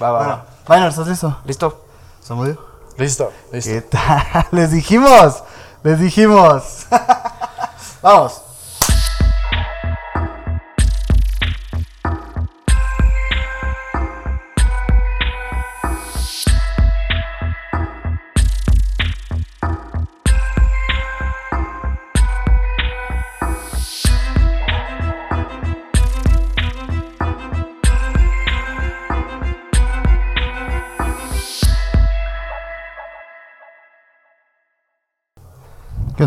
Va, 0.00 0.10
va, 0.10 0.18
Bueno, 0.18 0.42
va. 0.68 0.74
Minor, 0.74 0.90
¿estás 0.90 1.08
listo? 1.08 1.36
¿Listo? 1.44 1.84
¿Samudio? 2.22 2.58
Listo, 2.96 3.32
listo. 3.52 3.70
¿Qué 3.70 3.80
tal? 3.82 4.46
Les 4.52 4.70
dijimos, 4.70 5.42
les 5.82 5.98
dijimos. 6.00 6.86
Vamos. 8.02 8.42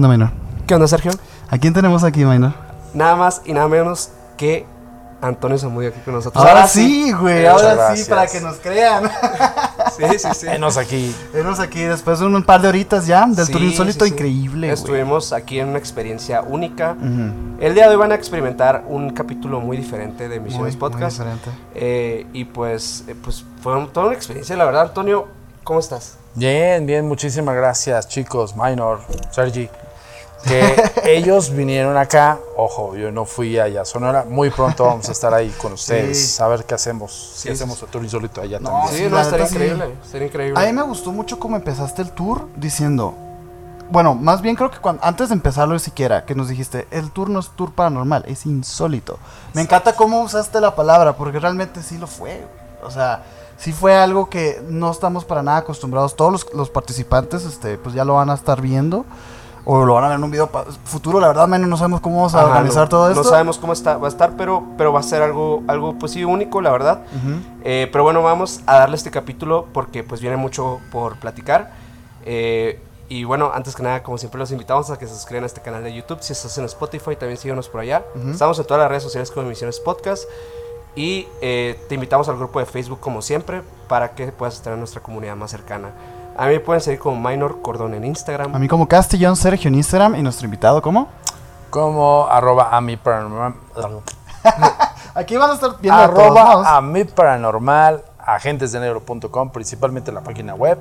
Onda, 0.04 0.08
Minor? 0.10 0.32
¿Qué 0.68 0.76
onda, 0.76 0.88
Sergio? 0.88 1.12
¿A 1.50 1.58
quién 1.58 1.74
tenemos 1.74 2.04
aquí, 2.04 2.24
Minor? 2.26 2.54
Nada 2.94 3.16
más 3.16 3.42
y 3.46 3.54
nada 3.54 3.68
menos 3.68 4.10
que 4.38 4.66
Antonio 5.22 5.58
Zamudio 5.58 5.90
aquí 5.90 6.00
con 6.04 6.16
nosotros. 6.16 6.44
Ahora 6.44 6.68
sí, 6.68 7.12
güey, 7.12 7.46
ahora 7.46 7.96
sí, 7.96 8.10
para 8.10 8.26
que 8.28 8.42
nos 8.42 8.58
crean. 8.58 9.10
Sí, 9.98 10.06
sí, 10.20 10.28
sí. 10.34 10.46
Venos 10.48 10.78
aquí. 10.78 11.14
Venos 11.34 11.60
aquí 11.60 11.82
después 11.82 12.18
de 12.20 12.26
un 12.26 12.42
par 12.44 12.62
de 12.62 12.70
horitas 12.70 13.06
ya 13.06 13.26
del 13.28 13.46
Sí, 13.46 13.52
tour 13.52 13.62
insólito 13.62 14.06
sí, 14.06 14.10
sí. 14.10 14.16
increíble, 14.16 14.68
güey. 14.68 14.72
Estuvimos 14.74 15.34
aquí 15.34 15.60
en 15.60 15.68
una 15.68 15.78
experiencia 15.80 16.42
única. 16.42 16.96
El 17.60 17.74
día 17.76 17.84
de 17.88 17.90
hoy 17.90 17.98
van 17.98 18.12
a 18.14 18.16
experimentar 18.16 18.86
un 18.88 19.10
capítulo 19.12 19.60
muy 19.60 19.76
diferente 19.78 20.30
de 20.30 20.40
Misiones 20.40 20.76
Muy, 20.76 20.82
muy 20.82 20.92
Podcast. 20.92 21.18
diferente. 21.20 21.50
Eh, 21.76 22.26
y 22.32 22.46
pues, 22.46 23.04
eh, 23.10 23.16
pues 23.22 23.44
fue 23.62 23.78
un- 23.78 23.90
toda 23.92 24.08
una 24.08 24.16
experiencia, 24.16 24.56
la 24.56 24.64
verdad. 24.66 24.84
Antonio, 24.84 25.28
¿cómo 25.66 25.80
estás? 25.80 26.16
Bien, 26.36 26.86
bien, 26.86 27.06
muchísimas 27.08 27.54
gracias, 27.56 28.08
chicos. 28.08 28.56
Minor, 28.56 29.02
Sergi. 29.32 29.70
Que 30.48 30.92
ellos 31.06 31.52
vinieron 31.52 31.98
acá. 31.98 32.40
Ojo, 32.58 32.96
yo 32.96 33.12
no 33.12 33.26
fui 33.26 33.60
allá 33.60 33.82
a 33.82 33.86
Sonora. 33.86 34.26
Muy 34.28 34.50
pronto 34.50 34.86
vamos 34.86 35.08
a 35.10 35.12
estar 35.12 35.34
ahí 35.34 35.50
con 35.62 35.74
ustedes. 35.74 36.36
Sí. 36.36 36.42
A 36.44 36.48
ver 36.48 36.66
qué 36.66 36.74
hacemos. 36.76 37.12
Si 37.36 37.44
Sí, 37.48 37.50
hacemos 37.50 37.82
el 37.82 37.90
tour 37.90 38.04
insólito 38.04 38.42
allá 38.42 38.60
No, 38.60 38.70
también. 38.70 38.96
sí, 38.96 39.10
no, 39.10 39.20
estaría 39.20 39.46
increíble. 39.48 39.96
Estaría 40.04 40.28
increíble. 40.28 40.60
A 40.60 40.66
mí 40.66 40.74
me 40.74 40.82
gustó 40.84 41.12
mucho 41.12 41.40
cómo 41.40 41.56
empezaste 41.56 42.02
el 42.02 42.12
tour 42.12 42.48
diciendo, 42.56 43.14
bueno, 43.90 44.16
más 44.16 44.42
bien 44.42 44.56
creo 44.56 44.72
que 44.72 44.80
cuando, 44.80 45.04
antes 45.04 45.30
de 45.30 45.36
empezarlo 45.36 45.78
siquiera, 45.80 46.26
que 46.26 46.34
nos 46.36 46.48
dijiste, 46.48 46.88
el 46.92 47.12
tour 47.12 47.30
no 47.30 47.40
es 47.40 47.50
tour 47.56 47.74
paranormal, 47.74 48.24
es 48.28 48.46
insólito. 48.46 49.20
Me 49.54 49.62
encanta 49.62 49.94
cómo 49.96 50.22
usaste 50.22 50.60
la 50.62 50.76
palabra, 50.76 51.16
porque 51.18 51.40
realmente 51.40 51.84
sí 51.84 51.98
lo 51.98 52.08
fue. 52.08 52.46
O 52.84 52.90
sea, 52.90 53.24
sí 53.58 53.74
fue 53.74 53.96
algo 53.96 54.30
que 54.30 54.62
no 54.68 54.90
estamos 54.90 55.24
para 55.26 55.44
nada 55.44 55.58
acostumbrados. 55.60 56.16
Todos 56.16 56.32
los, 56.32 56.54
los 56.54 56.70
participantes, 56.70 57.44
este, 57.46 57.78
pues 57.78 57.94
ya 57.94 58.06
lo 58.06 58.16
van 58.16 58.30
a 58.30 58.34
estar 58.34 58.60
viendo. 58.62 59.06
O 59.64 59.86
lo 59.86 59.94
van 59.94 60.06
a 60.06 60.08
ver 60.08 60.18
en 60.18 60.24
un 60.24 60.32
video 60.32 60.50
futuro, 60.86 61.20
la 61.20 61.28
verdad, 61.28 61.48
menos 61.48 61.70
no 61.70 61.78
sabemos 61.78 62.02
cómo 62.02 62.16
vamos 62.18 62.34
a 62.34 62.40
Ajá, 62.40 62.48
organizar 62.48 62.84
no- 62.84 62.90
todo 62.90 63.10
esto. 63.10 63.24
No 63.24 63.30
sabemos 63.30 63.58
cómo 63.60 63.74
está, 63.74 63.98
va 63.98 64.08
a 64.08 64.10
estar, 64.10 64.36
pero, 64.36 64.64
pero 64.78 64.92
va 64.92 65.00
a 65.00 65.04
ser 65.04 65.22
algo, 65.22 65.62
algo 65.68 65.94
pues 66.00 66.14
sí, 66.14 66.24
único, 66.26 66.62
la 66.62 66.72
verdad. 66.72 67.02
Eh, 67.64 67.88
pero 67.92 68.04
bueno, 68.04 68.24
vamos 68.24 68.62
a 68.66 68.80
darle 68.80 68.96
este 68.96 69.12
capítulo 69.12 69.68
porque 69.74 70.04
pues 70.04 70.20
viene 70.20 70.36
mucho 70.38 70.80
por 70.92 71.18
platicar. 71.18 71.72
Eh, 72.26 72.82
y 73.08 73.24
bueno, 73.26 73.52
antes 73.54 73.76
que 73.76 73.84
nada, 73.84 74.02
como 74.04 74.18
siempre, 74.18 74.40
los 74.40 74.52
invitamos 74.52 74.90
a 74.90 74.98
que 74.98 75.06
se 75.06 75.14
suscriban 75.14 75.44
a 75.44 75.48
este 75.48 75.62
canal 75.62 75.84
de 75.84 75.94
YouTube. 75.94 76.20
Si 76.22 76.34
estás 76.34 76.58
en 76.58 76.66
Spotify, 76.66 77.16
también 77.16 77.38
síguenos 77.38 77.68
por 77.70 77.82
allá. 77.82 78.04
Estamos 78.32 78.58
en 78.58 78.66
todas 78.66 78.80
las 78.82 78.90
redes 78.90 79.04
sociales 79.04 79.30
como 79.32 79.46
Emisiones 79.46 79.80
Podcast. 79.82 80.24
Y 80.96 81.28
eh, 81.42 81.80
te 81.88 81.96
invitamos 81.96 82.28
al 82.30 82.38
grupo 82.38 82.60
de 82.60 82.66
Facebook, 82.66 83.00
como 83.00 83.22
siempre, 83.22 83.62
para 83.88 84.12
que 84.16 84.32
puedas 84.32 84.56
estar 84.56 84.74
en 84.74 84.80
nuestra 84.80 85.02
comunidad 85.02 85.36
más 85.36 85.52
cercana. 85.52 85.92
A 86.42 86.48
mí 86.48 86.54
me 86.54 86.60
pueden 86.60 86.82
seguir 86.82 87.00
como 87.00 87.30
Minor 87.30 87.62
Cordón 87.62 87.94
en 87.94 88.04
Instagram. 88.04 88.56
A 88.56 88.58
mí 88.58 88.68
como 88.68 88.88
Castellón 88.88 89.36
Sergio 89.36 89.68
en 89.68 89.76
Instagram 89.76 90.16
y 90.16 90.24
nuestro 90.24 90.46
invitado, 90.46 90.82
¿cómo? 90.82 91.08
Como 91.70 92.26
arroba 92.28 92.76
a 92.76 92.82
mi 92.82 92.98
paranormal. 92.98 93.54
Aquí 95.14 95.38
van 95.38 95.52
a 95.52 95.54
estar 95.54 95.76
viendo 95.80 96.02
todos 96.10 96.20
arroba 96.20 96.78
a 96.78 96.82
mi 96.82 97.04
paranormal. 97.04 98.04
Agentesdenegro.com, 98.18 99.52
principalmente 99.52 100.12
la 100.12 100.22
página 100.22 100.56
web. 100.56 100.80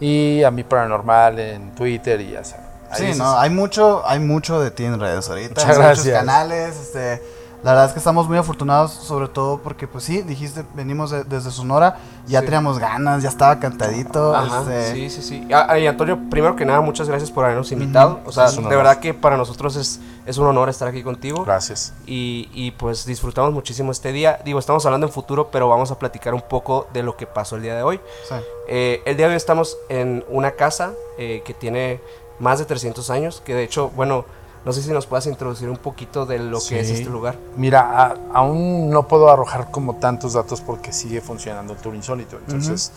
Y 0.00 0.42
a 0.44 0.50
mi 0.50 0.64
paranormal 0.64 1.40
en 1.40 1.74
Twitter 1.74 2.18
y 2.22 2.30
ya 2.30 2.42
saben. 2.42 2.64
Ahí 2.90 3.12
Sí, 3.12 3.18
no, 3.18 3.38
hay 3.38 3.50
mucho, 3.50 4.02
hay 4.06 4.20
mucho 4.20 4.62
de 4.62 4.70
ti 4.70 4.86
en 4.86 4.98
redes 4.98 5.28
ahorita, 5.28 5.60
Muchas 5.60 5.64
hay 5.64 5.76
muchos 5.76 6.06
gracias. 6.06 6.18
canales, 6.20 6.74
este, 6.74 7.22
la 7.62 7.72
verdad 7.72 7.86
es 7.86 7.92
que 7.92 7.98
estamos 7.98 8.28
muy 8.28 8.38
afortunados, 8.38 8.92
sobre 8.92 9.28
todo 9.28 9.58
porque, 9.58 9.88
pues 9.88 10.04
sí, 10.04 10.22
dijiste, 10.22 10.64
venimos 10.74 11.10
de- 11.10 11.24
desde 11.24 11.50
Sonora, 11.50 11.96
ya 12.26 12.40
Sí. 12.40 12.44
teníamos 12.46 12.78
ganas, 12.78 13.22
ya 13.22 13.28
estaba 13.28 13.58
cantadito, 13.58 14.34
Ajá, 14.36 14.60
este, 14.60 14.92
sí, 14.92 15.10
sí, 15.10 15.22
sí. 15.22 15.48
Ah, 15.52 15.78
y 15.78 15.86
Antonio, 15.86 16.18
primero 16.30 16.54
que 16.54 16.64
nada, 16.64 16.80
muchas 16.80 17.08
gracias 17.08 17.30
por 17.30 17.44
habernos 17.44 17.70
invitado. 17.72 18.20
O 18.24 18.32
sea, 18.32 18.50
de 18.50 18.76
verdad 18.76 18.98
que 19.00 19.14
para 19.14 19.36
nosotros 19.36 19.74
es, 19.76 20.00
es 20.26 20.38
un 20.38 20.46
honor 20.46 20.68
estar 20.68 20.86
aquí 20.88 21.02
contigo. 21.02 21.44
Gracias. 21.44 21.92
Y, 22.06 22.48
y, 22.52 22.70
pues 22.72 23.04
disfrutamos 23.06 23.52
muchísimo 23.52 23.90
este 23.92 24.12
día. 24.12 24.38
Digo, 24.44 24.58
estamos 24.58 24.84
hablando 24.86 25.06
en 25.06 25.12
futuro, 25.12 25.48
pero 25.50 25.68
vamos 25.68 25.90
a 25.90 25.98
platicar 25.98 26.34
un 26.34 26.42
poco 26.42 26.86
de 26.92 27.02
lo 27.02 27.16
que 27.16 27.26
pasó 27.26 27.56
el 27.56 27.62
día 27.62 27.74
de 27.74 27.82
hoy. 27.82 28.00
sí. 28.28 28.34
Eh, 28.68 29.00
el 29.06 29.16
día 29.16 29.26
de 29.26 29.32
hoy 29.32 29.36
estamos 29.36 29.76
en 29.88 30.24
una 30.28 30.50
casa 30.52 30.92
eh, 31.18 31.42
que 31.44 31.54
tiene 31.54 32.00
más 32.40 32.58
de 32.58 32.64
300 32.64 33.10
años, 33.10 33.40
que 33.44 33.54
de 33.54 33.62
hecho, 33.62 33.90
bueno, 33.94 34.24
no 34.66 34.72
sé 34.72 34.82
si 34.82 34.90
nos 34.90 35.06
puedas 35.06 35.26
introducir 35.26 35.70
un 35.70 35.78
poquito 35.78 36.26
de 36.26 36.38
lo 36.40 36.58
que 36.58 36.80
es 36.80 36.88
Sí. 36.88 36.94
este 36.94 37.08
lugar. 37.08 37.36
Mira, 37.56 37.80
a- 37.82 38.16
aún 38.34 38.90
no 38.90 39.06
puedo 39.08 39.30
arrojar 39.30 39.70
como 39.70 39.94
tantos 39.96 40.34
datos 40.34 40.60
porque 40.60 40.92
sigue 40.92 41.22
funcionando 41.22 41.72
el 41.72 41.78
tour 41.78 41.94
insólito. 41.94 42.36
Entonces, 42.36 42.90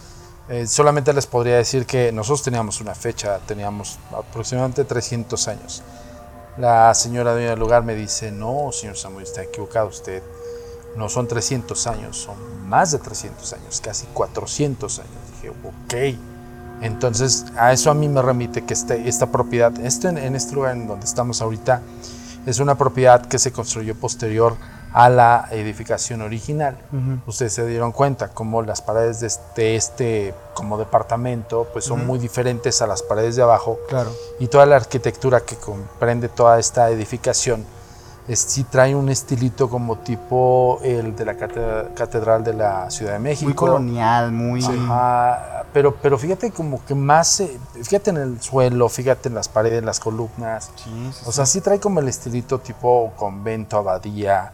eh, 0.50 0.66
solamente 0.68 1.14
les 1.14 1.28
podría 1.28 1.58
decir 1.58 1.86
que 1.86 2.12
nosotros 2.12 2.42
teníamos 2.44 2.82
una 2.82 2.96
fecha, 2.96 3.40
teníamos 3.46 4.00
aproximadamente 4.12 4.84
300 4.84 5.48
años. 5.48 5.82
La 6.58 6.94
señora 6.96 7.32
dueña 7.34 7.52
del 7.52 7.60
lugar 7.60 7.84
me 7.84 7.94
dice, 7.96 8.32
no, 8.32 8.72
señor 8.74 8.98
Samuel, 8.98 9.24
está 9.26 9.44
equivocado 9.44 9.88
usted. 9.88 10.22
No 10.98 11.08
son 11.08 11.28
300 11.28 11.86
años, 11.88 12.18
son 12.18 12.68
más 12.68 12.92
de 12.92 12.98
300 12.98 13.54
años, 13.54 13.80
casi 13.80 14.08
400 14.08 14.98
años. 15.00 15.12
Dije, 15.36 15.50
ok. 15.50 16.20
Entonces, 16.82 17.46
a 17.58 17.74
eso 17.74 17.92
a 17.92 17.94
mí 17.94 18.08
me 18.08 18.22
remite 18.22 18.64
que 18.66 18.74
este, 18.74 19.08
esta 19.10 19.28
propiedad, 19.28 19.78
este, 19.80 20.08
en 20.10 20.36
este 20.36 20.56
lugar 20.56 20.76
en 20.76 20.88
donde 20.88 21.06
estamos 21.06 21.42
ahorita, 21.42 21.82
es 22.46 22.60
una 22.60 22.76
propiedad 22.76 23.26
que 23.26 23.38
se 23.38 23.52
construyó 23.52 23.96
posterior 23.96 24.56
a 24.92 25.08
la 25.10 25.48
edificación 25.52 26.22
original. 26.22 26.76
Ustedes 27.28 27.54
se 27.54 27.66
dieron 27.68 27.92
cuenta 27.92 28.30
como 28.30 28.64
las 28.64 28.82
paredes 28.82 29.20
de 29.20 29.28
este, 29.28 29.76
este 29.76 30.34
como 30.56 30.80
departamento 30.80 31.68
pues 31.72 31.86
son 31.86 32.08
muy 32.08 32.18
diferentes 32.18 32.82
a 32.82 32.88
las 32.88 33.04
paredes 33.04 33.36
de 33.36 33.44
abajo 33.44 33.78
Claro. 33.88 34.10
y 34.40 34.48
toda 34.48 34.66
la 34.66 34.78
arquitectura 34.78 35.42
que 35.42 35.58
comprende 35.58 36.28
toda 36.28 36.58
esta 36.60 36.90
edificación 36.90 37.64
es, 38.30 38.40
sí 38.40 38.64
trae 38.64 38.96
un 38.96 39.10
estilito 39.10 39.70
como 39.70 39.98
tipo 39.98 40.80
el 40.84 41.16
de 41.16 41.26
la 41.26 41.34
cate- 41.36 41.94
catedral 41.96 42.44
de 42.44 42.54
la 42.54 42.90
Ciudad 42.92 43.14
de 43.14 43.20
México. 43.20 43.46
Muy 43.46 43.56
colonial, 43.56 44.32
muy... 44.32 44.64
Ajá, 44.64 45.66
pero, 45.74 45.96
pero 45.96 46.18
fíjate 46.18 46.52
como 46.52 46.84
que 46.86 46.94
más, 46.96 47.40
eh, 47.42 47.60
fíjate 47.84 48.12
en 48.12 48.18
el 48.18 48.42
suelo, 48.42 48.88
fíjate 48.88 49.30
en 49.30 49.36
las 49.36 49.50
paredes, 49.50 49.80
en 49.80 49.86
las 49.88 50.00
columnas. 50.00 50.72
Sí, 50.76 51.12
sí, 51.12 51.24
O 51.26 51.32
sea, 51.32 51.46
sí 51.46 51.60
trae 51.60 51.80
como 51.80 52.00
el 52.00 52.08
estilito 52.08 52.60
tipo 52.60 53.12
convento, 53.18 53.78
abadía. 53.78 54.54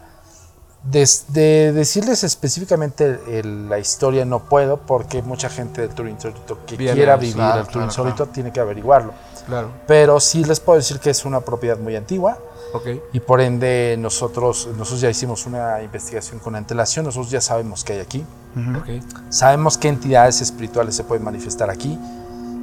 Desde 0.82 1.72
decirles 1.72 2.22
específicamente 2.22 3.20
el- 3.28 3.68
la 3.68 3.78
historia 3.78 4.24
no 4.24 4.38
puedo 4.38 4.76
porque 4.78 5.20
mucha 5.20 5.48
gente 5.48 5.80
del 5.80 5.90
Tour 5.90 6.08
Insólito 6.08 6.58
que 6.64 6.76
quiera 6.76 7.16
vivir 7.16 7.34
claro, 7.34 7.60
el 7.60 7.64
Tour 7.64 7.72
claro, 7.72 7.86
Insólito 7.86 8.16
claro. 8.16 8.30
tiene 8.32 8.52
que 8.52 8.60
averiguarlo. 8.60 9.12
Claro. 9.46 9.68
Pero 9.86 10.20
sí 10.20 10.44
les 10.44 10.60
puedo 10.60 10.78
decir 10.78 11.00
que 11.00 11.10
es 11.10 11.24
una 11.24 11.40
propiedad 11.40 11.76
muy 11.78 11.96
antigua 11.96 12.38
Ok. 12.72 12.88
y 13.12 13.20
por 13.20 13.40
ende 13.40 13.96
nosotros, 13.98 14.68
nosotros 14.76 15.00
ya 15.00 15.10
hicimos 15.10 15.46
una 15.46 15.82
investigación 15.82 16.40
con 16.40 16.56
antelación, 16.56 17.06
nosotros 17.06 17.30
ya 17.30 17.40
sabemos 17.40 17.84
qué 17.84 17.94
hay 17.94 18.00
aquí. 18.00 18.24
Ujú. 18.56 18.78
Ok. 18.78 19.02
Sabemos 19.30 19.78
qué 19.78 19.88
entidades 19.88 20.40
espirituales 20.40 20.96
se 20.96 21.04
pueden 21.04 21.24
manifestar 21.24 21.70
aquí 21.70 21.98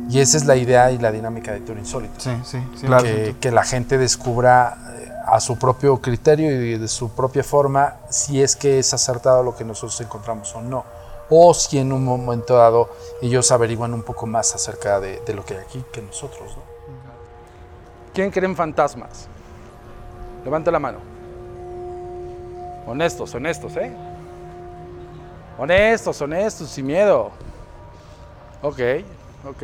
y 0.10 0.20
esa 0.20 0.38
es 0.38 0.46
la 0.46 0.56
idea 0.56 0.92
y 0.92 0.98
la 0.98 1.12
dinámica 1.12 1.54
de 1.54 1.62
Tour 1.62 1.78
Insólito. 1.78 2.20
Sí, 2.20 2.32
sí, 2.44 2.60
sí. 2.76 2.88
que, 2.88 3.36
que 3.40 3.52
la 3.52 3.64
gente 3.64 3.98
descubra 3.98 4.78
eh, 5.00 5.12
a 5.26 5.40
su 5.40 5.58
propio 5.58 5.98
criterio 6.02 6.52
y 6.52 6.78
de 6.78 6.88
su 6.88 7.10
propia 7.10 7.44
forma 7.44 7.96
si 8.10 8.42
es 8.42 8.56
que 8.56 8.80
es 8.80 8.94
acertado 8.94 9.44
lo 9.44 9.56
que 9.56 9.64
nosotros 9.64 10.00
encontramos 10.02 10.54
o 10.56 10.62
no. 10.62 10.84
O 11.30 11.54
si 11.54 11.80
en 11.80 11.94
un 11.94 12.04
momento 12.04 12.56
dado 12.58 12.90
ellos 13.22 13.52
averiguan 13.52 13.94
un 13.94 14.04
poco 14.04 14.28
más 14.28 14.54
acerca 14.54 15.00
de, 15.00 15.22
de 15.26 15.34
lo 15.34 15.46
que 15.46 15.56
hay 15.56 15.62
aquí 15.62 15.84
que 15.92 16.02
nosotros. 16.02 16.58
¿no? 16.58 16.64
¿Quién 18.14 18.30
cree 18.30 18.48
en 18.48 18.56
fantasmas? 18.56 19.28
Levanta 20.44 20.72
la 20.72 20.80
mano. 20.80 21.00
Honestos, 22.86 23.34
honestos, 23.34 23.76
¿eh? 23.78 23.92
Honestos, 25.58 26.22
honestos, 26.22 26.70
sin 26.70 26.86
miedo. 26.86 27.32
Ok, 28.62 28.80
ok, 29.46 29.64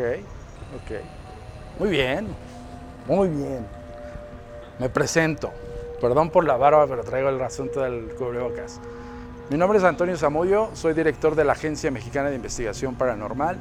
ok. 0.76 1.80
Muy 1.80 1.90
bien, 1.90 2.28
muy 3.08 3.28
bien. 3.28 3.66
Me 4.80 4.90
presento. 4.90 5.52
Perdón 6.00 6.30
por 6.30 6.46
la 6.46 6.56
barba, 6.56 6.88
pero 6.88 7.04
traigo 7.04 7.30
el 7.30 7.42
asunto 7.42 7.82
del 7.82 8.14
cubrebocas. 8.16 8.80
Mi 9.50 9.58
nombre 9.58 9.80
es 9.80 9.84
Antonio 9.84 10.16
Zamudio, 10.16 10.70
soy 10.74 10.94
director 10.94 11.36
de 11.36 11.44
la 11.44 11.54
Agencia 11.54 11.92
Mexicana 11.92 12.30
de 12.30 12.36
Investigación 12.36 12.96
Paranormal. 12.96 13.58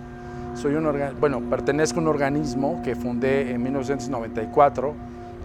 Soy 0.54 0.74
un 0.74 1.16
bueno, 1.18 1.40
pertenezco 1.48 1.98
a 1.98 2.02
un 2.02 2.08
organismo 2.08 2.82
que 2.84 2.94
fundé 2.94 3.50
en 3.52 3.62
1994 3.62 4.94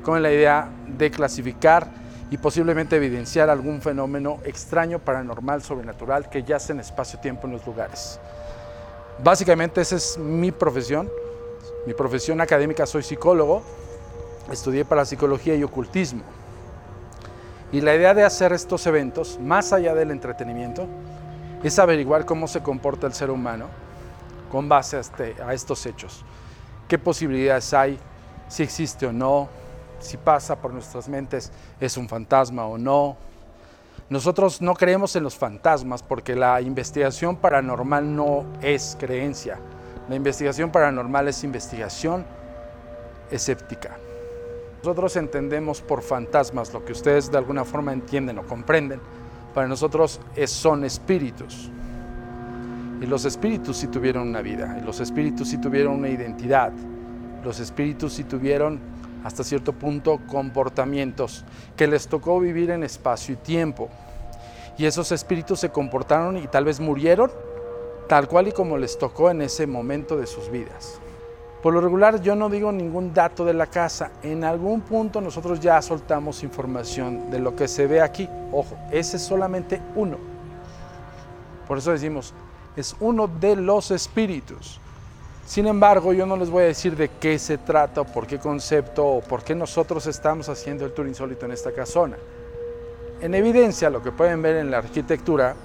con 0.03 0.21
la 0.21 0.31
idea 0.31 0.69
de 0.87 1.09
clasificar 1.09 1.87
y 2.29 2.37
posiblemente 2.37 2.95
evidenciar 2.95 3.49
algún 3.49 3.81
fenómeno 3.81 4.39
extraño, 4.43 4.99
paranormal, 4.99 5.61
sobrenatural 5.61 6.29
que 6.29 6.43
yace 6.43 6.73
en 6.73 6.79
espacio-tiempo 6.79 7.47
en 7.47 7.53
los 7.53 7.65
lugares. 7.65 8.19
Básicamente 9.23 9.81
esa 9.81 9.95
es 9.95 10.17
mi 10.17 10.51
profesión. 10.51 11.09
Mi 11.85 11.93
profesión 11.93 12.41
académica 12.41 12.85
soy 12.85 13.03
psicólogo, 13.03 13.61
estudié 14.51 14.85
para 14.85 15.05
psicología 15.05 15.55
y 15.55 15.63
ocultismo. 15.63 16.23
Y 17.71 17.81
la 17.81 17.95
idea 17.95 18.13
de 18.13 18.23
hacer 18.23 18.53
estos 18.53 18.85
eventos, 18.87 19.39
más 19.39 19.73
allá 19.73 19.93
del 19.95 20.11
entretenimiento, 20.11 20.87
es 21.63 21.79
averiguar 21.79 22.25
cómo 22.25 22.47
se 22.47 22.61
comporta 22.61 23.07
el 23.07 23.13
ser 23.13 23.31
humano 23.31 23.67
con 24.51 24.69
base 24.69 24.97
a, 24.97 24.99
este, 24.99 25.35
a 25.45 25.53
estos 25.53 25.85
hechos. 25.85 26.23
¿Qué 26.87 26.97
posibilidades 26.99 27.73
hay? 27.73 27.97
Si 28.47 28.63
existe 28.63 29.07
o 29.07 29.13
no, 29.13 29.49
si 30.03 30.17
pasa 30.17 30.55
por 30.55 30.73
nuestras 30.73 31.09
mentes, 31.09 31.51
es 31.79 31.97
un 31.97 32.07
fantasma 32.07 32.65
o 32.65 32.77
no. 32.77 33.17
Nosotros 34.09 34.61
no 34.61 34.73
creemos 34.73 35.15
en 35.15 35.23
los 35.23 35.35
fantasmas 35.35 36.03
porque 36.03 36.35
la 36.35 36.61
investigación 36.61 37.37
paranormal 37.37 38.15
no 38.15 38.45
es 38.61 38.97
creencia. 38.99 39.57
La 40.09 40.15
investigación 40.15 40.71
paranormal 40.71 41.29
es 41.29 41.43
investigación 41.43 42.25
escéptica. 43.31 43.97
Nosotros 44.79 45.15
entendemos 45.15 45.81
por 45.81 46.01
fantasmas 46.01 46.73
lo 46.73 46.83
que 46.83 46.91
ustedes 46.91 47.31
de 47.31 47.37
alguna 47.37 47.63
forma 47.63 47.93
entienden 47.93 48.37
o 48.37 48.43
comprenden. 48.43 48.99
Para 49.53 49.67
nosotros 49.67 50.19
son 50.45 50.83
espíritus. 50.83 51.71
Y 53.01 53.05
los 53.05 53.25
espíritus 53.25 53.77
sí 53.77 53.87
tuvieron 53.87 54.27
una 54.27 54.41
vida, 54.41 54.77
y 54.81 54.85
los 54.85 54.99
espíritus 54.99 55.49
sí 55.49 55.57
tuvieron 55.57 55.95
una 55.95 56.07
identidad, 56.07 56.71
los 57.43 57.59
espíritus 57.59 58.13
sí 58.13 58.23
tuvieron 58.23 58.79
hasta 59.23 59.43
cierto 59.43 59.73
punto 59.73 60.19
comportamientos 60.27 61.45
que 61.75 61.87
les 61.87 62.07
tocó 62.07 62.39
vivir 62.39 62.71
en 62.71 62.83
espacio 62.83 63.33
y 63.33 63.37
tiempo. 63.37 63.89
Y 64.77 64.85
esos 64.85 65.11
espíritus 65.11 65.59
se 65.59 65.69
comportaron 65.69 66.37
y 66.37 66.47
tal 66.47 66.65
vez 66.65 66.79
murieron 66.79 67.31
tal 68.07 68.27
cual 68.27 68.47
y 68.47 68.51
como 68.51 68.77
les 68.77 68.97
tocó 68.97 69.31
en 69.31 69.41
ese 69.41 69.67
momento 69.67 70.17
de 70.17 70.27
sus 70.27 70.49
vidas. 70.49 70.99
Por 71.61 71.73
lo 71.73 71.79
regular 71.79 72.21
yo 72.21 72.35
no 72.35 72.49
digo 72.49 72.71
ningún 72.71 73.13
dato 73.13 73.45
de 73.45 73.53
la 73.53 73.67
casa. 73.67 74.11
En 74.21 74.43
algún 74.43 74.81
punto 74.81 75.21
nosotros 75.21 75.59
ya 75.59 75.81
soltamos 75.81 76.43
información 76.43 77.31
de 77.31 77.39
lo 77.39 77.55
que 77.55 77.67
se 77.67 77.87
ve 77.87 78.01
aquí. 78.01 78.27
Ojo, 78.51 78.77
ese 78.91 79.17
es 79.17 79.23
solamente 79.23 79.81
uno. 79.95 80.17
Por 81.67 81.77
eso 81.77 81.91
decimos, 81.91 82.33
es 82.75 82.95
uno 82.99 83.27
de 83.27 83.55
los 83.55 83.91
espíritus. 83.91 84.79
Sin 85.45 85.67
embargo, 85.67 86.13
yo 86.13 86.25
no 86.25 86.37
les 86.37 86.49
voy 86.49 86.63
a 86.63 86.67
decir 86.67 86.95
de 86.95 87.09
qué 87.19 87.37
se 87.37 87.57
trata 87.57 88.03
por 88.03 88.25
qué 88.25 88.39
concepto 88.39 89.05
o 89.05 89.21
por 89.21 89.43
qué 89.43 89.53
nosotros 89.53 90.07
estamos 90.07 90.47
haciendo 90.47 90.85
el 90.85 90.93
tour 90.93 91.07
insólito 91.07 91.45
en 91.45 91.51
esta 91.51 91.71
casona. 91.73 92.17
En 93.21 93.35
evidencia, 93.35 93.89
lo 93.89 94.01
que 94.01 94.11
pueden 94.11 94.41
ver 94.41 94.57
en 94.57 94.71
la 94.71 94.77
arquitectura 94.79 95.55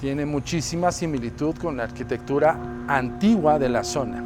tiene 0.00 0.26
muchísima 0.26 0.92
similitud 0.92 1.56
con 1.56 1.76
la 1.76 1.84
arquitectura 1.84 2.58
antigua 2.88 3.58
de 3.58 3.68
la 3.68 3.84
zona 3.84 4.24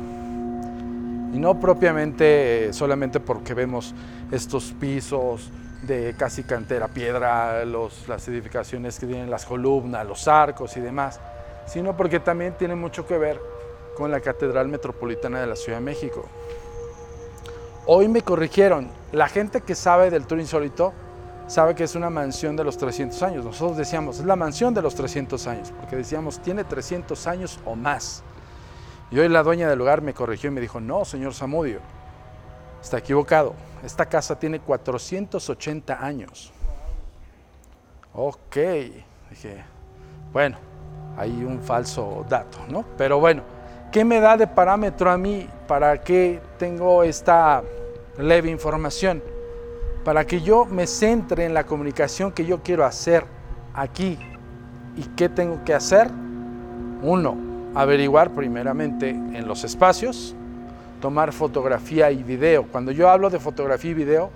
y 1.34 1.38
no 1.38 1.58
propiamente 1.58 2.72
solamente 2.72 3.18
porque 3.18 3.54
vemos 3.54 3.92
estos 4.30 4.72
pisos 4.78 5.50
de 5.82 6.14
casi 6.16 6.44
cantera 6.44 6.86
piedra, 6.86 7.64
las 7.64 8.28
edificaciones 8.28 9.00
que 9.00 9.06
tienen 9.06 9.28
las 9.28 9.44
columnas, 9.44 10.06
los 10.06 10.28
arcos 10.28 10.76
y 10.76 10.80
demás, 10.80 11.18
sino 11.66 11.96
porque 11.96 12.20
también 12.20 12.54
tiene 12.56 12.76
mucho 12.76 13.04
que 13.04 13.18
ver 13.18 13.40
con 13.94 14.10
la 14.10 14.20
Catedral 14.20 14.68
Metropolitana 14.68 15.40
de 15.40 15.46
la 15.46 15.56
Ciudad 15.56 15.78
de 15.78 15.84
México. 15.84 16.26
Hoy 17.86 18.08
me 18.08 18.22
corrigieron, 18.22 18.88
la 19.12 19.28
gente 19.28 19.60
que 19.60 19.74
sabe 19.74 20.10
del 20.10 20.26
Tour 20.26 20.40
Insólito 20.40 20.92
sabe 21.46 21.74
que 21.74 21.84
es 21.84 21.94
una 21.94 22.10
mansión 22.10 22.56
de 22.56 22.64
los 22.64 22.76
300 22.78 23.22
años. 23.22 23.44
Nosotros 23.44 23.76
decíamos, 23.76 24.18
es 24.18 24.24
la 24.24 24.36
mansión 24.36 24.72
de 24.74 24.82
los 24.82 24.94
300 24.94 25.46
años, 25.46 25.72
porque 25.78 25.96
decíamos, 25.96 26.40
tiene 26.40 26.64
300 26.64 27.26
años 27.26 27.60
o 27.64 27.74
más. 27.74 28.22
Y 29.10 29.18
hoy 29.18 29.28
la 29.28 29.42
dueña 29.42 29.68
del 29.68 29.78
lugar 29.78 30.00
me 30.00 30.14
corrigió 30.14 30.48
y 30.48 30.54
me 30.54 30.60
dijo, 30.60 30.80
no, 30.80 31.04
señor 31.04 31.34
Zamudio, 31.34 31.80
está 32.82 32.98
equivocado. 32.98 33.54
Esta 33.84 34.06
casa 34.06 34.38
tiene 34.38 34.60
480 34.60 36.04
años. 36.04 36.52
Ok, 38.14 38.56
dije, 39.30 39.62
bueno, 40.32 40.56
hay 41.16 41.30
un 41.44 41.60
falso 41.60 42.24
dato, 42.28 42.58
¿no? 42.68 42.84
Pero 42.96 43.20
bueno, 43.20 43.42
¿qué 43.94 44.04
me 44.04 44.18
da 44.18 44.36
de 44.36 44.48
parámetro 44.48 45.08
a 45.08 45.16
mí 45.16 45.48
para 45.68 46.02
que 46.02 46.40
tengo 46.58 47.04
esta 47.04 47.62
leve 48.18 48.50
información? 48.50 49.22
Para 50.04 50.26
que 50.26 50.40
yo 50.40 50.64
me 50.64 50.88
centre 50.88 51.44
en 51.44 51.54
la 51.54 51.62
comunicación 51.62 52.32
que 52.32 52.44
yo 52.44 52.60
quiero 52.60 52.84
hacer 52.84 53.24
aquí. 53.72 54.18
¿Y 54.96 55.02
qué 55.14 55.28
tengo 55.28 55.62
que 55.64 55.74
hacer? 55.74 56.08
Uno, 57.02 57.36
averiguar 57.76 58.30
primeramente 58.30 59.10
en 59.10 59.46
los 59.46 59.62
espacios, 59.62 60.34
tomar 61.00 61.32
fotografía 61.32 62.10
y 62.10 62.24
video. 62.24 62.64
Cuando 62.64 62.90
yo 62.90 63.08
hablo 63.08 63.30
de 63.30 63.38
fotografía 63.38 63.92
y 63.92 63.94
video, 63.94 64.30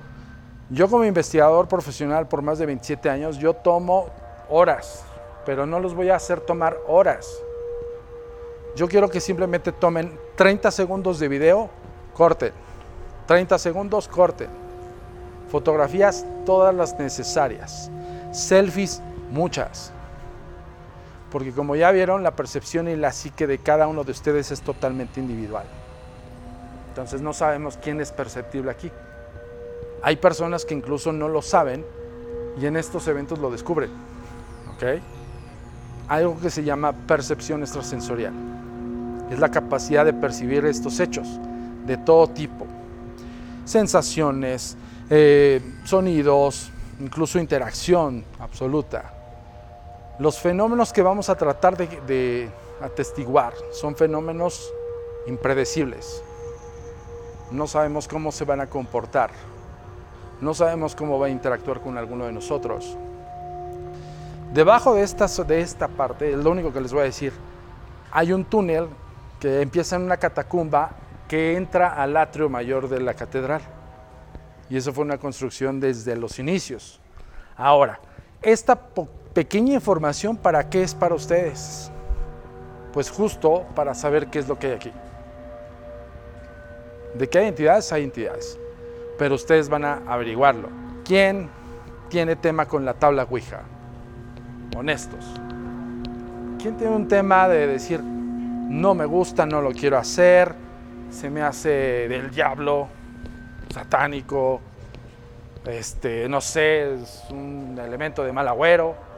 yo 0.70 0.88
como 0.88 1.04
investigador 1.04 1.66
profesional 1.66 2.28
por 2.28 2.43
más 2.43 2.61
de 2.61 2.66
27 2.66 3.11
años, 3.11 3.38
yo 3.38 3.54
tomo 3.54 4.06
horas, 4.49 5.04
pero 5.44 5.66
no 5.66 5.81
los 5.81 5.96
voy 5.96 6.11
a 6.11 6.14
hacer 6.14 6.38
tomar 6.38 6.76
horas. 6.87 7.43
Yo 8.76 8.88
quiero 8.88 9.08
que 9.08 9.20
simplemente 9.20 9.72
tomen 9.72 10.18
30 10.36 10.70
segundos 10.70 11.18
de 11.18 11.28
video, 11.28 11.70
corten. 12.14 12.52
30 13.26 13.58
segundos, 13.58 14.08
corten. 14.08 14.48
Fotografías 15.50 16.24
todas 16.46 16.74
las 16.74 16.98
necesarias. 16.98 17.90
Selfies, 18.32 19.02
muchas 19.30 19.92
porque 21.30 21.52
como 21.52 21.76
ya 21.76 21.90
vieron, 21.90 22.22
la 22.22 22.34
percepción 22.34 22.88
y 22.88 22.96
la 22.96 23.12
psique 23.12 23.46
de 23.46 23.58
cada 23.58 23.86
uno 23.86 24.04
de 24.04 24.12
ustedes 24.12 24.50
es 24.50 24.62
totalmente 24.62 25.20
individual. 25.20 25.66
Entonces 26.88 27.20
no 27.20 27.32
sabemos 27.32 27.78
quién 27.82 28.00
es 28.00 28.12
perceptible 28.12 28.70
aquí. 28.70 28.90
Hay 30.02 30.16
personas 30.16 30.64
que 30.64 30.74
incluso 30.74 31.12
no 31.12 31.28
lo 31.28 31.42
saben 31.42 31.84
y 32.60 32.66
en 32.66 32.76
estos 32.76 33.06
eventos 33.08 33.38
lo 33.38 33.50
descubren. 33.50 33.90
¿Ok? 34.74 35.00
Algo 36.08 36.40
que 36.40 36.50
se 36.50 36.64
llama 36.64 36.92
percepción 36.92 37.62
extrasensorial. 37.62 38.32
Es 39.30 39.38
la 39.38 39.50
capacidad 39.50 40.04
de 40.04 40.12
percibir 40.12 40.64
estos 40.64 41.00
hechos 41.00 41.28
de 41.87 41.97
todo 41.97 42.28
tipo. 42.28 42.66
Sensaciones, 43.64 44.76
eh, 45.11 45.61
sonidos, 45.85 46.70
incluso 47.00 47.38
interacción 47.38 48.25
absoluta 48.38 49.18
los 50.18 50.40
fenómenos 50.40 50.92
que 50.92 51.00
vamos 51.00 51.28
a 51.28 51.37
tratar 51.37 51.76
de, 51.76 52.50
atestiguar 52.82 53.52
son 53.73 53.97
fenómenos 53.97 54.73
impredecibles. 55.26 56.23
No 57.50 57.66
sabemos 57.66 58.06
cómo 58.06 58.30
se 58.30 58.44
van 58.44 58.61
a 58.61 58.66
comportar. 58.66 59.30
No 60.40 60.54
sabemos 60.54 60.94
cómo 60.94 61.18
va 61.18 61.26
a 61.26 61.30
interactuar 61.30 61.80
con 61.80 61.97
alguno 61.99 62.26
de 62.26 62.32
nosotros. 62.32 62.97
Debajo 64.52 64.94
de 64.94 65.02
esta, 65.02 65.26
de 65.44 65.61
esta 65.61 65.88
parte, 65.88 66.37
lo 66.37 66.50
único 66.50 66.73
que 66.73 66.80
les 66.80 66.92
voy 66.92 67.02
a 67.02 67.04
decir, 67.04 67.32
hay 68.11 68.32
un 68.32 68.44
túnel 68.44 68.88
que 69.40 69.62
empieza 69.62 69.97
en 69.97 70.02
una 70.02 70.16
catacumba 70.16 70.90
que 71.28 71.57
entra 71.57 71.95
al 71.95 72.16
atrio 72.16 72.49
mayor 72.49 72.88
de 72.88 73.00
la 73.00 73.14
catedral. 73.14 73.61
Y 74.71 74.76
eso 74.76 74.92
fue 74.92 75.04
una 75.04 75.18
construcción 75.18 75.80
desde 75.80 76.16
los 76.16 76.38
inicios. 76.38 77.00
Ahora, 77.57 78.00
esta 78.42 78.78
pequeña 79.35 79.75
información 79.75 80.37
para 80.37 80.68
qué 80.68 80.83
es 80.83 80.95
para 80.95 81.14
ustedes. 81.14 81.90
Pues 82.92 83.11
justo 83.11 83.66
para 83.75 83.95
saber 83.95 84.28
qué 84.28 84.38
es 84.38 84.49
lo 84.49 84.59
que 84.59 84.68
hay 84.68 84.73
aquí. 84.75 84.92
De 87.14 87.28
qué 87.28 87.38
hay 87.38 87.47
entidades, 87.49 87.92
hay 87.92 88.04
entidades. 88.04 88.59
Pero 89.18 89.35
ustedes 89.35 89.68
van 89.68 89.85
a 89.85 90.02
averiguarlo. 90.07 90.68
¿Quién 91.04 91.50
tiene 92.09 92.37
tema 92.37 92.66
con 92.66 92.85
la 92.85 92.95
tabla 92.95 93.26
Ouija? 93.28 93.62
Honestos. 94.76 95.25
¿Quién 96.61 96.76
tiene 96.76 96.95
un 96.95 97.09
tema 97.09 97.49
de 97.49 97.66
decir, 97.66 98.00
no 98.68 98.94
me 98.94 99.04
gusta, 99.04 99.46
no 99.46 99.60
lo 99.60 99.72
quiero 99.72 99.98
hacer, 99.98 100.54
se 101.10 101.30
me 101.30 101.42
hace 101.42 102.08
del 102.08 102.30
diablo, 102.30 102.88
satánico, 103.72 104.60
este, 105.66 106.28
no 106.28 106.40
sé, 106.40 106.94
es 106.94 107.25
un 107.30 107.78
elemento 107.78 108.22
de 108.25 108.32
mal 108.32 108.48
agüero? 108.48 109.08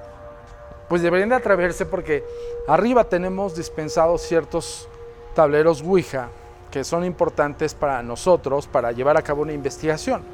pues 0.90 1.02
deberían 1.02 1.28
de 1.28 1.36
atreverse 1.36 1.86
porque 1.86 2.24
arriba 2.66 3.04
tenemos 3.04 3.54
dispensados 3.54 4.22
ciertos 4.22 4.88
tableros 5.36 5.82
Ouija 5.82 6.30
que 6.68 6.82
son 6.82 7.04
importantes 7.04 7.76
para 7.76 8.02
nosotros 8.02 8.66
para 8.66 8.90
llevar 8.90 9.16
a 9.16 9.22
cabo 9.22 9.42
una 9.42 9.52
investigación. 9.52 10.24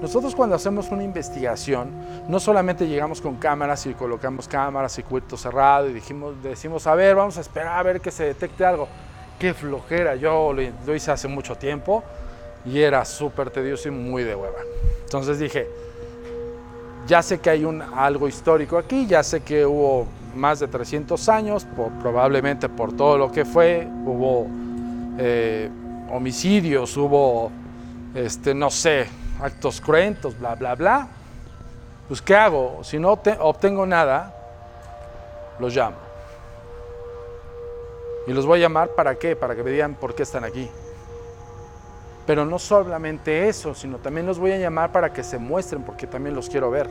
Nosotros 0.00 0.36
cuando 0.36 0.54
hacemos 0.54 0.90
una 0.90 1.02
investigación, 1.02 1.90
no 2.28 2.38
solamente 2.38 2.86
llegamos 2.86 3.20
con 3.20 3.34
cámaras 3.36 3.84
y 3.86 3.94
colocamos 3.94 4.46
cámaras, 4.46 4.92
circuito 4.92 5.36
cerrado 5.36 5.88
y 5.88 5.92
dijimos, 5.92 6.40
decimos, 6.40 6.86
a 6.86 6.94
ver, 6.94 7.16
vamos 7.16 7.36
a 7.36 7.40
esperar 7.40 7.78
a 7.78 7.82
ver 7.82 8.00
que 8.00 8.12
se 8.12 8.24
detecte 8.24 8.64
algo. 8.64 8.86
Qué 9.40 9.54
flojera, 9.54 10.14
yo 10.14 10.52
lo, 10.52 10.94
hice 10.94 11.10
hace 11.10 11.26
mucho 11.26 11.56
tiempo 11.56 12.04
y 12.64 12.80
era 12.80 13.04
súper 13.04 13.50
tedioso 13.50 13.88
y 13.88 13.90
muy 13.90 14.22
de 14.22 14.36
hueva. 14.36 14.58
Entonces 15.02 15.40
dije, 15.40 15.68
ya 17.08 17.20
sé 17.20 17.40
que 17.40 17.50
hay 17.50 17.64
un, 17.64 17.82
algo 17.82 18.28
histórico 18.28 18.78
aquí, 18.78 19.06
ya 19.06 19.24
sé 19.24 19.40
que 19.40 19.66
hubo 19.66 20.06
más 20.36 20.60
de 20.60 20.68
300 20.68 21.28
años, 21.28 21.66
probablemente 22.00 22.68
por 22.68 22.92
todo 22.92 23.18
lo 23.18 23.32
que 23.32 23.44
fue, 23.44 23.88
hubo 24.04 24.46
eh, 25.18 25.68
homicidios, 26.12 26.96
hubo, 26.96 27.50
este, 28.14 28.54
no 28.54 28.70
sé, 28.70 29.06
actos 29.40 29.80
cruentos, 29.80 30.38
bla, 30.38 30.54
bla, 30.54 30.74
bla. 30.74 31.08
Pues, 32.08 32.22
¿qué 32.22 32.34
hago? 32.34 32.82
Si 32.82 32.98
no 32.98 33.16
te- 33.18 33.36
obtengo 33.38 33.86
nada, 33.86 34.34
los 35.58 35.74
llamo. 35.74 35.96
Y 38.26 38.32
los 38.32 38.46
voy 38.46 38.58
a 38.60 38.62
llamar 38.62 38.90
para 38.90 39.14
qué? 39.16 39.36
Para 39.36 39.54
que 39.54 39.62
me 39.62 39.70
digan 39.70 39.94
por 39.94 40.14
qué 40.14 40.22
están 40.22 40.44
aquí. 40.44 40.70
Pero 42.26 42.44
no 42.44 42.58
solamente 42.58 43.48
eso, 43.48 43.74
sino 43.74 43.96
también 43.98 44.26
los 44.26 44.38
voy 44.38 44.52
a 44.52 44.58
llamar 44.58 44.92
para 44.92 45.12
que 45.12 45.22
se 45.22 45.38
muestren, 45.38 45.82
porque 45.82 46.06
también 46.06 46.34
los 46.34 46.48
quiero 46.50 46.70
ver. 46.70 46.88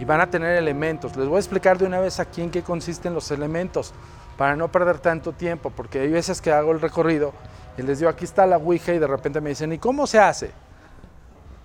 Y 0.00 0.04
van 0.04 0.20
a 0.20 0.30
tener 0.30 0.56
elementos. 0.56 1.16
Les 1.16 1.28
voy 1.28 1.36
a 1.36 1.40
explicar 1.40 1.78
de 1.78 1.86
una 1.86 2.00
vez 2.00 2.18
aquí 2.18 2.42
en 2.42 2.50
qué 2.50 2.62
consisten 2.62 3.14
los 3.14 3.30
elementos, 3.30 3.92
para 4.36 4.56
no 4.56 4.68
perder 4.68 4.98
tanto 4.98 5.32
tiempo, 5.32 5.70
porque 5.70 6.00
hay 6.00 6.10
veces 6.10 6.40
que 6.40 6.52
hago 6.52 6.70
el 6.72 6.80
recorrido 6.80 7.32
y 7.76 7.82
les 7.82 7.98
digo, 7.98 8.08
aquí 8.10 8.24
está 8.24 8.46
la 8.46 8.56
Ouija 8.56 8.92
y 8.92 8.98
de 9.00 9.06
repente 9.06 9.40
me 9.40 9.50
dicen, 9.50 9.72
¿y 9.72 9.78
cómo 9.78 10.06
se 10.06 10.18
hace? 10.20 10.50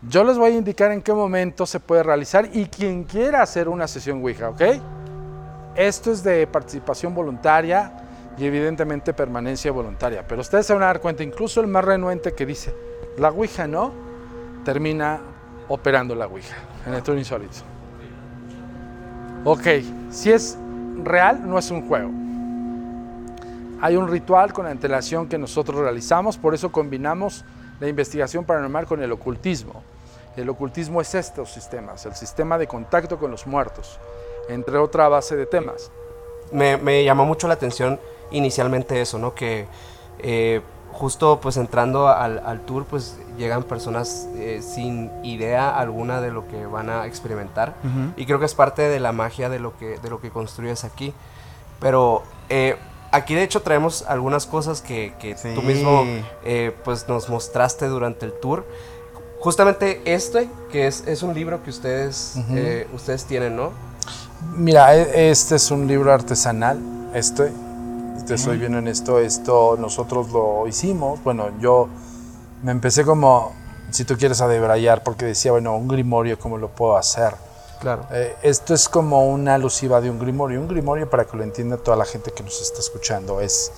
Yo 0.10 0.26
les 0.26 0.38
voy 0.38 0.52
a 0.52 0.58
indicar 0.58 0.92
en 0.92 1.02
qué 1.02 1.14
momento 1.14 1.66
se 1.66 1.80
puede 1.80 2.04
realizar 2.04 2.50
y 2.52 2.66
quien 2.66 3.06
quiera 3.06 3.42
hacer 3.42 3.70
una 3.70 3.88
sesión 3.88 4.22
Ouija, 4.22 4.50
¿ok? 4.50 4.62
Esto 5.76 6.12
es 6.12 6.24
de 6.24 6.46
participación 6.46 7.16
voluntaria 7.16 7.94
y 8.38 8.46
evidentemente 8.46 9.14
permanencia 9.14 9.72
voluntaria. 9.72 10.26
Pero 10.28 10.42
ustedes 10.42 10.66
se 10.66 10.74
van 10.74 10.84
a 10.84 10.88
dar 10.88 11.00
cuenta, 11.00 11.24
incluso 11.24 11.62
el 11.62 11.68
más 11.68 11.86
renuente 11.86 12.34
que 12.34 12.46
dice, 12.46 12.76
la 13.18 13.30
Ouija 13.30 13.66
no, 13.66 13.94
termina 14.66 15.22
operando 15.70 16.16
la 16.16 16.28
Ouija 16.28 16.58
en 16.86 16.96
el 16.96 17.02
tour 17.02 17.18
insólito. 17.18 17.60
Ok, 19.46 19.68
si 20.10 20.32
es 20.32 20.58
real, 21.02 21.48
no 21.48 21.58
es 21.58 21.72
un 21.72 21.88
juego. 21.88 22.12
Hay 23.80 23.96
un 23.96 24.10
ritual 24.10 24.52
con 24.52 24.66
antelación 24.66 25.30
que 25.30 25.38
nosotros 25.38 25.80
realizamos, 25.80 26.38
por 26.38 26.54
eso 26.54 26.74
combinamos 26.74 27.46
la 27.80 27.88
investigación 27.88 28.44
paranormal 28.44 28.86
con 28.86 29.02
el 29.02 29.12
ocultismo. 29.12 29.93
El 30.36 30.50
ocultismo 30.50 31.00
es 31.02 31.14
estos 31.16 31.52
sistemas, 31.52 32.06
el 32.06 32.16
sistema 32.16 32.58
de 32.58 32.68
contacto 32.68 33.18
con 33.20 33.30
los 33.32 33.46
muertos, 33.48 34.00
entre 34.50 34.78
otra 34.78 35.08
base 35.10 35.36
de 35.36 35.46
temas. 35.46 35.92
me, 36.52 36.78
me 36.78 37.04
llamó 37.04 37.26
mucho 37.26 37.48
la 37.48 37.54
atención 37.56 38.00
inicialmente 38.32 39.00
eso, 39.02 39.18
¿no? 39.20 39.34
Que 39.36 39.68
eh, 40.20 40.62
justo 40.92 41.40
pues 41.42 41.58
entrando 41.58 42.08
al, 42.08 42.40
al 42.46 42.62
tour 42.62 42.86
pues 42.86 43.18
llegan 43.38 43.64
personas 43.64 44.28
eh, 44.36 44.62
sin 44.62 45.10
idea 45.26 45.76
alguna 45.76 46.22
de 46.22 46.30
lo 46.32 46.48
que 46.48 46.66
van 46.68 46.90
a 46.90 47.08
experimentar 47.08 47.74
y 48.16 48.26
creo 48.28 48.38
que 48.40 48.46
es 48.46 48.54
parte 48.54 48.84
de 48.84 49.00
la 49.00 49.12
magia 49.12 49.50
de 49.50 49.58
lo 49.60 49.76
que, 49.78 49.98
de 49.98 50.10
lo 50.10 50.22
que 50.22 50.30
construyes 50.30 50.84
aquí. 50.84 51.14
Pero 51.80 52.22
eh, 52.50 52.76
aquí 53.12 53.34
de 53.36 53.44
hecho 53.44 53.62
traemos 53.64 54.04
algunas 54.08 54.46
cosas 54.46 54.82
que, 54.82 55.14
que 55.20 55.34
tú 55.34 55.62
Sí. 55.62 55.68
mismo 55.68 56.04
eh, 56.44 56.76
pues 56.84 57.08
nos 57.08 57.28
mostraste 57.30 57.88
durante 57.88 58.26
el 58.26 58.34
tour. 58.34 58.66
Justamente 59.44 60.02
este, 60.06 60.50
que 60.72 60.88
es, 60.88 61.04
es 61.06 61.22
un 61.22 61.34
libro 61.34 61.62
que 61.62 61.70
ustedes, 61.70 62.36
eh, 62.52 62.88
ustedes 62.94 63.26
tienen, 63.26 63.58
¿no? 63.58 63.72
Mira, 64.56 64.96
e- 64.96 65.32
este 65.32 65.56
es 65.56 65.70
un 65.70 65.86
libro 65.86 66.14
artesanal, 66.14 66.80
este, 67.14 67.52
te 68.26 68.38
soy 68.38 68.58
bien 68.58 68.74
honesto, 68.74 69.20
esto 69.20 69.76
nosotros 69.78 70.32
lo 70.32 70.66
hicimos, 70.66 71.22
bueno, 71.26 71.50
yo 71.60 71.90
me 72.64 72.72
empecé 72.72 73.04
como, 73.04 73.52
si 73.92 74.06
tú 74.06 74.16
quieres, 74.18 74.40
a 74.40 74.48
debrayar, 74.48 75.04
porque 75.04 75.26
decía, 75.26 75.52
bueno, 75.52 75.76
un 75.76 75.90
grimorio, 75.90 76.40
¿cómo 76.40 76.58
lo 76.58 76.70
puedo 76.70 76.96
hacer? 76.96 77.34
Claro. 77.82 78.06
Eh, 78.14 78.34
esto 78.44 78.74
es 78.74 78.88
como 78.88 79.28
una 79.28 79.56
alusiva 79.56 80.00
de 80.00 80.10
un 80.10 80.20
grimorio. 80.20 80.62
Un 80.62 80.70
grimorio, 80.70 81.10
para 81.10 81.26
que 81.26 81.36
lo 81.36 81.44
entienda 81.44 81.76
toda 81.76 81.98
la 81.98 82.06
gente 82.06 82.32
que 82.32 82.42
nos 82.44 82.62
está 82.62 82.80
escuchando, 82.80 83.42
es 83.42 83.74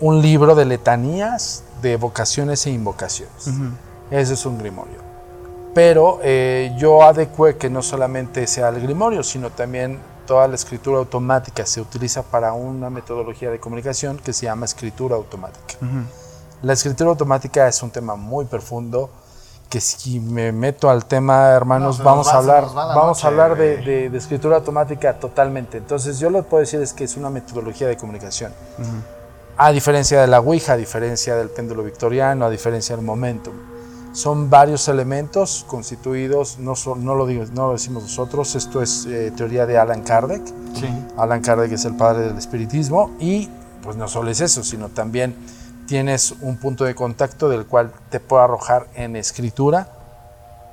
un 0.00 0.22
libro 0.22 0.54
de 0.54 0.64
letanías, 0.64 1.64
de 1.82 1.92
evocaciones 1.92 2.64
e 2.64 2.70
invocaciones. 2.70 3.50
Ese 4.10 4.34
es 4.34 4.44
un 4.46 4.58
grimorio. 4.58 4.98
Pero 5.74 6.18
eh, 6.22 6.74
yo 6.76 7.02
adecué 7.04 7.56
que 7.56 7.70
no 7.70 7.80
solamente 7.82 8.46
sea 8.46 8.68
el 8.70 8.80
grimorio, 8.80 9.22
sino 9.22 9.50
también 9.50 9.98
toda 10.26 10.48
la 10.48 10.54
escritura 10.56 10.98
automática 10.98 11.64
se 11.66 11.80
utiliza 11.80 12.22
para 12.22 12.52
una 12.52 12.90
metodología 12.90 13.50
de 13.50 13.60
comunicación 13.60 14.18
que 14.18 14.32
se 14.32 14.46
llama 14.46 14.64
escritura 14.66 15.16
automática. 15.16 15.74
La 16.62 16.72
escritura 16.72 17.10
automática 17.10 17.66
es 17.68 17.82
un 17.82 17.90
tema 17.90 18.16
muy 18.16 18.44
profundo 18.44 19.10
que 19.68 19.80
si 19.80 20.18
me 20.18 20.50
meto 20.50 20.90
al 20.90 21.04
tema, 21.06 21.50
hermanos, 21.50 21.98
No, 22.00 22.04
vamos 22.04 22.26
a 22.28 22.38
hablar, 22.38 22.64
va 22.76 22.86
vamos 22.94 23.18
noche, 23.18 23.26
a 23.26 23.30
hablar 23.30 23.56
de, 23.56 23.74
güey. 23.76 23.84
de- 23.84 24.10
de 24.10 24.18
escritura 24.18 24.56
automática 24.56 25.14
totalmente. 25.20 25.78
Entonces, 25.78 26.18
yo 26.18 26.28
lo 26.28 26.42
que 26.42 26.48
puedo 26.50 26.60
decir 26.60 26.80
es 26.80 26.92
que 26.92 27.04
es 27.04 27.16
una 27.16 27.30
metodología 27.30 27.86
de 27.86 27.96
comunicación. 27.96 28.52
A 29.56 29.70
diferencia 29.70 30.20
de 30.20 30.26
la 30.26 30.40
Ouija, 30.40 30.72
a 30.72 30.76
diferencia 30.76 31.36
del 31.36 31.50
péndulo 31.50 31.84
victoriano, 31.84 32.44
a 32.46 32.50
diferencia 32.50 32.96
del 32.96 33.04
momentum. 33.04 33.54
Son 34.12 34.50
varios 34.50 34.88
elementos 34.88 35.64
constituidos, 35.68 36.58
no, 36.58 36.74
no, 36.96 37.14
lo, 37.14 37.26
digo, 37.26 37.44
no 37.54 37.68
lo 37.68 37.72
decimos 37.74 38.02
nosotros, 38.02 38.56
esto 38.56 38.82
es 38.82 39.06
eh, 39.06 39.32
teoría 39.36 39.66
de 39.66 39.78
Alan 39.78 40.02
Kardec. 40.02 40.44
Sí. 40.74 40.88
Alan 41.16 41.40
Kardec 41.40 41.72
es 41.72 41.84
el 41.84 41.96
padre 41.96 42.26
del 42.26 42.36
espiritismo 42.36 43.12
y 43.20 43.48
pues 43.82 43.96
no 43.96 44.08
solo 44.08 44.30
es 44.30 44.40
eso, 44.40 44.64
sino 44.64 44.88
también 44.88 45.36
tienes 45.86 46.34
un 46.40 46.56
punto 46.56 46.84
de 46.84 46.94
contacto 46.94 47.48
del 47.48 47.66
cual 47.66 47.92
te 48.10 48.20
puede 48.20 48.44
arrojar 48.44 48.86
en 48.94 49.16
escritura 49.16 49.88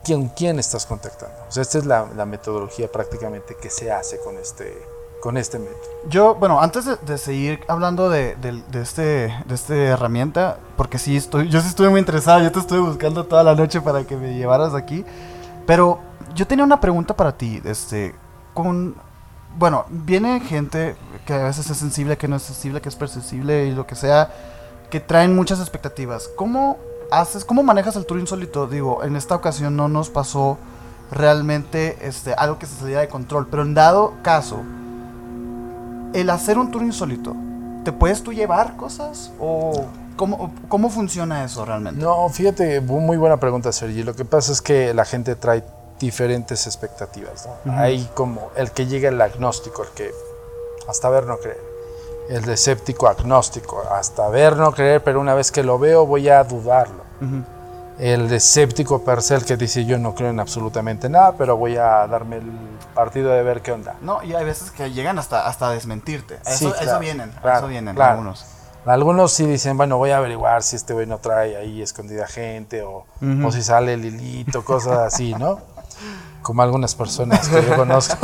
quién, 0.03 0.29
quién 0.29 0.60
estás 0.60 0.86
contactando. 0.86 1.36
O 1.48 1.51
sea, 1.51 1.62
esta 1.62 1.77
es 1.77 1.86
la, 1.86 2.08
la 2.15 2.25
metodología 2.25 2.91
prácticamente 2.91 3.56
que 3.62 3.70
se 3.70 3.91
hace 3.91 4.20
con 4.20 4.38
este, 4.38 4.74
con 5.27 5.36
este 5.36 5.60
método. 5.60 5.75
Yo, 6.07 6.36
bueno, 6.36 6.62
antes 6.62 6.86
de, 7.05 7.17
seguir 7.17 7.60
hablando 7.67 8.10
de 8.10 8.38
este, 8.75 9.36
de 9.46 9.55
esta 9.55 9.75
herramienta, 9.75 10.57
porque 10.77 10.98
sí 10.98 11.17
estoy, 11.17 11.50
yo 11.50 11.60
sí 11.60 11.67
estuve 11.67 11.89
muy 11.89 12.00
interesado, 12.00 12.41
yo 12.41 12.50
te 12.50 12.60
estuve 12.60 12.79
buscando 12.79 13.25
toda 13.25 13.43
la 13.43 13.53
noche 13.53 13.81
para 13.81 14.05
que 14.05 14.15
me 14.15 14.38
llevaras 14.38 14.74
aquí, 14.74 15.03
pero 15.65 16.00
yo 16.34 16.48
tenía 16.48 16.63
una 16.63 16.79
pregunta 16.79 17.13
para 17.13 17.38
ti, 17.38 17.62
este, 17.65 18.15
con, 18.53 18.96
bueno, 19.57 19.84
viene 19.89 20.39
gente 20.39 20.96
que 21.25 21.34
a 21.34 21.43
veces 21.43 21.69
es 21.69 21.75
sensible, 21.75 22.17
que 22.17 22.29
no 22.29 22.38
es 22.38 22.43
sensible, 22.43 22.79
que 22.79 22.88
es 22.88 22.96
perceptible 22.96 23.65
y 23.65 23.72
lo 23.72 23.86
que 23.86 23.96
sea, 23.96 24.31
que 24.89 25.01
traen 25.01 25.36
muchas 25.36 25.60
expectativas. 25.60 26.29
¿Cómo 26.38 26.77
haces, 27.12 27.43
cómo 27.43 27.63
manejas 27.63 27.98
el 27.98 28.05
tour 28.05 28.22
insólito? 28.22 28.65
Digo, 28.65 29.03
en 29.03 29.17
esta 29.17 29.36
ocasión 29.36 29.75
no 29.75 29.89
nos 29.89 30.10
pasó 30.10 30.57
realmente 31.12 31.98
este, 32.00 32.34
algo 32.34 32.60
que 32.60 32.65
se 32.65 32.79
saliera 32.79 33.01
de 33.01 33.10
control, 33.10 33.48
pero 33.51 33.63
en 33.63 33.74
dado 33.74 34.13
caso, 34.24 34.63
el 36.13 36.29
hacer 36.29 36.57
un 36.57 36.71
tour 36.71 36.83
insólito, 36.83 37.35
¿te 37.83 37.91
puedes 37.91 38.23
tú 38.23 38.33
llevar 38.33 38.75
cosas? 38.77 39.31
¿O 39.39 39.85
cómo, 40.15 40.51
cómo 40.67 40.89
funciona 40.89 41.43
eso 41.43 41.65
realmente? 41.65 42.01
No, 42.01 42.27
fíjate, 42.29 42.81
muy 42.81 43.17
buena 43.17 43.37
pregunta, 43.39 43.71
Sergi. 43.71 44.03
Lo 44.03 44.15
que 44.15 44.25
pasa 44.25 44.51
es 44.51 44.61
que 44.61 44.93
la 44.93 45.05
gente 45.05 45.35
trae 45.35 45.63
diferentes 45.99 46.67
expectativas. 46.67 47.47
¿no? 47.65 47.73
Hay 47.73 48.07
como 48.13 48.49
el 48.55 48.71
que 48.71 48.85
llega 48.85 49.09
el 49.09 49.19
agnóstico, 49.21 49.83
el 49.83 49.89
que 49.89 50.11
hasta 50.87 51.09
ver 51.09 51.25
no 51.25 51.37
creer. 51.37 51.61
El 52.29 52.47
escéptico 52.49 53.07
agnóstico, 53.07 53.81
hasta 53.89 54.27
ver 54.27 54.57
no 54.57 54.73
creer, 54.73 55.01
pero 55.03 55.21
una 55.21 55.33
vez 55.33 55.51
que 55.51 55.63
lo 55.63 55.79
veo 55.79 56.05
voy 56.05 56.27
a 56.29 56.43
dudarlo. 56.43 57.03
Ujú. 57.21 57.43
El 58.00 58.32
escéptico 58.32 59.04
per 59.04 59.24
se, 59.24 59.34
el 59.36 59.44
que 59.46 59.58
dice 59.58 59.84
yo 59.86 59.98
no 59.98 60.13
creo 60.13 60.30
en 60.30 60.39
absolutamente 60.39 61.10
nada, 61.10 61.34
pero 61.36 61.58
voy 61.58 61.77
a 61.77 62.06
darme 62.06 62.38
el 62.38 62.51
partido 62.94 63.32
de 63.32 63.42
ver 63.42 63.62
qué 63.62 63.72
onda. 63.72 63.96
No, 64.01 64.22
y 64.24 64.36
hay 64.36 64.46
veces 64.46 64.70
que 64.70 64.92
llegan 64.92 65.18
hasta, 65.18 65.48
hasta 65.48 65.72
desmentirte. 65.72 66.38
A 66.46 66.51
Sí, 66.51 66.66
Eso, 66.66 66.74
a 66.74 66.77
eso 66.77 66.84
claro, 66.84 67.00
vienen, 67.00 67.32
a 67.36 67.42
claro, 67.42 67.58
eso 67.60 67.68
vienen 67.70 67.96
claro. 67.96 68.12
algunos. 68.12 68.46
Algunos 68.86 69.34
sí 69.34 69.46
dicen, 69.48 69.75
bueno, 69.77 69.98
voy 69.98 70.12
a 70.12 70.18
averiguar 70.18 70.62
si 70.63 70.75
este 70.75 70.94
güey 70.94 71.08
no 71.08 71.18
trae 71.18 71.58
ahí 71.58 71.82
escondida 71.82 72.25
gente 72.27 72.84
o, 72.84 73.06
o 73.46 73.51
si 73.51 73.62
sale 73.63 73.98
Lilito, 73.98 74.63
cosas 74.63 75.00
así, 75.13 75.34
¿no? 75.34 75.60
Como 76.44 76.62
algunas 76.62 76.94
personas 76.96 77.50
que 77.50 77.66
yo 77.66 77.75
conozco. 77.75 78.16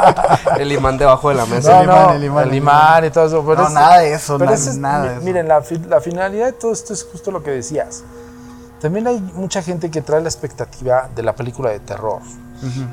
El 0.58 0.72
imán 0.72 0.96
debajo 0.98 1.28
de 1.28 1.34
la 1.36 1.46
mesa. 1.46 1.82
el 1.82 1.86
No, 1.86 1.92
imán, 1.92 2.06
no, 2.08 2.12
el 2.14 2.24
imán, 2.24 2.42
el 2.44 2.48
el 2.50 2.54
imán 2.56 3.04
y 3.04 3.10
todo 3.10 3.26
eso. 3.26 3.44
pero 3.46 3.62
No, 3.62 3.68
es- 3.68 3.74
nada 3.74 3.98
de 3.98 4.12
eso, 4.14 4.38
pero 4.38 4.50
na- 4.50 4.56
ese 4.56 4.70
es- 4.70 4.76
nada 4.78 5.02
de 5.04 5.12
eso. 5.16 5.22
Miren, 5.24 5.46
la, 5.46 5.60
fi- 5.62 5.78
la 5.86 6.00
finalidad 6.00 6.46
de 6.46 6.52
todo 6.54 6.72
esto 6.72 6.92
es 6.94 7.04
justo 7.04 7.30
lo 7.30 7.42
que 7.44 7.50
decías. 7.52 8.02
También 8.82 9.06
hay 9.06 9.20
mucha 9.20 9.62
gente 9.62 9.92
que 9.92 10.02
trae 10.02 10.20
la 10.20 10.28
expectativa 10.28 11.08
de 11.14 11.22
la 11.22 11.36
película 11.36 11.70
de 11.70 11.78
terror. 11.78 12.20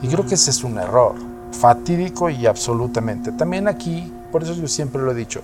Y 0.03 0.07
creo 0.07 0.25
que 0.25 0.35
ese 0.35 0.51
es 0.51 0.63
un 0.63 0.77
error, 0.77 1.15
fatídico 1.51 2.29
y 2.29 2.45
absolutamente. 2.45 3.31
También 3.31 3.67
aquí, 3.67 4.13
por 4.31 4.43
eso 4.43 4.53
yo 4.53 4.67
siempre 4.67 5.01
lo 5.01 5.11
he 5.11 5.15
dicho, 5.15 5.41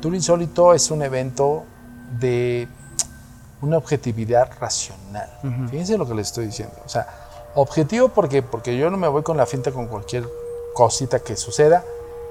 Tour 0.00 0.14
Insólito 0.14 0.72
es 0.72 0.92
un 0.92 1.02
evento 1.02 1.64
de 2.20 2.68
una 3.60 3.76
objetividad 3.76 4.48
racional. 4.60 5.28
Fíjense 5.68 5.98
lo 5.98 6.06
que 6.06 6.14
les 6.14 6.28
estoy 6.28 6.46
diciendo. 6.46 6.76
O 6.86 6.88
sea, 6.88 7.06
objetivo 7.56 8.08
porque, 8.08 8.40
porque 8.40 8.78
yo 8.78 8.90
no 8.90 8.96
me 8.96 9.08
voy 9.08 9.24
con 9.24 9.36
la 9.36 9.46
finta 9.46 9.72
con 9.72 9.88
cualquier 9.88 10.28
cosita 10.74 11.18
que 11.18 11.34
suceda, 11.34 11.82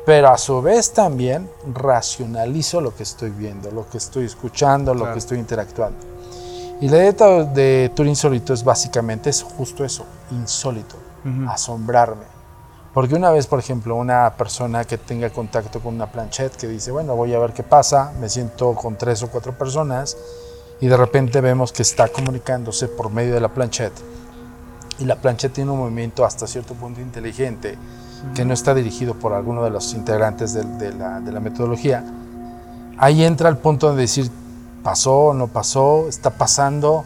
pero 0.06 0.30
a 0.30 0.38
su 0.38 0.62
vez 0.62 0.94
también 0.94 1.50
racionalizo 1.74 2.80
lo 2.80 2.96
que 2.96 3.04
estoy 3.04 3.32
viendo, 3.32 3.72
lo 3.72 3.90
que 3.90 3.98
estoy 3.98 4.24
escuchando, 4.24 4.94
lo 4.94 5.12
que 5.12 5.20
estoy 5.20 5.38
interactuando. 5.38 6.17
Y 6.80 6.90
la 6.90 6.98
idea 6.98 7.12
de 7.44 7.92
Tour 7.96 8.08
Insólito 8.08 8.54
es 8.54 8.64
básicamente 8.64 9.30
es 9.30 9.42
justo 9.42 9.84
eso, 9.84 10.06
insólito, 10.32 10.96
asombrarme. 11.48 12.26
Porque 12.94 13.16
una 13.16 13.32
vez, 13.32 13.48
por 13.48 13.60
ejemplo, 13.60 13.96
una 13.96 14.34
persona 14.36 14.84
que 14.84 14.98
tenga 14.98 15.30
contacto 15.30 15.80
con 15.80 15.96
una 15.96 16.12
planchette 16.12 16.56
que 16.56 16.68
dice, 16.68 16.92
bueno, 16.92 17.16
voy 17.16 17.34
a 17.34 17.40
ver 17.40 17.54
qué 17.54 17.64
pasa, 17.64 18.12
me 18.20 18.30
siento 18.30 18.74
con 18.74 18.98
tres 18.98 19.22
o 19.24 19.30
cuatro 19.30 19.58
personas 19.58 20.18
y 20.80 20.88
de 20.88 20.98
repente 20.98 21.42
vemos 21.42 21.72
que 21.72 21.82
está 21.82 22.08
comunicándose 22.08 22.88
por 22.88 23.12
medio 23.12 23.34
de 23.34 23.42
la 23.42 23.50
planchette 23.50 24.18
y 25.00 25.06
la 25.06 25.16
planchette 25.16 25.54
tiene 25.54 25.72
un 25.72 25.80
movimiento 25.80 26.26
hasta 26.26 26.48
cierto 26.48 26.74
punto 26.74 27.02
inteligente 27.02 27.78
que 28.34 28.46
no 28.46 28.54
está 28.54 28.74
dirigido 28.74 29.14
por 29.14 29.34
alguno 29.34 29.64
de 29.64 29.70
los 29.70 29.94
integrantes 29.94 30.54
de, 30.54 30.94
la, 30.94 31.40
metodología, 31.40 32.04
ahí 32.98 33.24
entra 33.24 33.48
el 33.50 33.58
punto 33.58 33.92
de 33.94 34.02
decir, 34.02 34.32
pasó, 34.88 35.34
no 35.34 35.48
pasó, 35.48 36.08
está 36.08 36.30
pasando, 36.30 37.04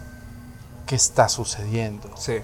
¿qué 0.86 0.94
está 0.94 1.28
sucediendo? 1.30 2.12
Sí. 2.16 2.44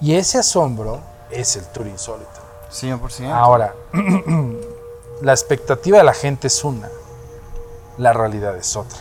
Y 0.00 0.16
ese 0.16 0.38
asombro 0.38 0.98
es 1.30 1.54
el 1.54 1.64
tour 1.66 1.86
insólito. 1.86 2.40
100%. 2.72 3.30
Ahora, 3.32 3.76
la 5.22 5.30
expectativa 5.30 5.98
de 5.98 6.02
la 6.02 6.14
gente 6.14 6.48
es 6.48 6.64
una, 6.64 6.90
la 7.96 8.12
realidad 8.12 8.56
es 8.56 8.74
otra. 8.74 8.98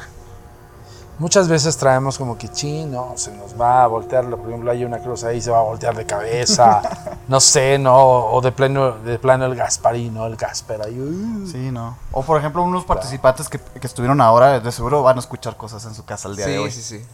Muchas 1.22 1.48
veces 1.48 1.78
traemos 1.78 2.18
como 2.18 2.36
que 2.36 2.50
chino, 2.50 3.14
se 3.16 3.32
nos 3.34 3.54
va 3.54 3.84
a 3.84 3.88
voltear, 3.88 4.28
por 4.28 4.48
ejemplo, 4.50 4.72
hay 4.72 4.84
una 4.84 4.98
cruz 4.98 5.24
ahí, 5.24 5.40
se 5.40 5.52
va 5.52 5.60
a 5.60 5.62
voltear 5.62 5.96
de 5.96 6.04
cabeza, 6.04 6.82
no 7.28 7.40
sé, 7.40 7.78
no, 7.78 7.96
o 7.96 8.42
de 8.42 8.52
plano, 8.52 8.94
de 8.94 9.20
plano 9.20 9.46
el 9.46 9.54
Gasparino, 9.54 10.26
el 10.26 10.36
Gasper 10.36 10.82
ahí. 10.82 11.00
Uh. 11.00 11.48
Sí, 11.48 11.70
no. 11.72 11.96
O 12.12 12.24
por 12.24 12.40
ejemplo, 12.40 12.64
unos 12.64 12.86
participantes 12.86 13.50
que, 13.50 13.60
que, 13.60 13.86
estuvieron 13.86 14.20
ahora, 14.20 14.60
de 14.60 14.72
seguro 14.72 15.04
van 15.04 15.18
a 15.18 15.20
escuchar 15.20 15.56
cosas 15.56 15.86
en 15.86 15.94
su 15.94 16.04
casa 16.06 16.28
el 16.28 16.38
día 16.38 16.48
de 16.48 16.58
hoy. 16.58 16.72
Sí, 16.72 16.82
sí, 16.82 16.98
sí. 16.98 17.06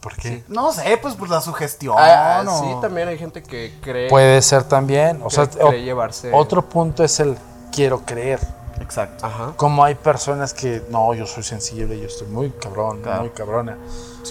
¿Por 0.00 0.14
qué? 0.14 0.44
No 0.46 0.72
sé, 0.72 0.96
pues 1.02 1.16
por 1.16 1.28
la 1.28 1.40
sugestión. 1.40 1.96
Ah, 1.98 2.44
Sí, 2.46 2.76
también 2.80 3.08
hay 3.08 3.18
gente 3.18 3.42
que 3.42 3.80
cree. 3.82 4.08
Puede 4.08 4.40
ser 4.42 4.62
también. 4.62 5.22
O 5.24 5.28
sea, 5.28 5.50
llevarse... 5.72 6.30
otro 6.32 6.62
punto 6.68 7.02
es 7.02 7.18
el 7.18 7.36
quiero 7.72 8.00
creer. 8.02 8.38
Exacto. 8.80 9.28
Como 9.56 9.84
hay 9.84 9.94
personas 9.94 10.54
que, 10.54 10.82
no, 10.90 11.14
yo 11.14 11.26
soy 11.26 11.42
sensible, 11.42 11.98
yo 11.98 12.06
estoy 12.06 12.28
muy 12.28 12.50
cabrón, 12.50 13.00
muy 13.20 13.30
cabrona. 13.30 13.76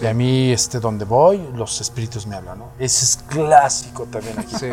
Y 0.01 0.05
a 0.05 0.13
mí, 0.13 0.51
este, 0.51 0.79
donde 0.79 1.05
voy, 1.05 1.41
los 1.55 1.79
espíritus 1.81 2.25
me 2.27 2.35
hablan, 2.35 2.59
¿no? 2.59 2.65
Ese 2.79 3.05
es 3.05 3.17
clásico 3.27 4.05
también 4.05 4.39
aquí. 4.39 4.55
Sí. 4.55 4.67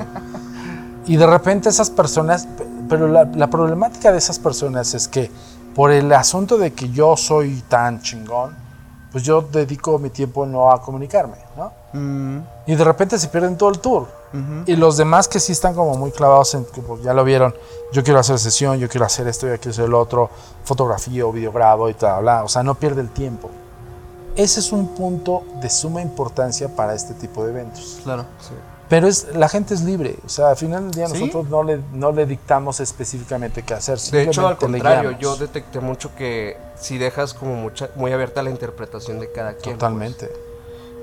Y 1.06 1.16
de 1.16 1.26
repente 1.26 1.68
esas 1.68 1.90
personas, 1.90 2.48
pero 2.88 3.06
la, 3.06 3.24
la, 3.24 3.48
problemática 3.48 4.10
de 4.10 4.18
esas 4.18 4.40
personas 4.40 4.92
es 4.94 5.06
que 5.06 5.30
por 5.74 5.92
el 5.92 6.12
asunto 6.12 6.58
de 6.58 6.72
que 6.72 6.90
yo 6.90 7.16
soy 7.16 7.62
tan 7.68 8.02
chingón, 8.02 8.56
pues 9.16 9.24
yo 9.24 9.40
dedico 9.40 9.98
mi 9.98 10.10
tiempo 10.10 10.44
no 10.44 10.70
a 10.70 10.82
comunicarme, 10.82 11.38
¿no? 11.56 11.72
Mm. 11.94 12.40
Y 12.66 12.74
de 12.74 12.84
repente 12.84 13.18
se 13.18 13.28
pierden 13.28 13.56
todo 13.56 13.70
el 13.70 13.78
tour. 13.78 14.06
Y 14.66 14.76
los 14.76 14.98
demás 14.98 15.26
que 15.26 15.40
sí 15.40 15.52
están 15.52 15.72
como 15.74 15.96
muy 15.96 16.10
clavados 16.10 16.52
en 16.52 16.66
que 16.66 16.82
pues, 16.82 17.02
ya 17.02 17.14
lo 17.14 17.24
vieron, 17.24 17.54
yo 17.94 18.04
quiero 18.04 18.20
hacer 18.20 18.38
sesión, 18.38 18.76
yo 18.76 18.90
quiero 18.90 19.06
hacer 19.06 19.26
esto, 19.26 19.46
yo 19.46 19.54
quiero 19.54 19.70
hacer 19.70 19.86
el 19.86 19.94
otro, 19.94 20.28
fotografía 20.64 21.24
o 21.24 21.32
videograbo 21.32 21.88
y 21.88 21.94
tal, 21.94 22.20
bla, 22.20 22.44
o 22.44 22.48
sea, 22.48 22.62
no 22.62 22.74
pierde 22.74 23.00
el 23.00 23.08
tiempo. 23.08 23.48
Ese 24.36 24.60
es 24.60 24.70
un 24.70 24.88
punto 24.88 25.44
de 25.62 25.70
suma 25.70 26.02
importancia 26.02 26.68
para 26.68 26.92
este 26.92 27.14
tipo 27.14 27.42
de 27.42 27.52
eventos. 27.52 28.00
Claro, 28.04 28.26
sí. 28.38 28.52
Pero 28.88 29.08
es, 29.08 29.34
la 29.34 29.48
gente 29.48 29.74
es 29.74 29.82
libre, 29.82 30.16
o 30.24 30.28
sea, 30.28 30.50
al 30.50 30.56
final 30.56 30.84
del 30.84 30.92
día 30.92 31.08
nosotros 31.08 31.48
no 31.48 31.64
le, 31.64 31.80
no 31.92 32.12
le 32.12 32.24
dictamos 32.24 32.78
específicamente 32.78 33.62
qué 33.62 33.74
hacer. 33.74 33.98
De 33.98 34.22
hecho, 34.22 34.46
al 34.46 34.56
contrario, 34.56 35.12
yo 35.18 35.36
detecté 35.36 35.80
mucho 35.80 36.14
que 36.14 36.56
si 36.76 36.96
dejas 36.96 37.34
como 37.34 37.56
mucha, 37.56 37.90
muy 37.96 38.12
abierta 38.12 38.42
la 38.42 38.50
interpretación 38.50 39.18
de 39.18 39.32
cada 39.32 39.54
quien. 39.54 39.76
Pues. 39.76 39.78
Totalmente. 39.78 40.30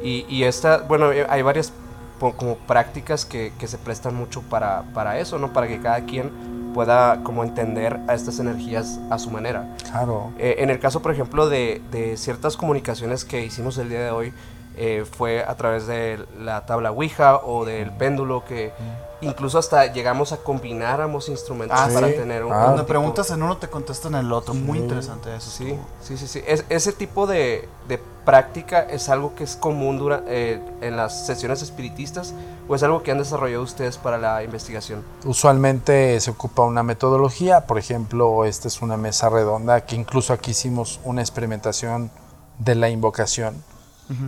Y, 0.01 0.25
y 0.29 0.43
esta, 0.43 0.79
bueno, 0.79 1.11
eh, 1.11 1.25
hay 1.29 1.41
varias 1.41 1.73
como 2.19 2.55
prácticas 2.55 3.25
que, 3.25 3.51
que, 3.59 3.67
se 3.67 3.77
prestan 3.77 4.15
mucho 4.15 4.41
para, 4.43 4.83
para 4.93 5.19
eso, 5.19 5.37
¿no? 5.39 5.51
Para 5.51 5.67
que 5.67 5.81
cada 5.81 6.05
quien 6.05 6.31
pueda 6.73 7.21
como 7.23 7.43
entender 7.43 7.99
a 8.07 8.13
estas 8.13 8.39
energías 8.39 8.99
a 9.09 9.19
su 9.19 9.29
manera. 9.29 9.75
Claro. 9.91 10.31
Eh, 10.39 10.55
en 10.59 10.69
el 10.69 10.79
caso, 10.79 11.01
por 11.01 11.11
ejemplo, 11.11 11.49
de, 11.49 11.81
de 11.91 12.15
ciertas 12.15 12.55
comunicaciones 12.55 13.25
que 13.25 13.43
hicimos 13.43 13.77
el 13.77 13.89
día 13.89 13.99
de 13.99 14.11
hoy, 14.11 14.33
eh, 14.75 15.05
fue 15.09 15.43
a 15.43 15.55
través 15.55 15.85
de 15.85 16.25
la 16.39 16.65
tabla 16.65 16.91
Ouija 16.91 17.37
o 17.37 17.63
del 17.63 17.91
péndulo 17.91 18.43
que 18.43 18.73
incluso 19.21 19.57
hasta 19.59 19.85
llegamos 19.93 20.31
a 20.31 20.37
combinar 20.37 20.99
ambos 20.99 21.29
instrumentos 21.29 21.77
ah, 21.79 21.89
para 21.93 22.07
tener 22.07 22.43
un... 22.43 22.51
Ah, 22.51 22.63
Cuando 22.65 22.85
preguntas 22.85 23.29
en 23.31 23.43
uno 23.43 23.57
te 23.57 23.67
contestan 23.67 24.15
en 24.15 24.25
el 24.25 24.33
otro, 24.33 24.53
muy 24.53 24.79
interesante 24.79 25.35
eso. 25.35 25.49
Sí, 25.51 25.77
sí, 26.01 26.17
sí, 26.17 26.27
sí. 26.27 26.43
Es, 26.47 26.65
ese 26.69 26.91
tipo 26.91 27.27
de, 27.27 27.67
de, 27.87 27.99
práctica 28.25 28.79
es 28.79 29.09
algo 29.09 29.35
que 29.35 29.43
es 29.43 29.57
común 29.57 29.99
dura, 29.99 30.23
eh, 30.27 30.61
en 30.79 30.95
las 30.95 31.25
sesiones 31.27 31.61
espiritistas 31.61 32.33
o 32.69 32.75
es 32.75 32.81
algo 32.81 33.03
que 33.03 33.11
han 33.11 33.17
desarrollado 33.17 33.61
ustedes 33.61 33.97
para 33.97 34.17
la 34.17 34.43
investigación? 34.43 35.03
Usualmente 35.25 36.17
se 36.21 36.31
ocupa 36.31 36.63
una 36.63 36.83
metodología, 36.83 37.67
por 37.67 37.77
ejemplo, 37.77 38.45
esta 38.45 38.69
es 38.69 38.81
una 38.81 38.95
mesa 38.95 39.29
redonda 39.29 39.81
que 39.81 39.97
incluso 39.97 40.31
aquí 40.31 40.51
hicimos 40.51 41.01
una 41.03 41.21
experimentación 41.21 42.11
de 42.59 42.75
la 42.75 42.89
invocación 42.89 43.61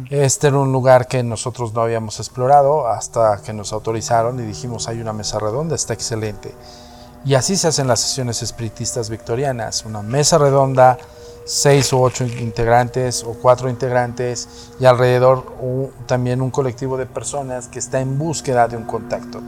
este 0.09 0.47
era 0.47 0.57
un 0.57 0.71
lugar 0.71 1.07
que 1.07 1.21
nosotros 1.23 1.73
no 1.73 1.81
habíamos 1.81 2.19
explorado 2.19 2.88
hasta 2.88 3.41
que 3.43 3.53
nos 3.53 3.73
autorizaron 3.73 4.39
y 4.39 4.43
dijimos 4.43 4.88
hay 4.88 5.01
una 5.01 5.13
mesa 5.13 5.38
redonda, 5.39 5.75
está 5.75 5.93
excelente. 5.93 6.53
Y 7.25 7.33
así 7.33 7.57
se 7.57 7.67
hacen 7.67 7.88
las 7.88 7.99
sesiones 7.99 8.41
espiritistas 8.41 9.09
victorianas, 9.09 9.83
una 9.85 10.01
mesa 10.01 10.38
redonda, 10.38 10.97
seis 11.45 11.91
u 11.91 12.01
ocho 12.01 12.23
integrantes 12.23 13.23
o 13.23 13.33
cuatro 13.33 13.69
integrantes 13.69 14.47
y 14.79 14.85
alrededor 14.85 15.43
también 16.05 16.41
un 16.41 16.51
colectivo 16.51 16.97
de 16.97 17.05
personas 17.05 17.67
que 17.67 17.79
está 17.79 17.99
en 17.99 18.17
búsqueda 18.17 18.67
de 18.67 18.77
un 18.77 18.83
contacto. 18.85 19.41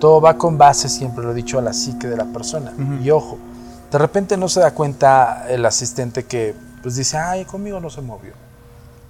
Todo 0.00 0.20
va 0.20 0.38
con 0.38 0.56
base, 0.56 0.88
siempre 0.88 1.24
lo 1.24 1.32
he 1.32 1.34
dicho, 1.34 1.58
a 1.58 1.62
la 1.62 1.72
psique 1.72 2.06
de 2.06 2.16
la 2.16 2.26
persona. 2.26 2.72
Y 3.02 3.10
ojo, 3.10 3.38
de 3.90 3.98
repente 3.98 4.36
no 4.36 4.48
se 4.48 4.60
da 4.60 4.72
cuenta 4.72 5.46
el 5.48 5.64
asistente 5.66 6.24
que 6.24 6.54
pues 6.82 6.96
dice, 6.96 7.16
ay, 7.16 7.44
conmigo 7.44 7.80
no 7.80 7.90
se 7.90 8.02
movió 8.02 8.45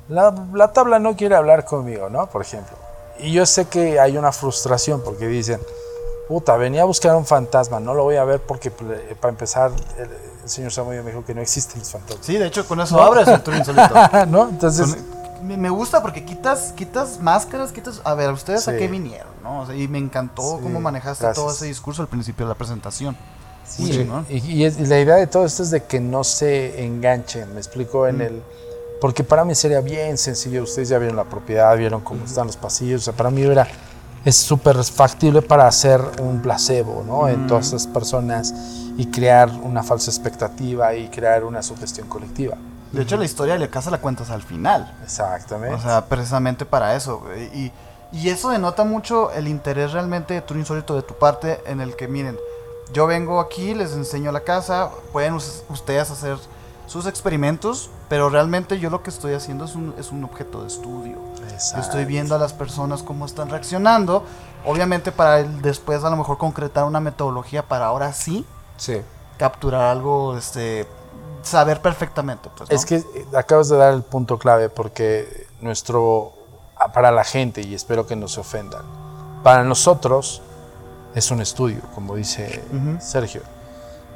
la, 0.08 0.72
tabla 0.72 0.98
no 0.98 1.16
quiere 1.16 1.34
hablar 1.34 1.64
conmigo, 1.64 2.08
¿no? 2.08 2.26
Por 2.28 2.42
ejemplo. 2.42 2.76
Y 3.18 3.32
yo 3.32 3.46
sé 3.46 3.66
que 3.66 3.98
hay 3.98 4.16
una 4.16 4.30
frustración 4.30 5.02
porque 5.02 5.26
dicen, 5.26 5.60
puta, 6.28 6.56
venía 6.56 6.82
a 6.82 6.84
buscar 6.84 7.16
un 7.16 7.26
fantasma, 7.26 7.80
no 7.80 7.94
lo 7.94 8.04
voy 8.04 8.16
a 8.16 8.24
ver 8.24 8.40
porque 8.40 8.68
eh, 8.68 9.16
para 9.20 9.30
empezar 9.30 9.72
el, 9.98 10.08
señor 10.48 10.70
Samuel 10.70 11.02
me 11.02 11.10
dijo 11.10 11.24
que 11.24 11.34
no 11.34 11.40
existen 11.40 11.80
los 11.80 11.90
fantasmas. 11.90 12.24
Sí, 12.24 12.36
de 12.36 12.46
hecho 12.46 12.66
con 12.66 12.80
eso 12.80 13.00
abres 13.00 13.26
el 13.26 13.42
tour 13.42 13.56
insólito. 13.56 13.94
¿No? 14.28 14.48
Entonces... 14.48 14.96
me, 15.42 15.70
gusta 15.70 16.02
porque 16.02 16.24
quitas, 16.24 16.72
quitas 16.76 17.20
máscaras, 17.20 17.72
quitas... 17.72 18.00
A 18.04 18.14
ver, 18.14 18.30
¿ustedes 18.30 18.68
a 18.68 18.76
qué 18.76 18.86
vinieron? 18.86 19.34
¿no? 19.42 19.72
y 19.72 19.88
me 19.88 19.98
encantó 19.98 20.60
cómo 20.62 20.80
manejaste 20.80 21.32
todo 21.32 21.50
ese 21.50 21.66
discurso 21.66 22.02
al 22.02 22.08
principio 22.08 22.46
de 22.46 22.50
la 22.50 22.54
presentación. 22.56 23.16
Sí, 23.64 24.08
y, 24.28 24.64
y, 24.64 24.70
la 24.86 25.00
idea 25.00 25.16
de 25.16 25.26
todo 25.26 25.44
esto 25.44 25.64
es 25.64 25.70
de 25.70 25.82
que 25.82 25.98
no 25.98 26.22
se 26.22 26.84
enganchen, 26.84 27.52
me 27.52 27.58
explico, 27.58 28.06
en 28.06 28.20
el 28.20 28.42
porque 29.00 29.24
para 29.24 29.44
mí 29.44 29.54
sería 29.54 29.80
bien 29.80 30.16
sencillo. 30.18 30.62
Ustedes 30.62 30.88
ya 30.88 30.98
vieron 30.98 31.16
la 31.16 31.24
propiedad, 31.24 31.76
vieron 31.76 32.00
cómo 32.00 32.24
están 32.24 32.46
los 32.46 32.56
pasillos. 32.56 33.02
O 33.02 33.04
sea, 33.04 33.14
para 33.14 33.30
mí 33.30 33.42
era, 33.42 33.66
es 34.24 34.36
súper 34.36 34.82
factible 34.84 35.42
para 35.42 35.66
hacer 35.66 36.00
un 36.20 36.40
placebo 36.40 37.04
¿no? 37.06 37.28
en 37.28 37.46
todas 37.46 37.68
esas 37.68 37.86
personas 37.86 38.54
y 38.96 39.06
crear 39.06 39.50
una 39.50 39.82
falsa 39.82 40.10
expectativa 40.10 40.94
y 40.94 41.08
crear 41.08 41.44
una 41.44 41.62
sugestión 41.62 42.08
colectiva. 42.08 42.56
De 42.92 43.02
hecho, 43.02 43.16
la 43.16 43.24
historia 43.24 43.54
de 43.54 43.60
la 43.60 43.68
casa 43.68 43.90
la 43.90 43.98
cuentas 43.98 44.30
al 44.30 44.42
final. 44.42 44.96
Exactamente. 45.02 45.74
O 45.74 45.80
sea, 45.80 46.06
precisamente 46.06 46.64
para 46.64 46.96
eso. 46.96 47.22
Y, 47.54 47.70
y 48.12 48.28
eso 48.30 48.50
denota 48.50 48.84
mucho 48.84 49.30
el 49.32 49.48
interés 49.48 49.92
realmente 49.92 50.34
de 50.34 50.40
tu 50.40 50.54
insólito 50.54 50.94
de 50.94 51.02
tu 51.02 51.14
parte, 51.14 51.60
en 51.66 51.80
el 51.80 51.96
que, 51.96 52.08
miren, 52.08 52.38
yo 52.92 53.06
vengo 53.06 53.40
aquí, 53.40 53.74
les 53.74 53.92
enseño 53.92 54.32
la 54.32 54.40
casa, 54.40 54.90
pueden 55.12 55.34
ustedes 55.34 56.10
hacer 56.10 56.38
sus 56.86 57.06
experimentos, 57.06 57.90
pero 58.08 58.28
realmente 58.28 58.78
yo 58.78 58.90
lo 58.90 59.02
que 59.02 59.10
estoy 59.10 59.34
haciendo 59.34 59.64
es 59.64 59.74
un, 59.74 59.94
es 59.98 60.12
un 60.12 60.22
objeto 60.24 60.62
de 60.62 60.68
estudio. 60.68 61.18
estoy 61.78 62.04
viendo 62.04 62.34
a 62.34 62.38
las 62.38 62.52
personas 62.52 63.02
cómo 63.02 63.26
están 63.26 63.48
reaccionando, 63.48 64.24
obviamente 64.64 65.12
para 65.12 65.42
después 65.42 66.04
a 66.04 66.10
lo 66.10 66.16
mejor 66.16 66.38
concretar 66.38 66.84
una 66.84 67.00
metodología 67.00 67.62
para 67.62 67.86
ahora 67.86 68.12
sí, 68.12 68.44
sí. 68.76 69.00
capturar 69.38 69.82
algo, 69.82 70.36
este, 70.36 70.86
saber 71.42 71.80
perfectamente. 71.80 72.48
Pues, 72.56 72.70
es 72.70 72.86
que 72.86 72.96
eh, 72.96 73.26
acabas 73.36 73.68
de 73.68 73.76
dar 73.76 73.92
el 73.92 74.02
punto 74.02 74.38
clave 74.38 74.68
porque 74.68 75.48
nuestro, 75.60 76.32
ah, 76.76 76.92
para 76.92 77.10
la 77.10 77.24
gente, 77.24 77.62
y 77.62 77.74
espero 77.74 78.06
que 78.06 78.14
no 78.14 78.28
se 78.28 78.40
ofendan, 78.40 78.84
para 79.42 79.64
nosotros 79.64 80.42
es 81.14 81.30
un 81.30 81.40
estudio, 81.40 81.80
como 81.94 82.14
dice 82.14 82.62
Sergio 83.00 83.55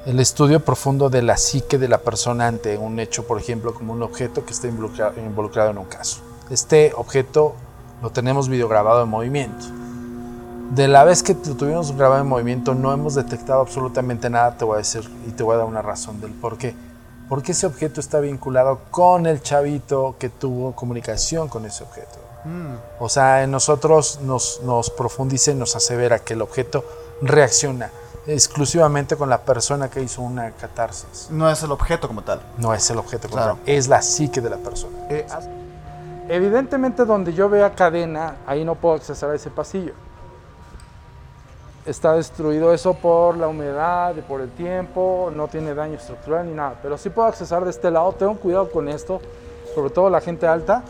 el 0.06 0.18
estudio 0.18 0.60
profundo 0.60 1.10
de 1.10 1.22
la 1.22 1.36
psique 1.36 1.76
de 1.76 1.88
la 1.88 1.98
persona 1.98 2.46
ante 2.46 2.78
un 2.78 2.98
hecho, 2.98 3.26
por 3.26 3.38
ejemplo, 3.38 3.74
como 3.74 3.92
un 3.92 4.02
objeto 4.02 4.44
que 4.44 4.52
está 4.52 4.66
involucrado, 4.66 5.70
en 5.70 5.78
un 5.78 5.84
caso. 5.84 6.20
este 6.50 6.92
objeto 6.96 7.54
lo 8.02 8.10
tenemos 8.10 8.48
videograbado 8.48 9.02
en 9.02 9.08
movimiento. 9.08 9.66
De 10.70 10.88
la 10.88 11.04
vez 11.04 11.22
que 11.22 11.34
lo 11.34 11.54
tuvimos 11.54 11.94
grabado 11.96 12.22
en 12.22 12.28
movimiento 12.28 12.74
no 12.74 12.92
hemos 12.92 13.14
detectado 13.14 13.60
absolutamente 13.60 14.30
nada, 14.30 14.56
te 14.56 14.64
voy 14.64 14.76
a 14.76 14.78
decir 14.78 15.02
y 15.26 15.32
te 15.32 15.42
voy 15.42 15.54
a 15.54 15.58
dar 15.58 15.66
una 15.66 15.82
razón 15.82 16.20
del 16.20 16.32
por 16.32 16.56
qué. 16.56 16.74
Porque 17.28 17.52
ese 17.52 17.66
objeto 17.66 18.00
está 18.00 18.20
vinculado 18.20 18.80
con 18.90 19.26
el 19.26 19.42
chavito 19.42 20.16
que 20.18 20.30
tuvo 20.30 20.72
comunicación 20.74 21.48
con 21.48 21.66
ese 21.66 21.84
objeto. 21.84 22.18
O 22.98 23.08
sea, 23.10 23.42
en 23.42 23.50
nosotros 23.50 24.20
nos, 24.22 24.62
nos 24.64 24.88
profundiza 24.88 25.50
y 25.50 25.54
nos 25.54 25.76
asevera 25.76 26.20
que 26.20 26.32
el 26.32 26.40
objeto 26.40 26.84
reacciona 27.20 27.90
exclusivamente 28.34 29.16
con 29.16 29.28
la 29.28 29.38
persona 29.42 29.88
que 29.90 30.02
hizo 30.02 30.22
una 30.22 30.50
catarsis. 30.52 31.28
No 31.30 31.50
es 31.50 31.62
el 31.62 31.72
objeto 31.72 32.06
como 32.08 32.22
tal. 32.22 32.40
No 32.58 32.72
es 32.72 32.88
el 32.90 32.98
objeto, 32.98 33.28
como 33.28 33.42
Claro. 33.42 33.58
tal, 33.64 33.74
es 33.74 33.88
la 33.88 34.02
psique 34.02 34.40
de 34.40 34.50
la 34.50 34.56
persona. 34.56 34.96
Eh, 35.08 35.26
Evidentemente 36.28 37.04
donde 37.04 37.32
yo 37.32 37.48
vea 37.48 37.74
cadena, 37.74 38.36
ahí 38.46 38.64
no 38.64 38.76
puedo 38.76 38.94
accesar 38.94 39.30
a 39.30 39.34
ese 39.34 39.50
pasillo. 39.50 39.94
Está 41.84 42.12
destruido 42.12 42.72
eso 42.72 42.94
por 42.94 43.36
la 43.36 43.48
humedad 43.48 44.14
y 44.16 44.20
por 44.20 44.40
el 44.40 44.50
tiempo, 44.50 45.32
no 45.34 45.48
tiene 45.48 45.74
daño 45.74 45.94
estructural 45.94 46.46
ni 46.46 46.52
nada, 46.52 46.74
pero 46.82 46.96
sí 46.98 47.10
puedo 47.10 47.26
accesar 47.26 47.64
de 47.64 47.70
este 47.70 47.90
lado, 47.90 48.12
tengo 48.12 48.36
cuidado 48.36 48.70
con 48.70 48.88
esto, 48.88 49.20
sobre 49.74 49.90
todo 49.90 50.08
la 50.08 50.20
gente 50.20 50.46
alta. 50.46 50.84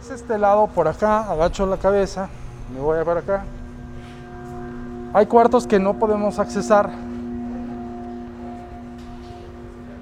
Es 0.00 0.10
este 0.10 0.38
lado 0.38 0.68
por 0.68 0.88
acá, 0.88 1.30
agacho 1.30 1.66
la 1.66 1.76
cabeza, 1.76 2.30
me 2.72 2.80
voy 2.80 2.98
a 2.98 3.04
para 3.04 3.20
acá. 3.20 3.44
Hay 5.14 5.26
cuartos 5.26 5.66
que 5.66 5.78
no 5.78 5.98
podemos 5.98 6.38
accesar. 6.38 6.90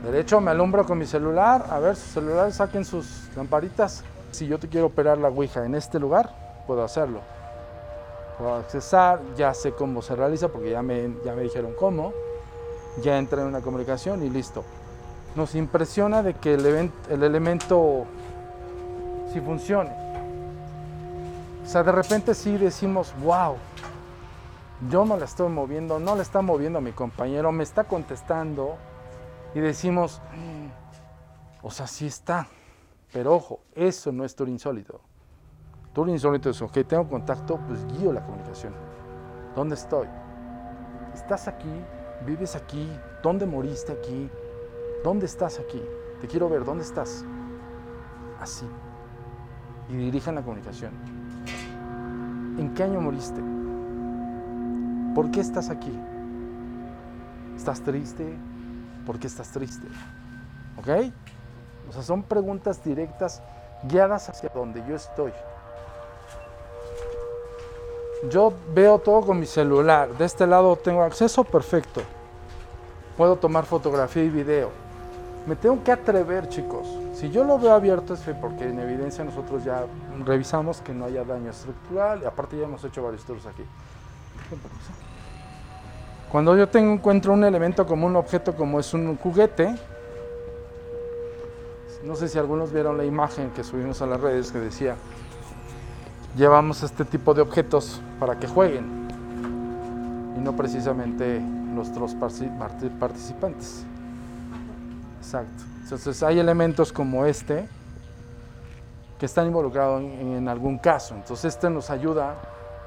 Derecho, 0.04 0.40
me 0.40 0.50
alumbro 0.52 0.86
con 0.86 0.98
mi 0.98 1.06
celular. 1.06 1.66
A 1.68 1.78
ver, 1.80 1.96
sus 1.96 2.12
celulares 2.12 2.54
saquen 2.54 2.84
sus 2.84 3.28
lamparitas. 3.36 4.04
Si 4.30 4.46
yo 4.46 4.58
te 4.58 4.68
quiero 4.68 4.86
operar 4.86 5.18
la 5.18 5.28
Ouija 5.28 5.64
en 5.64 5.74
este 5.74 5.98
lugar, 5.98 6.30
puedo 6.66 6.84
hacerlo. 6.84 7.20
Puedo 8.38 8.54
accesar, 8.54 9.20
ya 9.36 9.52
sé 9.52 9.72
cómo 9.72 10.00
se 10.00 10.14
realiza 10.14 10.48
porque 10.48 10.70
ya 10.70 10.82
me, 10.82 11.12
ya 11.24 11.34
me 11.34 11.42
dijeron 11.42 11.72
cómo. 11.78 12.12
Ya 13.02 13.18
entré 13.18 13.40
en 13.42 13.48
una 13.48 13.60
comunicación 13.60 14.22
y 14.22 14.30
listo. 14.30 14.64
Nos 15.34 15.54
impresiona 15.56 16.22
de 16.22 16.34
que 16.34 16.54
el, 16.54 16.64
event- 16.64 16.92
el 17.10 17.22
elemento 17.24 18.04
sí 19.32 19.40
funcione. 19.40 19.90
O 21.64 21.68
sea, 21.68 21.82
de 21.82 21.92
repente 21.92 22.34
sí 22.34 22.56
decimos, 22.56 23.12
wow, 23.22 23.56
yo 24.88 25.04
no 25.04 25.16
la 25.16 25.24
estoy 25.26 25.48
moviendo, 25.48 25.98
no 25.98 26.16
la 26.16 26.22
está 26.22 26.40
moviendo 26.42 26.80
mi 26.80 26.92
compañero, 26.92 27.52
me 27.52 27.62
está 27.62 27.84
contestando 27.84 28.76
y 29.54 29.60
decimos, 29.60 30.22
"Mm, 30.34 31.66
o 31.66 31.70
sea, 31.70 31.86
sí 31.86 32.06
está. 32.06 32.46
Pero 33.12 33.34
ojo, 33.34 33.60
eso 33.74 34.12
no 34.12 34.24
es 34.24 34.34
tour 34.36 34.48
insólito. 34.48 35.00
Tour 35.92 36.08
insólito 36.08 36.50
es, 36.50 36.62
ok, 36.62 36.78
tengo 36.86 37.08
contacto, 37.08 37.58
pues 37.66 37.84
guío 37.86 38.12
la 38.12 38.24
comunicación. 38.24 38.72
¿Dónde 39.56 39.74
estoy? 39.74 40.06
¿Estás 41.12 41.48
aquí? 41.48 41.72
¿Vives 42.24 42.54
aquí? 42.54 42.88
¿Dónde 43.22 43.46
moriste 43.46 43.92
aquí? 43.92 44.30
¿Dónde 45.02 45.26
estás 45.26 45.58
aquí? 45.58 45.82
Te 46.20 46.28
quiero 46.28 46.48
ver, 46.48 46.64
¿dónde 46.64 46.84
estás? 46.84 47.24
Así. 48.38 48.66
Y 49.88 49.96
dirijan 49.96 50.36
la 50.36 50.42
comunicación. 50.42 50.92
¿En 52.58 52.72
qué 52.74 52.84
año 52.84 53.00
moriste? 53.00 53.59
¿Por 55.14 55.30
qué 55.30 55.40
estás 55.40 55.70
aquí? 55.70 55.92
¿Estás 57.56 57.80
triste? 57.80 58.36
¿Por 59.04 59.18
qué 59.18 59.26
estás 59.26 59.50
triste? 59.50 59.86
¿Ok? 60.78 61.12
O 61.88 61.92
sea, 61.92 62.02
son 62.02 62.22
preguntas 62.22 62.82
directas 62.84 63.42
guiadas 63.84 64.28
hacia 64.28 64.50
donde 64.50 64.84
yo 64.88 64.94
estoy. 64.94 65.32
Yo 68.30 68.52
veo 68.74 68.98
todo 68.98 69.22
con 69.22 69.40
mi 69.40 69.46
celular. 69.46 70.16
De 70.16 70.24
este 70.24 70.46
lado 70.46 70.76
tengo 70.76 71.02
acceso, 71.02 71.42
perfecto. 71.42 72.02
Puedo 73.16 73.36
tomar 73.36 73.64
fotografía 73.64 74.22
y 74.22 74.30
video. 74.30 74.70
Me 75.46 75.56
tengo 75.56 75.82
que 75.82 75.90
atrever, 75.90 76.48
chicos. 76.48 76.86
Si 77.14 77.30
yo 77.30 77.44
lo 77.44 77.58
veo 77.58 77.72
abierto 77.72 78.14
es 78.14 78.20
porque 78.40 78.68
en 78.68 78.78
evidencia 78.78 79.24
nosotros 79.24 79.64
ya 79.64 79.84
revisamos 80.24 80.80
que 80.82 80.92
no 80.92 81.06
haya 81.06 81.24
daño 81.24 81.50
estructural 81.50 82.22
y 82.22 82.26
aparte 82.26 82.58
ya 82.58 82.64
hemos 82.64 82.84
hecho 82.84 83.02
varios 83.02 83.24
tours 83.24 83.46
aquí. 83.46 83.64
Cuando 86.30 86.56
yo 86.56 86.68
tengo, 86.68 86.92
encuentro 86.92 87.32
un 87.32 87.42
elemento 87.42 87.84
como 87.86 88.06
un 88.06 88.14
objeto 88.14 88.54
como 88.54 88.78
es 88.78 88.94
un 88.94 89.16
juguete, 89.16 89.74
no 92.04 92.14
sé 92.14 92.28
si 92.28 92.38
algunos 92.38 92.72
vieron 92.72 92.96
la 92.96 93.04
imagen 93.04 93.50
que 93.50 93.64
subimos 93.64 94.00
a 94.00 94.06
las 94.06 94.20
redes 94.20 94.52
que 94.52 94.60
decía, 94.60 94.94
llevamos 96.36 96.82
este 96.84 97.04
tipo 97.04 97.34
de 97.34 97.42
objetos 97.42 98.00
para 98.20 98.38
que 98.38 98.46
jueguen 98.46 99.08
y 100.36 100.40
no 100.40 100.54
precisamente 100.56 101.40
nuestros 101.40 102.14
participantes. 102.14 103.84
Exacto. 105.18 105.64
Entonces 105.82 106.22
hay 106.22 106.38
elementos 106.38 106.92
como 106.92 107.26
este 107.26 107.68
que 109.18 109.26
están 109.26 109.48
involucrados 109.48 110.00
en, 110.00 110.36
en 110.36 110.48
algún 110.48 110.78
caso. 110.78 111.16
Entonces 111.16 111.54
este 111.54 111.68
nos 111.68 111.90
ayuda 111.90 112.36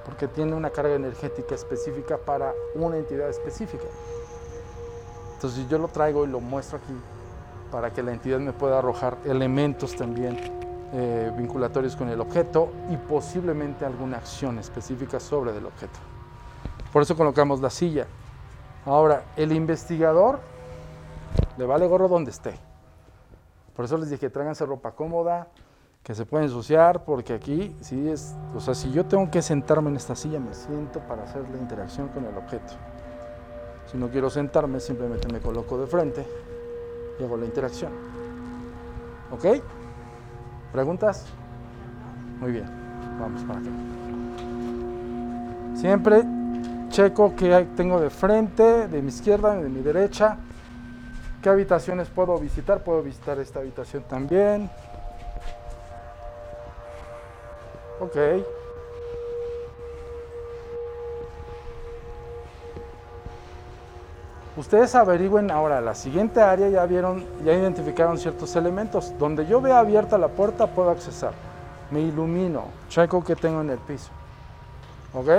porque 0.06 0.28
tiene 0.28 0.54
una 0.54 0.70
carga 0.70 0.96
energética 0.96 1.56
específica 1.56 2.18
para 2.18 2.54
una 2.76 2.98
entidad 2.98 3.30
específica. 3.30 3.86
Entonces 5.36 5.68
yo 5.68 5.78
lo 5.78 5.88
traigo 5.88 6.26
y 6.26 6.28
lo 6.28 6.40
muestro 6.40 6.78
aquí 6.78 6.94
para 7.72 7.92
que 7.92 8.04
la 8.04 8.14
entidad 8.14 8.40
me 8.40 8.54
pueda 8.54 8.80
arrojar 8.80 9.18
elementos 9.26 9.96
también 9.96 10.38
eh, 10.94 11.32
vinculatorios 11.36 11.96
con 11.96 12.08
el 12.10 12.22
objeto 12.22 12.72
y 12.92 12.98
posiblemente 12.98 13.84
alguna 13.84 14.18
acción 14.18 14.60
específica 14.60 15.20
sobre 15.20 15.58
el 15.58 15.66
objeto. 15.66 16.00
Por 16.92 17.02
eso 17.02 17.18
colocamos 17.18 17.60
la 17.62 17.72
silla. 17.72 18.06
Ahora, 18.86 19.24
el 19.36 19.52
investigador 19.54 20.40
le 21.58 21.66
vale 21.66 21.88
gorro 21.88 22.08
donde 22.08 22.30
esté. 22.30 22.54
Por 23.76 23.86
eso 23.86 23.98
les 23.98 24.12
dije, 24.12 24.30
tráiganse 24.30 24.66
ropa 24.66 24.92
cómoda, 24.92 25.48
que 26.04 26.14
se 26.14 26.26
puede 26.26 26.46
ensuciar, 26.46 27.06
porque 27.06 27.34
aquí, 27.34 27.76
sí 27.82 28.10
es, 28.10 28.36
o 28.54 28.60
sea, 28.60 28.76
si 28.76 28.92
yo 28.92 29.06
tengo 29.06 29.32
que 29.32 29.42
sentarme 29.42 29.90
en 29.90 29.96
esta 29.96 30.16
silla, 30.16 30.40
me 30.40 30.54
siento 30.54 31.00
para 31.00 31.24
hacer 31.24 31.44
la 31.50 31.58
interacción 31.58 32.10
con 32.10 32.26
el 32.26 32.38
objeto. 32.38 32.74
Si 33.90 33.98
no 33.98 34.10
quiero 34.10 34.30
sentarme, 34.30 34.80
simplemente 34.82 35.32
me 35.32 35.40
coloco 35.40 35.78
de 35.78 35.88
frente 35.88 36.26
y 37.20 37.24
hago 37.24 37.38
la 37.38 37.46
interacción. 37.46 37.92
¿Ok? 39.32 39.62
¿Preguntas? 40.74 41.26
Muy 42.40 42.52
bien, 42.52 42.66
vamos 43.20 43.42
para 43.44 43.60
acá. 43.60 43.70
Siempre 45.76 46.24
checo 46.90 47.34
hay- 47.42 47.72
tengo 47.78 48.02
de 48.02 48.10
frente, 48.10 48.88
de 48.88 49.02
mi 49.02 49.08
izquierda, 49.08 49.56
de 49.56 49.70
mi 49.70 49.82
derecha. 49.82 50.38
¿Qué 51.42 51.50
habitaciones 51.50 52.10
puedo 52.10 52.38
visitar? 52.38 52.84
Puedo 52.84 53.02
visitar 53.02 53.40
esta 53.40 53.60
habitación 53.60 54.04
también. 54.04 54.70
Ok. 58.00 58.18
Ustedes 64.56 64.94
averigüen 64.94 65.50
ahora, 65.50 65.82
la 65.82 65.96
siguiente 65.96 66.40
área 66.40 66.70
ya 66.70 66.86
vieron, 66.86 67.26
ya 67.44 67.54
identificaron 67.54 68.20
ciertos 68.20 68.56
elementos. 68.56 69.18
Donde 69.18 69.48
yo 69.48 69.60
vea 69.62 69.80
abierta 69.80 70.18
la 70.18 70.28
puerta 70.28 70.68
puedo 70.68 70.92
accesar. 70.92 71.34
Me 71.90 72.02
ilumino, 72.02 72.66
checo 72.88 73.24
qué 73.24 73.36
tengo 73.36 73.62
en 73.62 73.72
el 73.72 73.80
piso. 73.80 74.10
¿Ok? 75.14 75.30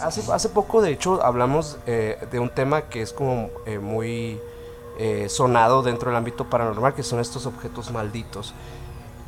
Hace, 0.00 0.32
hace 0.32 0.48
poco, 0.48 0.80
de 0.80 0.92
hecho, 0.92 1.24
hablamos 1.24 1.78
eh, 1.86 2.24
de 2.30 2.38
un 2.38 2.50
tema 2.50 2.82
que 2.82 3.02
es 3.02 3.12
como 3.12 3.50
eh, 3.66 3.80
muy 3.80 4.40
eh, 5.00 5.28
sonado 5.28 5.82
dentro 5.82 6.10
del 6.10 6.16
ámbito 6.16 6.44
paranormal, 6.44 6.94
que 6.94 7.02
son 7.02 7.18
estos 7.18 7.46
objetos 7.46 7.90
malditos. 7.90 8.54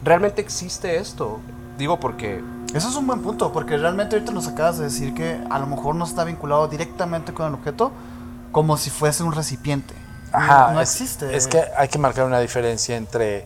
¿Realmente 0.02 0.40
existe 0.40 0.96
esto? 0.96 1.40
Digo 1.78 1.98
porque 2.00 2.42
Eso 2.74 2.88
es 2.88 2.94
un 2.94 3.06
buen 3.08 3.20
punto, 3.20 3.52
porque 3.52 3.76
realmente 3.76 4.14
ahorita 4.14 4.30
nos 4.30 4.46
acabas 4.46 4.78
de 4.78 4.84
decir 4.84 5.12
que 5.12 5.42
a 5.50 5.58
lo 5.58 5.66
mejor 5.66 5.96
no 5.96 6.04
está 6.04 6.22
vinculado 6.22 6.68
directamente 6.68 7.34
con 7.34 7.46
el 7.48 7.54
objeto, 7.54 7.90
como 8.52 8.76
si 8.76 8.90
fuese 8.90 9.24
un 9.24 9.32
recipiente. 9.32 9.92
Ajá, 10.32 10.70
no 10.72 10.80
es- 10.80 10.90
existe. 10.92 11.34
Es 11.36 11.48
que 11.48 11.64
hay 11.76 11.88
que 11.88 11.98
marcar 11.98 12.26
una 12.26 12.38
diferencia 12.38 12.96
entre, 12.96 13.44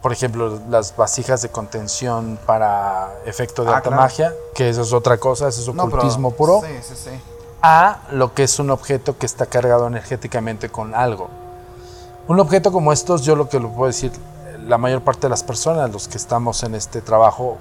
por 0.00 0.12
ejemplo, 0.12 0.60
las 0.70 0.96
vasijas 0.96 1.42
de 1.42 1.50
contención 1.50 2.38
para 2.46 3.10
efecto 3.26 3.64
de 3.64 3.72
Ah, 3.72 3.76
alta 3.76 3.90
claro. 3.90 4.02
magia, 4.02 4.32
que 4.54 4.70
eso 4.70 4.80
es 4.80 4.94
otra 4.94 5.18
cosa, 5.18 5.48
eso 5.48 5.60
es 5.60 5.66
No, 5.66 5.84
pero- 5.84 5.98
ocultismo 5.98 6.30
puro, 6.30 6.62
Sí, 6.62 6.72
sí, 6.80 6.94
sí. 6.96 7.10
a 7.60 7.98
lo 8.12 8.32
que 8.32 8.44
es 8.44 8.58
un 8.58 8.70
objeto 8.70 9.18
que 9.18 9.26
está 9.26 9.44
cargado 9.44 9.86
energéticamente 9.86 10.70
con 10.70 10.94
algo. 10.94 11.28
Un 12.28 12.40
objeto 12.40 12.72
como 12.72 12.94
estos, 12.94 13.22
yo 13.26 13.36
lo 13.36 13.50
que 13.50 13.60
lo 13.60 13.68
puedo 13.70 13.88
decir, 13.88 14.10
la 14.66 14.78
mayor 14.78 15.02
parte 15.02 15.22
de 15.22 15.28
las 15.28 15.42
personas, 15.42 15.90
los 15.92 16.08
que 16.08 16.16
estamos 16.18 16.62
en 16.62 16.74
este 16.74 17.00
trabajo, 17.00 17.58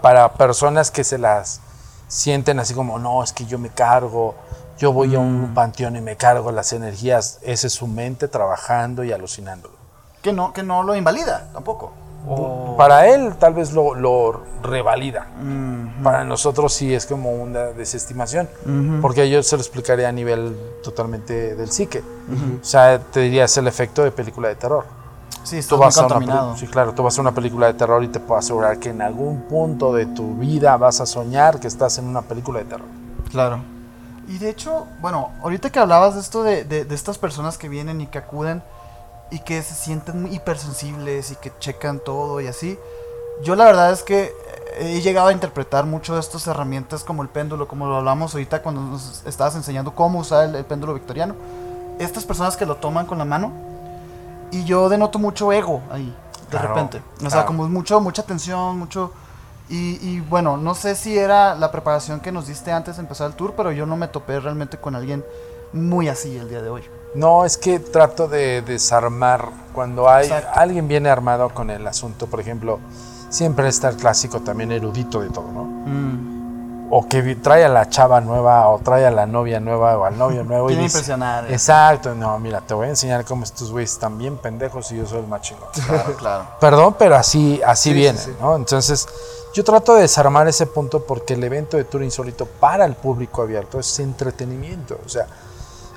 para 0.00 0.32
personas 0.34 0.90
que 0.90 1.04
se 1.04 1.18
las 1.18 1.60
sienten 2.08 2.58
así 2.60 2.74
como, 2.74 2.98
no, 2.98 3.22
es 3.22 3.32
que 3.32 3.46
yo 3.46 3.58
me 3.58 3.70
cargo, 3.70 4.34
yo 4.78 4.92
voy 4.92 5.14
a 5.14 5.18
un 5.18 5.52
panteón 5.54 5.96
y 5.96 6.00
me 6.00 6.16
cargo 6.16 6.50
las 6.52 6.72
energías, 6.72 7.38
esa 7.42 7.66
es 7.66 7.72
su 7.72 7.86
mente 7.86 8.28
trabajando 8.28 9.04
y 9.04 9.12
alucinándolo. 9.12 9.74
que 10.22 10.32
no, 10.32 10.52
que 10.52 10.62
no 10.62 10.82
lo 10.82 10.94
invalida 10.94 11.48
tampoco. 11.52 11.92
Para 12.76 13.08
él 13.08 13.34
tal 13.36 13.54
vez 13.54 13.72
lo, 13.72 13.96
lo 13.96 14.44
revalida. 14.62 15.26
Mm, 15.40 16.04
Para 16.04 16.22
nosotros 16.22 16.72
sí 16.72 16.94
es 16.94 17.04
como 17.06 17.32
una 17.32 17.66
desestimación, 17.72 18.48
porque 19.00 19.28
yo 19.28 19.42
se 19.42 19.56
lo 19.56 19.62
explicaría 19.62 20.08
a 20.08 20.12
nivel 20.12 20.56
totalmente 20.84 21.56
del 21.56 21.70
psique. 21.70 22.04
O 22.60 22.64
sea, 22.64 23.00
te 23.00 23.20
diría 23.20 23.44
es 23.46 23.56
el 23.56 23.66
efecto 23.66 24.04
de 24.04 24.12
película 24.12 24.48
de 24.48 24.54
terror. 24.54 24.84
Sí, 25.44 25.60
Tú 25.68 25.76
vas, 25.76 25.96
a 25.98 26.06
una, 26.06 26.56
sí, 26.56 26.66
claro, 26.66 26.92
tú 26.94 27.02
vas 27.02 27.16
a 27.18 27.20
una 27.20 27.32
película 27.32 27.66
de 27.66 27.74
terror 27.74 28.02
y 28.04 28.08
te 28.08 28.20
puedo 28.20 28.38
asegurar 28.38 28.78
que 28.78 28.90
en 28.90 29.02
algún 29.02 29.42
punto 29.42 29.92
de 29.94 30.06
tu 30.06 30.34
vida 30.36 30.76
vas 30.76 31.00
a 31.00 31.06
soñar 31.06 31.60
que 31.60 31.66
estás 31.68 31.98
en 31.98 32.06
una 32.06 32.22
película 32.22 32.60
de 32.60 32.64
terror. 32.66 32.86
Claro. 33.30 33.60
Y 34.28 34.38
de 34.38 34.50
hecho, 34.50 34.86
bueno, 35.00 35.30
ahorita 35.42 35.70
que 35.70 35.78
hablabas 35.78 36.14
de 36.14 36.20
esto 36.20 36.42
de, 36.42 36.64
de- 36.64 36.84
de 36.84 36.94
estas 36.94 37.18
personas 37.18 37.58
que 37.58 37.68
vienen 37.68 38.00
y 38.00 38.06
que 38.06 38.18
acuden 38.18 38.62
y 39.30 39.40
que 39.40 39.62
se 39.62 39.74
sienten 39.74 40.32
hipersensibles 40.32 41.32
y 41.32 41.36
que 41.36 41.52
checan 41.58 41.98
todo 41.98 42.40
y 42.40 42.46
así, 42.46 42.78
yo 43.42 43.56
la 43.56 43.64
verdad 43.64 43.90
es 43.90 44.02
que 44.02 44.32
he 44.78 45.00
llegado 45.00 45.28
a 45.28 45.32
interpretar 45.32 45.84
mucho 45.86 46.14
de 46.14 46.20
estas 46.20 46.46
herramientas 46.46 47.02
como 47.04 47.22
el 47.22 47.28
péndulo, 47.28 47.66
como 47.68 47.86
lo 47.86 47.96
hablamos 47.96 48.34
ahorita 48.34 48.62
cuando 48.62 48.80
nos 48.82 49.22
estabas 49.26 49.54
enseñando 49.56 49.94
cómo 49.94 50.20
usar 50.20 50.48
el, 50.48 50.54
el 50.54 50.64
péndulo 50.64 50.94
victoriano. 50.94 51.34
Estas 51.98 52.24
personas 52.24 52.56
que 52.56 52.64
lo 52.66 52.76
toman 52.76 53.06
con 53.06 53.18
la 53.18 53.24
mano 53.24 53.52
y 54.52 54.64
yo 54.64 54.88
denoto 54.88 55.18
mucho 55.18 55.52
ego 55.52 55.80
ahí, 55.90 56.06
de 56.06 56.46
Claro, 56.50 56.68
repente. 56.68 57.02
O 57.16 57.20
sea, 57.22 57.30
claro. 57.30 57.46
como 57.46 57.68
mucho, 57.68 58.00
mucha 58.00 58.22
tensión, 58.22 58.78
mucho... 58.78 59.12
Y, 59.68 59.98
y 60.06 60.20
bueno, 60.20 60.56
no 60.58 60.74
sé 60.74 60.94
si 60.94 61.16
era 61.18 61.54
la 61.54 61.70
preparación 61.72 62.20
que 62.20 62.30
nos 62.30 62.46
diste 62.46 62.70
antes 62.70 62.96
de 62.96 63.02
empezar 63.02 63.28
el 63.28 63.34
tour, 63.34 63.54
pero 63.56 63.72
yo 63.72 63.86
no 63.86 63.96
me 63.96 64.06
topé 64.06 64.38
realmente 64.38 64.76
con 64.76 64.94
alguien 64.94 65.24
muy 65.72 66.08
así 66.08 66.36
el 66.36 66.48
día 66.50 66.60
de 66.60 66.68
hoy. 66.68 66.82
No, 67.14 67.44
es 67.46 67.56
que 67.56 67.78
trato 67.78 68.28
de 68.28 68.60
desarmar 68.62 69.48
cuando 69.72 70.10
hay 70.10 70.26
Exacto. 70.26 70.50
alguien 70.60 70.88
viene 70.88 71.08
armado 71.08 71.48
con 71.50 71.70
el 71.70 71.86
asunto, 71.86 72.26
por 72.26 72.40
ejemplo, 72.40 72.80
siempre 73.30 73.68
está 73.68 73.88
el 73.88 73.96
clásico 73.96 74.40
también 74.40 74.72
erudito 74.72 75.20
de 75.20 75.30
todo, 75.30 75.50
¿no? 75.50 75.62
O 76.94 77.08
que 77.08 77.22
trae 77.36 77.64
a 77.64 77.70
la 77.70 77.88
chava 77.88 78.20
nueva 78.20 78.68
o 78.68 78.78
trae 78.80 79.06
a 79.06 79.10
la 79.10 79.24
novia 79.24 79.58
nueva 79.60 79.96
o 79.96 80.04
al 80.04 80.18
novio 80.18 80.44
nuevo 80.50 80.66
y 80.68 80.74
Quiere 80.74 80.82
dice, 80.82 80.98
impresionar. 80.98 81.44
eh. 81.46 81.54
Exacto, 81.54 82.14
no, 82.14 82.38
mira, 82.38 82.60
te 82.60 82.74
voy 82.74 82.86
a 82.86 82.90
enseñar 82.90 83.24
cómo 83.24 83.44
estos 83.44 83.70
güeyes 83.72 83.92
están 83.92 84.18
bien 84.18 84.36
pendejos 84.36 84.92
y 84.92 84.98
yo 84.98 85.06
soy 85.06 85.20
el 85.20 85.26
más 85.26 85.40
chingón. 85.40 85.68
Claro, 85.86 86.16
claro. 86.16 86.46
Perdón, 86.60 86.94
pero 86.98 87.16
así, 87.16 87.62
así 87.64 87.90
Sí, 87.90 87.94
viene, 87.94 88.18
sí, 88.18 88.30
sí. 88.32 88.36
¿no? 88.40 88.56
Entonces, 88.56 89.08
yo 89.54 89.64
trato 89.64 89.94
de 89.94 90.02
desarmar 90.02 90.46
ese 90.48 90.66
punto 90.66 91.04
porque 91.06 91.32
el 91.32 91.42
evento 91.44 91.78
de 91.78 91.84
Tour 91.84 92.02
Insólito 92.02 92.44
para 92.44 92.84
el 92.84 92.94
público 92.94 93.40
abierto 93.40 93.78
es 93.80 93.98
entretenimiento. 93.98 94.98
O 95.06 95.08
sea, 95.08 95.26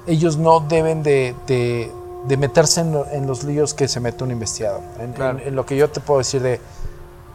ellos 0.07 0.37
no 0.37 0.61
deben 0.61 1.03
de, 1.03 1.35
de- 1.45 1.91
de 2.25 2.37
meterse 2.37 2.79
en, 2.81 2.93
lo- 2.93 3.05
en 3.11 3.27
los 3.27 3.43
líos 3.43 3.73
que 3.73 3.87
se 3.89 3.99
mete 3.99 4.23
un 4.23 4.31
investigador. 4.31 4.81
En, 4.99 5.11
Claro. 5.13 5.39
en- 5.39 5.47
en 5.49 5.55
lo 5.55 5.65
que 5.65 5.75
yo 5.75 5.89
te 5.89 5.99
puedo 5.99 6.19
decir 6.19 6.41
de 6.41 6.59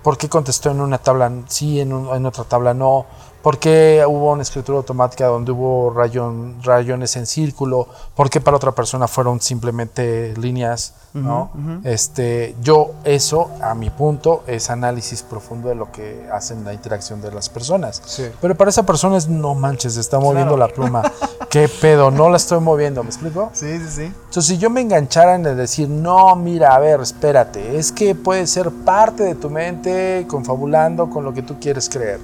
por 0.02 0.16
qué 0.16 0.28
contestó 0.30 0.70
en 0.70 0.80
una 0.80 0.96
tabla 0.98 1.30
sí, 1.46 1.78
en, 1.80 1.92
un- 1.92 2.14
en 2.16 2.24
otra 2.26 2.44
tabla 2.44 2.72
no, 2.74 3.04
por 3.42 3.58
qué 3.58 4.04
hubo 4.06 4.32
una 4.32 4.42
escritura 4.42 4.78
automática 4.78 5.26
donde 5.26 5.52
hubo 5.52 5.90
rayón, 5.90 6.56
rayones 6.62 7.16
en 7.16 7.26
círculo, 7.26 7.88
por 8.14 8.28
qué 8.30 8.40
para 8.40 8.56
otra 8.56 8.72
persona 8.72 9.08
fueron 9.08 9.40
simplemente 9.40 10.34
líneas, 10.36 10.94
¿no? 11.14 11.50
este, 11.84 12.54
yo 12.62 12.92
eso, 13.04 13.50
a 13.62 13.74
mi 13.74 13.90
punto, 13.90 14.44
es 14.46 14.70
análisis 14.70 15.22
profundo 15.22 15.68
de 15.68 15.74
lo 15.74 15.90
que 15.90 16.28
hacen 16.32 16.64
la 16.64 16.72
interacción 16.72 17.20
de 17.20 17.32
las 17.32 17.48
personas. 17.48 18.00
Sí. 18.04 18.26
Pero 18.40 18.54
para 18.54 18.70
esa 18.70 18.84
persona 18.84 19.16
es, 19.16 19.28
no 19.28 19.54
manches, 19.54 19.96
está 19.96 20.18
moviendo 20.18 20.54
Claro. 20.54 20.68
la 20.68 20.74
pluma. 20.74 21.12
¿Qué 21.50 21.68
pedo? 21.68 22.10
No 22.10 22.28
la 22.30 22.36
estoy 22.36 22.60
moviendo, 22.60 23.02
¿me 23.02 23.08
explico? 23.08 23.50
Sí, 23.54 23.78
sí, 23.78 23.86
sí. 23.90 24.02
Entonces, 24.02 24.46
si 24.46 24.58
yo 24.58 24.70
me 24.70 24.80
enganchara 24.82 25.34
en 25.34 25.46
el 25.46 25.56
decir, 25.56 25.88
no, 25.88 26.36
mira, 26.36 26.74
a 26.74 26.78
ver, 26.78 27.00
espérate, 27.00 27.76
es 27.76 27.90
que 27.90 28.14
puede 28.14 28.46
ser 28.46 28.70
parte 28.70 29.24
de 29.24 29.34
tu 29.34 29.50
mente 29.50 30.26
confabulando 30.28 31.10
con 31.10 31.24
lo 31.24 31.34
que 31.34 31.42
tú 31.42 31.58
quieres 31.58 31.88
creer. 31.88 32.20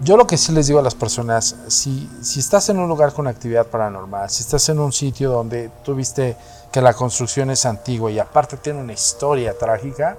Yo 0.00 0.16
lo 0.16 0.26
que 0.26 0.36
sí 0.36 0.52
les 0.52 0.66
digo 0.68 0.78
a 0.78 0.82
las 0.82 0.94
personas, 0.94 1.56
si, 1.68 2.08
si 2.22 2.40
estás 2.40 2.68
en 2.68 2.78
un 2.78 2.88
lugar 2.88 3.12
con 3.12 3.26
actividad 3.26 3.66
paranormal, 3.66 4.30
si 4.30 4.42
estás 4.42 4.68
en 4.68 4.78
un 4.78 4.92
sitio 4.92 5.30
donde 5.30 5.70
tú 5.84 5.94
viste 5.94 6.36
que 6.70 6.80
la 6.80 6.94
construcción 6.94 7.50
es 7.50 7.66
antigua 7.66 8.10
y 8.10 8.18
aparte 8.18 8.56
tiene 8.58 8.80
una 8.80 8.92
historia 8.92 9.56
trágica, 9.58 10.16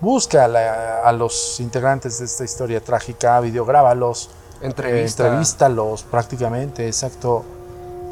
busca 0.00 0.44
a, 0.44 0.48
la- 0.48 1.00
a 1.04 1.12
los 1.12 1.60
integrantes 1.60 2.18
de 2.18 2.24
esta 2.24 2.44
historia 2.44 2.80
trágica, 2.82 3.38
videográbalos, 3.40 4.30
Entrevista. 4.60 5.22
eh, 5.22 5.26
entrevístalos 5.26 6.02
prácticamente, 6.02 6.86
exacto. 6.86 7.44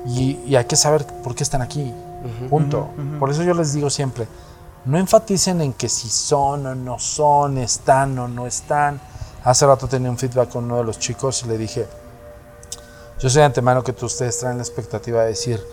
Y, 0.07 0.39
y 0.47 0.55
hay 0.55 0.65
que 0.67 0.77
saber 0.77 1.05
por 1.25 1.35
qué 1.35 1.43
están 1.43 1.63
aquí. 1.63 1.93
Punto. 2.49 2.89
Por 3.19 3.31
eso 3.31 3.43
yo 3.43 3.55
les 3.55 3.73
digo 3.73 3.91
siempre, 3.91 4.27
no 4.85 4.99
enfaticen 4.99 5.61
en 5.61 5.73
que 5.73 5.89
si 5.89 6.09
son 6.09 6.65
o 6.67 6.75
no 6.77 6.99
son, 7.01 7.59
están 7.59 8.17
o 8.21 8.29
no 8.29 8.47
están. 8.47 9.01
Hace 9.47 9.67
rato 9.67 9.87
tenía 9.89 10.11
un 10.11 10.19
feedback 10.19 10.51
con 10.51 10.65
uno 10.65 10.77
de 10.79 10.85
los 10.85 10.99
chicos 10.99 11.43
y 11.45 11.49
le 11.49 11.57
dije, 11.57 11.87
yo 13.21 13.31
sé 13.31 13.39
de 13.39 13.45
antemano 13.47 13.83
que 13.83 13.93
tú- 13.93 14.07
ustedes 14.07 14.39
traen 14.39 14.57
la 14.59 14.63
expectativa 14.65 15.23
de 15.23 15.29
decir, 15.29 15.65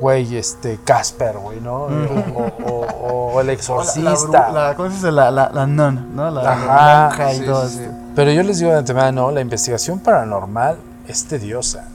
güey, 0.00 0.36
este, 0.36 0.78
Casper, 0.84 1.36
güey, 1.38 1.60
¿no? 1.60 1.82
o, 1.84 2.52
o- 2.66 3.32
o 3.34 3.40
el 3.40 3.46
O 3.46 3.48
la- 3.48 3.52
exorcista. 3.52 4.50
La, 4.50 4.68
la- 4.68 4.74
¿Cómo 4.76 4.88
se 4.88 4.94
dice? 4.96 5.12
La, 5.12 5.30
la, 5.30 5.50
la 5.50 5.66
nun, 5.66 6.16
¿no? 6.16 6.30
La, 6.30 6.42
la 6.42 6.52
Ajá, 6.52 7.08
monja 7.10 7.32
y 7.34 7.38
sí, 7.38 7.44
todo 7.44 7.68
sí, 7.68 7.78
esto. 7.82 7.90
sí. 7.92 7.96
Pero 8.16 8.32
yo 8.32 8.42
les 8.42 8.58
digo 8.58 8.70
de 8.72 8.78
antemano, 8.78 9.30
la 9.30 9.40
investigación 9.42 10.00
paranormal 10.00 10.78
es 11.06 11.28
tediosa. 11.28 11.86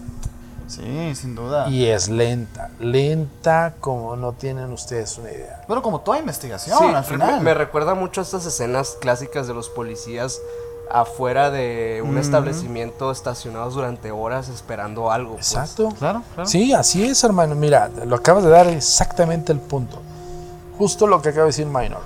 Sí, 0.67 1.13
sin 1.15 1.35
duda. 1.35 1.67
Y 1.69 1.85
es 1.85 2.09
lenta, 2.09 2.69
lenta 2.79 3.73
como 3.79 4.15
no 4.15 4.33
tienen 4.33 4.71
ustedes 4.71 5.17
una 5.17 5.31
idea. 5.31 5.63
Bueno, 5.67 5.81
como 5.83 5.99
toda 6.01 6.17
investigación, 6.19 6.77
Sí, 6.77 6.85
al 6.85 6.93
me- 6.93 7.03
final. 7.03 7.41
Me, 7.41 7.53
recuerda 7.53 7.93
mucho 7.95 8.21
a 8.21 8.23
estas 8.23 8.45
escenas 8.45 8.97
clásicas 9.01 9.47
de 9.47 9.53
los 9.53 9.69
policías 9.69 10.39
afuera 10.91 11.49
de 11.49 12.03
un 12.05 12.17
establecimiento 12.17 13.11
estacionados 13.11 13.73
durante 13.73 14.11
horas 14.11 14.49
esperando 14.49 15.11
algo. 15.11 15.35
pues. 15.35 15.53
Exacto. 15.53 15.89
Claro, 15.97 16.21
claro. 16.33 16.49
Sí, 16.49 16.73
así 16.73 17.03
es, 17.05 17.23
hermano. 17.23 17.55
Mira, 17.55 17.89
lo 18.05 18.15
acabas 18.15 18.43
de 18.43 18.49
dar 18.49 18.67
exactamente 18.67 19.51
el 19.51 19.59
punto. 19.59 20.01
Justo 20.77 21.07
lo 21.07 21.21
que 21.21 21.29
acaba 21.29 21.43
de 21.43 21.49
decir 21.49 21.65
Minor. 21.65 22.01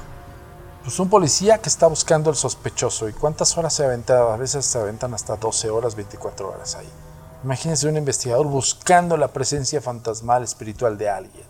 Pues 0.84 1.00
un 1.00 1.10
policía 1.10 1.58
que 1.58 1.68
está 1.68 1.88
buscando 1.88 2.30
al 2.30 2.36
sospechoso. 2.36 3.10
¿Y 3.10 3.14
cuántas 3.14 3.58
horas 3.58 3.74
se 3.74 3.84
ha 3.84 3.88
aventado? 3.88 4.32
A 4.32 4.38
veces 4.38 4.66
se 4.66 4.80
aventan 4.80 5.14
hasta 5.14 5.36
12 5.36 5.70
horas, 5.70 5.96
24 5.96 6.50
horas 6.50 6.76
ahí. 6.76 6.90
Imagínense 7.44 7.88
un 7.88 7.98
investigador 7.98 8.48
buscando 8.48 9.18
la 9.18 9.28
presencia 9.30 9.82
fantasmal 9.82 10.44
espiritual 10.44 10.98
de 10.98 11.10
alguien. 11.10 11.46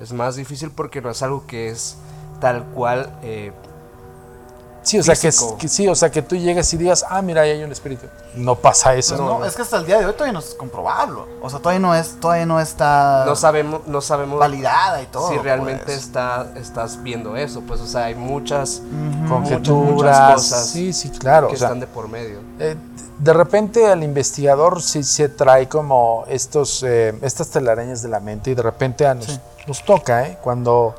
Es 0.00 0.12
más 0.12 0.36
difícil 0.36 0.70
porque 0.70 1.02
no 1.02 1.10
es 1.10 1.22
algo 1.22 1.46
que 1.46 1.68
es 1.68 1.96
tal 2.40 2.64
cual. 2.66 3.18
eh, 3.22 3.52
Sí, 4.82 4.98
o 4.98 5.02
sea, 5.04 5.14
que, 5.14 5.30
sí, 5.68 5.86
o 5.86 5.94
sea, 5.94 6.10
que 6.10 6.22
tú 6.22 6.34
llegues 6.34 6.72
y 6.74 6.76
digas, 6.76 7.04
ah, 7.08 7.22
mira, 7.22 7.42
ahí 7.42 7.50
hay 7.50 7.62
un 7.62 7.70
espíritu. 7.70 8.06
No 8.34 8.56
pasa 8.56 8.94
eso. 8.96 9.16
¿no? 9.16 9.38
no, 9.38 9.44
es 9.44 9.54
que 9.54 9.62
hasta 9.62 9.76
el 9.76 9.86
día 9.86 9.98
de 10.00 10.06
hoy 10.06 10.12
todavía 10.12 10.32
no 10.32 10.40
es 10.40 10.54
comprobable. 10.54 11.20
O 11.40 11.48
sea, 11.48 11.60
todavía 11.60 11.78
no 11.78 11.94
es, 11.94 12.18
todavía 12.18 12.46
no 12.46 12.58
está 12.60 13.24
no 13.26 13.36
sabemos, 13.36 13.86
no 13.86 14.00
sabemos 14.00 14.40
validada 14.40 15.00
y 15.02 15.06
todo. 15.06 15.28
si 15.30 15.38
realmente 15.38 15.84
pues. 15.84 15.98
está, 15.98 16.48
estás 16.56 17.00
viendo 17.02 17.36
eso. 17.36 17.60
Pues, 17.60 17.80
o 17.80 17.86
sea, 17.86 18.06
hay 18.06 18.14
muchas 18.16 18.82
Conjeturas. 19.28 19.92
muchas 19.92 20.34
cosas 20.34 20.66
sí, 20.68 20.92
sí, 20.92 21.10
claro. 21.10 21.48
que 21.48 21.54
o 21.54 21.58
sea, 21.58 21.68
están 21.68 21.80
de 21.80 21.86
por 21.86 22.08
medio. 22.08 22.40
eh, 22.58 22.76
de 23.18 23.32
repente 23.32 23.86
al 23.86 24.02
investigador 24.02 24.82
sí 24.82 25.04
se 25.04 25.28
trae 25.28 25.68
como 25.68 26.24
estos, 26.28 26.82
eh, 26.82 27.14
estas 27.22 27.48
telarañas 27.50 28.02
de 28.02 28.08
la 28.08 28.18
mente 28.18 28.50
y 28.50 28.54
de 28.54 28.62
repente 28.62 29.06
a 29.06 29.14
nos, 29.14 29.26
Sí. 29.26 29.40
nos 29.68 29.84
toca, 29.84 30.26
¿eh? 30.26 30.38
Cuando 30.42 30.94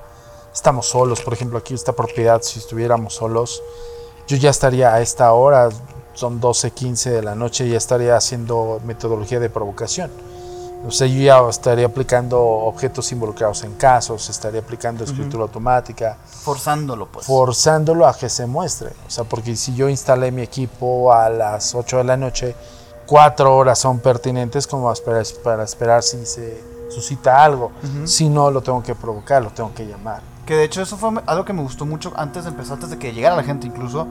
estamos 0.53 0.87
solos, 0.87 1.21
por 1.21 1.33
ejemplo, 1.33 1.57
aquí 1.57 1.73
esta 1.73 1.93
propiedad, 1.93 2.41
si 2.41 2.59
estuviéramos 2.59 3.15
solos, 3.15 3.61
yo 4.27 4.37
ya 4.37 4.49
estaría 4.49 4.93
a 4.93 5.01
esta 5.01 5.31
hora, 5.33 5.69
son 6.13 6.39
12, 6.39 6.71
15 6.71 7.09
de 7.11 7.21
la 7.23 7.35
noche, 7.35 7.67
ya 7.67 7.77
estaría 7.77 8.15
haciendo 8.15 8.79
metodología 8.85 9.39
de 9.39 9.49
provocación. 9.49 10.11
O 10.85 10.91
sea, 10.91 11.07
yo 11.07 11.21
ya 11.21 11.39
estaría 11.49 11.85
aplicando 11.85 12.41
objetos 12.41 13.09
involucrados 13.13 13.63
en 13.63 13.73
casos, 13.75 14.29
estaría 14.29 14.59
aplicando 14.59 15.05
escritura 15.05 15.43
automática, 15.43 16.17
Forzándolo, 16.25 17.07
pues. 17.07 17.25
forzándolo 17.25 18.05
a 18.05 18.13
que 18.13 18.27
se 18.27 18.45
muestre. 18.45 18.89
O 19.07 19.09
sea, 19.09 19.23
porque 19.23 19.55
si 19.55 19.73
yo 19.75 19.87
instalé 19.87 20.31
mi 20.31 20.41
equipo 20.41 21.13
a 21.13 21.29
las 21.29 21.73
8 21.73 21.97
de 21.99 22.03
la 22.03 22.17
noche, 22.17 22.53
cuatro 23.05 23.55
horas 23.55 23.79
son 23.79 23.99
pertinentes 23.99 24.67
como 24.67 24.93
para 25.05 25.21
esperar, 25.21 25.43
para 25.43 25.63
esperar 25.63 26.03
si 26.03 26.25
se 26.25 26.61
suscita 26.89 27.43
algo. 27.43 27.71
Si 28.05 28.27
no, 28.27 28.51
lo 28.51 28.61
tengo 28.61 28.83
que 28.83 28.93
provocar, 28.93 29.41
lo 29.41 29.51
tengo 29.51 29.73
que 29.73 29.85
llamar. 29.85 30.32
Que 30.45 30.55
de 30.55 30.63
hecho 30.65 30.81
eso 30.81 30.97
fue 30.97 31.09
algo 31.25 31.45
que 31.45 31.53
me 31.53 31.61
gustó 31.61 31.85
mucho 31.85 32.11
antes 32.15 32.43
de 32.43 32.49
empezar, 32.49 32.73
antes 32.73 32.89
de 32.89 32.97
que 32.99 33.13
llegara 33.13 33.35
la 33.35 33.43
gente 33.43 33.65
incluso, 33.67 34.07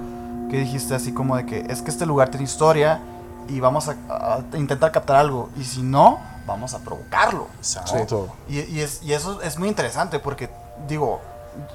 que 0.51 0.59
dijiste 0.59 0.95
así 0.95 1.12
como 1.12 1.37
de 1.37 1.45
que 1.47 1.61
es 1.68 1.83
que 1.83 1.90
este 1.90 2.07
lugar 2.07 2.31
tiene 2.31 2.45
historia 2.45 3.01
y 3.49 3.61
vamos 3.61 3.88
a, 3.88 3.97
a 4.09 4.57
intentar 4.57 4.92
captar 4.92 5.16
algo 5.16 5.51
y 5.57 5.64
si 5.64 5.83
no, 5.83 6.18
vamos 6.47 6.73
a 6.75 6.79
provocarlo. 6.79 7.49
Exacto. 7.59 8.29
Y, 8.49 8.61
y 8.61 8.81
es, 8.81 9.03
y 9.03 9.12
eso 9.12 9.42
es 9.42 9.59
muy 9.59 9.68
interesante 9.68 10.18
porque, 10.18 10.49
digo, 10.88 11.21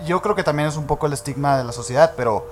yo 0.08 0.22
creo 0.24 0.34
que 0.36 0.43
también 0.43 0.67
es 0.70 0.76
un 0.78 0.86
poco 0.88 1.06
el 1.06 1.13
estigma 1.13 1.58
de 1.58 1.63
la 1.63 1.72
sociedad, 1.72 2.13
pero 2.17 2.46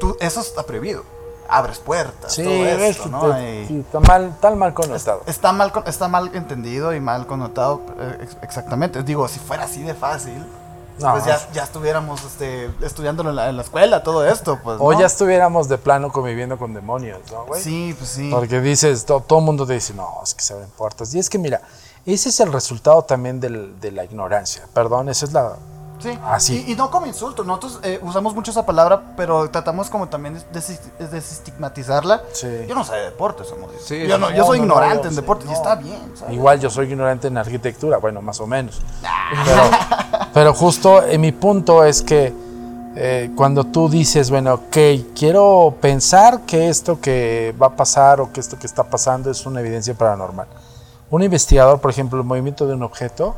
tú, 0.00 0.16
eso 0.20 0.40
está 0.40 0.64
prohibido. 0.64 1.04
Abres 1.48 1.78
puertas, 1.78 2.32
Sí, 2.34 2.42
todo 2.42 2.52
esto, 2.64 3.08
¿no? 3.08 3.40
Y- 3.40 3.78
está 3.80 4.00
mal, 4.00 4.36
tan 4.40 4.58
mal 4.58 4.74
connotado. 4.74 5.22
Está 5.26 5.52
mal, 5.52 5.72
está 5.86 6.08
mal 6.08 6.34
entendido 6.34 6.92
y 6.92 6.98
mal 7.00 7.28
connotado, 7.28 7.82
eh, 8.00 8.18
ex- 8.22 8.36
exactamente. 8.42 9.04
Digo, 9.04 9.28
si 9.28 9.38
fuera 9.38 9.62
así 9.64 9.82
de 9.82 9.94
fácil, 9.94 10.44
No. 10.98 11.12
pues 11.12 11.24
ya, 11.26 11.38
ya 11.52 11.62
estuviéramos 11.64 12.22
este, 12.24 12.70
estudiándolo 12.80 13.30
en 13.30 13.36
la, 13.36 13.48
en 13.50 13.56
la 13.56 13.62
escuela, 13.62 14.02
todo 14.02 14.26
esto, 14.26 14.58
pues. 14.64 14.78
O 14.80 14.92
¿no? 14.92 14.98
ya 15.00 15.06
estuviéramos 15.06 15.68
de 15.68 15.76
plano 15.78 16.10
conviviendo 16.10 16.56
con 16.58 16.72
demonios, 16.74 17.20
¿no, 17.30 17.44
güey? 17.44 17.60
Sí, 17.62 17.94
pues 17.98 18.10
sí. 18.10 18.30
Porque 18.32 18.60
dices, 18.60 19.04
to- 19.04 19.20
todo 19.20 19.40
el 19.40 19.44
mundo 19.44 19.66
te 19.66 19.74
dice, 19.74 19.92
no, 19.94 20.08
es 20.22 20.34
que 20.34 20.42
se 20.42 20.54
abren 20.54 20.70
puertas. 20.70 21.14
Y 21.14 21.18
es 21.18 21.28
que 21.28 21.38
mira, 21.38 21.60
ese 22.06 22.30
es 22.30 22.40
el 22.40 22.52
resultado 22.52 23.02
también 23.02 23.40
del- 23.40 23.78
de 23.80 23.92
la 23.92 24.04
ignorancia. 24.04 24.62
Perdón, 24.72 25.08
esa 25.08 25.26
es 25.26 25.32
la... 25.32 25.56
Sí. 25.98 26.18
Así. 26.26 26.62
Y, 26.68 26.72
y 26.72 26.76
no 26.76 26.90
como 26.90 27.06
insulto. 27.06 27.42
Nosotros 27.42 27.80
eh, 27.82 27.98
usamos 28.02 28.34
mucho 28.34 28.50
esa 28.50 28.66
palabra, 28.66 29.14
pero 29.16 29.48
tratamos 29.50 29.88
como 29.88 30.08
también 30.10 30.38
desestigmatizarla. 31.10 32.22
Sí. 32.32 32.48
Yo 32.68 32.74
no 32.74 32.84
sé 32.84 32.94
de 32.96 33.02
deportes, 33.06 33.48
somos. 33.48 33.70
Sí, 33.82 34.06
yo, 34.06 34.18
no, 34.18 34.30
yo 34.30 34.44
soy 34.44 34.58
No, 34.58 34.66
no, 34.66 34.72
ignorante 34.74 35.04
no, 35.04 35.08
en 35.10 35.16
deportes 35.16 35.48
y 35.48 35.52
está 35.54 35.74
bien. 35.76 36.12
¿sabes? 36.14 36.34
Igual 36.34 36.60
yo 36.60 36.68
soy 36.68 36.86
ignorante 36.90 37.28
en 37.28 37.38
arquitectura, 37.38 37.96
bueno, 37.96 38.20
más 38.20 38.38
o 38.40 38.46
menos. 38.46 38.82
Pero, 39.46 39.62
pero 40.36 40.52
justo 40.52 41.02
en 41.02 41.22
mi 41.22 41.32
punto 41.32 41.82
es 41.82 42.02
que 42.02 42.30
eh, 42.94 43.30
cuando 43.34 43.64
tú 43.64 43.88
dices, 43.88 44.30
bueno, 44.30 44.52
ok, 44.52 44.76
quiero 45.18 45.74
pensar 45.80 46.42
que 46.42 46.68
esto 46.68 47.00
que 47.00 47.54
va 47.60 47.68
a 47.68 47.74
pasar 47.74 48.20
o 48.20 48.30
que 48.30 48.40
esto 48.40 48.58
que 48.58 48.66
está 48.66 48.84
pasando 48.84 49.30
es 49.30 49.46
una 49.46 49.60
evidencia 49.60 49.94
paranormal. 49.94 50.46
Un 51.08 51.22
investigador, 51.22 51.80
por 51.80 51.90
ejemplo, 51.90 52.18
el 52.18 52.26
movimiento 52.26 52.66
de 52.66 52.74
un 52.74 52.82
objeto, 52.82 53.34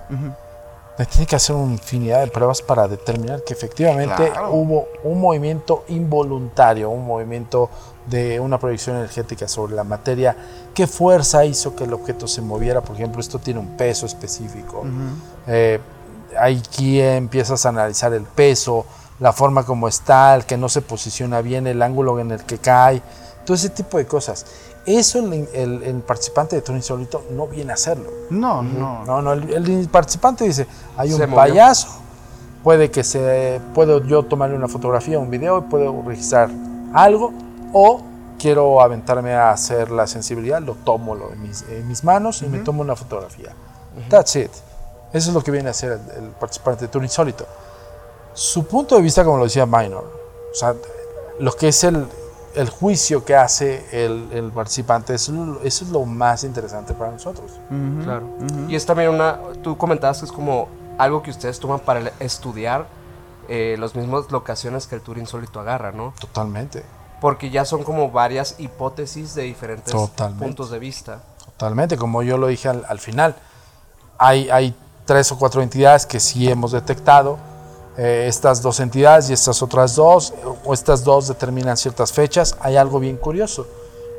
le 0.98 1.06
tiene 1.06 1.24
que 1.24 1.36
hacer 1.36 1.54
una 1.54 1.74
infinidad 1.74 2.18
de 2.18 2.32
pruebas 2.32 2.62
para 2.62 2.88
determinar 2.88 3.44
que 3.44 3.54
efectivamente 3.54 4.32
Claro. 4.32 4.50
hubo 4.54 4.88
un 5.04 5.20
movimiento 5.20 5.84
involuntario, 5.90 6.90
un 6.90 7.06
movimiento 7.06 7.70
de 8.06 8.40
una 8.40 8.58
proyección 8.58 8.96
energética 8.96 9.46
sobre 9.46 9.76
la 9.76 9.84
materia. 9.84 10.36
¿Qué 10.74 10.88
fuerza 10.88 11.44
hizo 11.44 11.76
que 11.76 11.84
el 11.84 11.92
objeto 11.94 12.26
se 12.26 12.42
moviera? 12.42 12.80
Por 12.80 12.96
ejemplo, 12.96 13.20
esto 13.20 13.38
tiene 13.38 13.60
un 13.60 13.76
peso 13.76 14.04
específico. 14.04 14.82
Eh, 15.46 15.78
aquí 16.40 17.00
empiezas 17.00 17.64
a 17.66 17.70
analizar 17.70 18.12
el 18.12 18.22
peso, 18.22 18.86
la 19.20 19.32
forma 19.32 19.64
como 19.64 19.88
está, 19.88 20.34
el 20.34 20.44
que 20.44 20.56
no 20.56 20.68
se 20.68 20.80
posiciona 20.82 21.40
bien, 21.40 21.66
el 21.66 21.82
ángulo 21.82 22.18
en 22.20 22.30
el 22.30 22.44
que 22.44 22.58
cae, 22.58 23.02
todo 23.44 23.54
ese 23.54 23.70
tipo 23.70 23.98
de 23.98 24.06
cosas. 24.06 24.46
Eso 24.86 25.18
el, 25.18 25.48
el- 25.52 25.82
el 25.82 25.96
participante 25.96 26.56
de 26.56 26.62
Turing 26.62 26.78
Insólito 26.78 27.24
no 27.32 27.46
viene 27.46 27.72
a 27.72 27.74
hacerlo. 27.74 28.10
No, 28.30 28.62
no. 28.62 29.04
No, 29.04 29.20
no, 29.20 29.32
el, 29.34 29.68
el 29.68 29.88
participante 29.88 30.44
dice, 30.44 30.66
hay 30.96 31.12
un 31.12 31.20
movió. 31.20 31.34
payaso, 31.36 31.88
puede 32.64 32.90
que 32.90 33.04
se, 33.04 33.60
puedo 33.74 34.02
yo 34.06 34.22
tomarle 34.24 34.56
una 34.56 34.68
fotografía, 34.68 35.18
un 35.18 35.30
video 35.30 35.58
y 35.58 35.62
puedo 35.62 36.02
registrar 36.06 36.48
algo, 36.94 37.32
o 37.72 38.00
quiero 38.38 38.80
aventarme 38.80 39.34
a 39.34 39.50
hacer 39.50 39.90
la 39.90 40.06
sensibilidad, 40.06 40.62
lo 40.62 40.74
tomo 40.74 41.14
lo 41.14 41.32
en, 41.32 41.42
mis, 41.42 41.62
en 41.68 41.86
mis 41.88 42.04
manos 42.04 42.40
y 42.42 42.46
me 42.46 42.58
tomo 42.60 42.80
una 42.82 42.94
fotografía. 42.96 43.52
That's 44.08 44.36
it. 44.36 44.50
Eso 45.12 45.30
es 45.30 45.34
lo 45.34 45.42
que 45.42 45.50
viene 45.50 45.68
a 45.68 45.70
hacer 45.70 45.92
el, 46.16 46.24
el 46.24 46.30
participante 46.30 46.84
de 46.84 46.88
Tour 46.88 47.02
Insólito. 47.02 47.46
Su 48.34 48.66
punto 48.66 48.94
de 48.96 49.02
vista, 49.02 49.24
como 49.24 49.38
lo 49.38 49.44
decía 49.44 49.66
Minor, 49.66 50.04
o 50.52 50.54
sea, 50.54 50.74
lo 51.40 51.52
que 51.52 51.68
es 51.68 51.82
el, 51.84 52.06
el 52.54 52.68
juicio 52.70 53.24
que 53.24 53.34
hace 53.34 53.84
el, 54.04 54.28
el 54.32 54.50
participante, 54.52 55.14
eso, 55.14 55.32
es 55.32 55.38
lo- 55.38 55.62
eso 55.62 55.84
es 55.84 55.90
lo 55.90 56.04
más 56.04 56.44
interesante 56.44 56.94
para 56.94 57.10
nosotros. 57.10 57.52
Claro. 58.04 58.28
Y 58.68 58.76
es 58.76 58.84
también 58.86 59.10
una, 59.10 59.38
tú 59.62 59.76
comentabas 59.76 60.18
que 60.20 60.26
es 60.26 60.32
como 60.32 60.68
algo 60.98 61.22
que 61.22 61.30
ustedes 61.30 61.58
toman 61.58 61.80
para 61.80 62.12
estudiar 62.20 62.86
eh, 63.48 63.76
las 63.78 63.94
mismas 63.94 64.30
locaciones 64.30 64.86
que 64.86 64.94
el 64.96 65.00
tour 65.00 65.16
insólito 65.18 65.58
agarra, 65.60 65.90
¿no? 65.92 66.12
Totalmente. 66.20 66.84
Porque 67.20 67.50
ya 67.50 67.64
son 67.64 67.82
como 67.82 68.10
varias 68.10 68.56
hipótesis 68.58 69.34
de 69.34 69.42
diferentes 69.44 69.92
Totalmente. 69.92 70.44
puntos 70.44 70.70
de 70.70 70.78
vista. 70.78 71.22
Totalmente, 71.44 71.96
como 71.96 72.22
yo 72.22 72.36
lo 72.36 72.46
dije 72.46 72.68
al, 72.68 72.84
al 72.88 73.00
final. 73.00 73.34
Hay, 74.18 74.50
hay 74.50 74.76
tres 75.08 75.32
o 75.32 75.38
cuatro 75.38 75.62
entidades 75.62 76.04
que 76.04 76.20
sí 76.20 76.48
hemos 76.48 76.70
detectado. 76.72 77.38
eh, 78.00 78.26
estas 78.28 78.62
dos 78.62 78.78
entidades 78.78 79.28
y 79.28 79.32
estas 79.32 79.60
otras 79.60 79.96
dos, 79.96 80.32
o 80.64 80.72
estas 80.72 81.02
dos 81.02 81.26
determinan 81.26 81.76
ciertas 81.76 82.12
fechas. 82.12 82.56
Hay 82.60 82.76
algo 82.76 83.00
bien 83.00 83.16
curioso. 83.16 83.66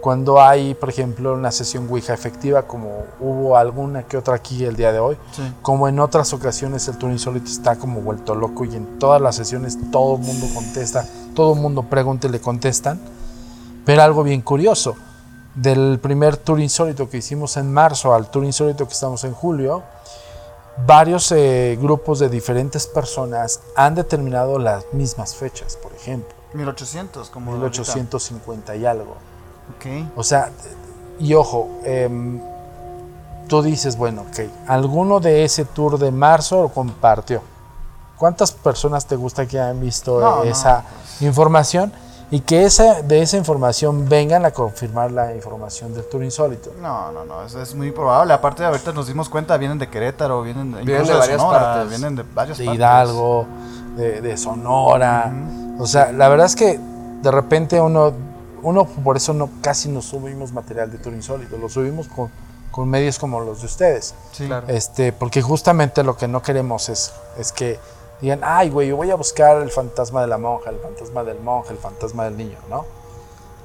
Cuando 0.01 0.41
hay, 0.41 0.73
por 0.73 0.89
ejemplo, 0.89 1.33
una 1.33 1.49
sesión 1.51 1.87
Ouija 1.89 2.13
efectiva, 2.13 2.63
como 2.63 3.03
hubo 3.21 3.55
alguna 3.55 4.03
que 4.03 4.17
otra 4.17 4.35
aquí 4.35 4.65
el 4.65 4.75
día 4.75 4.91
de 4.91 4.99
hoy, 4.99 5.17
Sí. 5.31 5.43
como 5.61 5.87
en 5.87 5.97
otras 6.01 6.33
ocasiones 6.33 6.85
el 6.89 6.97
Tour 6.97 7.11
Insólito 7.11 7.45
está 7.49 7.77
como 7.77 8.01
vuelto 8.01 8.35
loco 8.35 8.65
y 8.65 8.75
en 8.75 8.99
todas 8.99 9.21
las 9.21 9.35
sesiones 9.37 9.77
todo 9.91 10.15
el 10.17 10.23
mundo 10.23 10.47
contesta, 10.53 11.05
todo 11.33 11.53
el 11.53 11.59
mundo 11.61 11.83
pregunta 11.83 12.27
y 12.27 12.31
le 12.31 12.41
contestan. 12.41 12.99
Pero 13.85 14.01
algo 14.03 14.23
bien 14.23 14.41
curioso, 14.41 14.95
del 15.55 15.99
primer 16.01 16.35
Tour 16.35 16.59
Insólito 16.59 17.09
que 17.09 17.17
hicimos 17.17 17.55
en 17.55 17.71
marzo 17.73 18.13
al 18.13 18.29
Tour 18.29 18.43
Insólito 18.43 18.85
que 18.85 18.93
estamos 18.93 19.23
en 19.23 19.33
julio, 19.33 19.83
varios 20.85 21.31
eh, 21.31 21.77
grupos 21.81 22.19
de 22.19 22.29
diferentes 22.29 22.87
personas 22.87 23.61
han 23.75 23.95
determinado 23.95 24.59
las 24.59 24.85
mismas 24.93 25.35
fechas, 25.35 25.75
por 25.75 25.93
ejemplo, 25.93 26.35
1800, 26.53 27.29
como. 27.29 27.51
ahorita. 27.51 27.67
1850 27.67 28.75
y 28.75 28.85
algo. 28.85 29.15
Ok. 29.75 30.07
O 30.15 30.23
sea, 30.23 30.49
y 31.19 31.33
ojo, 31.33 31.69
em, 31.83 32.41
tú 33.47 33.61
dices, 33.61 33.97
bueno, 33.97 34.25
ok, 34.29 34.49
alguno 34.67 35.19
de 35.19 35.43
ese 35.43 35.65
tour 35.65 35.99
de 35.99 36.11
marzo 36.11 36.63
lo 36.63 36.69
compartió. 36.69 37.41
¿Cuántas 38.17 38.51
personas 38.51 39.05
te 39.05 39.15
gusta 39.15 39.45
que 39.45 39.59
hayan 39.59 39.79
visto 39.79 40.19
No, 40.19 40.37
no, 40.37 40.43
esa 40.43 40.83
información? 41.21 41.93
Y 42.31 42.41
que 42.41 42.63
esa, 42.63 43.01
de 43.01 43.23
esa 43.23 43.37
información 43.37 44.07
vengan 44.07 44.45
a 44.45 44.51
confirmar 44.51 45.11
la 45.11 45.33
información 45.35 45.93
del 45.95 46.03
tour 46.03 46.23
insólito. 46.23 46.71
No, 46.79 47.11
no, 47.11 47.25
no, 47.25 47.43
eso 47.43 47.59
es 47.59 47.73
muy 47.73 47.91
probable. 47.91 48.33
Aparte, 48.33 48.63
ahorita 48.63 48.91
nos 48.93 49.07
dimos 49.07 49.29
cuenta, 49.29 49.57
vienen 49.57 49.79
de 49.79 49.89
Querétaro, 49.89 50.43
vienen, 50.43 50.71
Vienen 50.71 50.93
incluso 50.93 51.13
de 51.13 51.19
varias 51.19 51.41
Sonora, 51.41 51.59
partes. 51.59 51.89
Vienen 51.89 52.15
de 52.15 52.23
varias 52.35 52.57
de 52.59 52.65
partes. 52.65 52.77
Hidalgo, 52.77 53.47
de, 53.95 54.21
de 54.21 54.37
Sonora. 54.37 55.33
O 55.79 55.87
sea, 55.87 56.11
la 56.11 56.29
verdad 56.29 56.45
es 56.45 56.55
que 56.55 56.79
de 57.21 57.31
repente 57.31 57.81
uno, 57.81 58.13
uno 58.61 58.85
por 58.85 59.17
eso 59.17 59.33
no 59.33 59.49
casi 59.61 59.89
no 59.89 60.01
subimos 60.03 60.53
material 60.53 60.91
de 60.91 60.99
Tour 60.99 61.15
Insólito, 61.15 61.57
lo 61.57 61.67
subimos 61.67 62.07
con, 62.07 62.29
con 62.69 62.87
medios 62.87 63.17
como 63.17 63.39
los 63.39 63.61
de 63.61 63.65
ustedes. 63.65 64.13
Sí. 64.33 64.45
Claro. 64.45 64.67
Este, 64.67 65.13
porque 65.13 65.41
justamente 65.41 66.03
lo 66.03 66.15
que 66.15 66.27
no 66.27 66.43
queremos 66.43 66.89
es, 66.89 67.11
es 67.39 67.51
que 67.51 67.79
digan, 68.21 68.39
ay, 68.43 68.69
güey, 68.69 68.87
yo 68.89 68.97
voy 68.97 69.09
a 69.11 69.15
buscar 69.15 69.61
el 69.61 69.71
fantasma 69.71 70.21
de 70.21 70.27
la 70.27 70.37
monja, 70.37 70.69
el 70.69 70.77
fantasma 70.79 71.23
del 71.23 71.39
monje, 71.39 71.71
el 71.73 71.77
fantasma 71.79 72.25
del 72.25 72.37
niño, 72.37 72.57
¿no? 72.69 72.85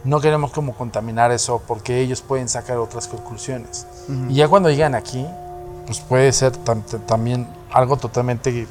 No 0.04 0.20
queremos 0.20 0.52
como 0.52 0.74
contaminar 0.76 1.32
eso 1.32 1.62
porque 1.66 1.98
ellos 2.00 2.20
pueden 2.20 2.48
sacar 2.48 2.76
otras 2.78 3.08
conclusiones. 3.08 3.86
Y 4.30 4.34
ya 4.34 4.48
cuando 4.48 4.68
llegan 4.70 4.94
aquí, 4.94 5.26
pues 5.86 6.00
puede 6.00 6.30
ser 6.32 6.52
tam- 6.64 6.82
también 7.06 7.48
algo 7.72 7.96
totalmente 7.96 8.66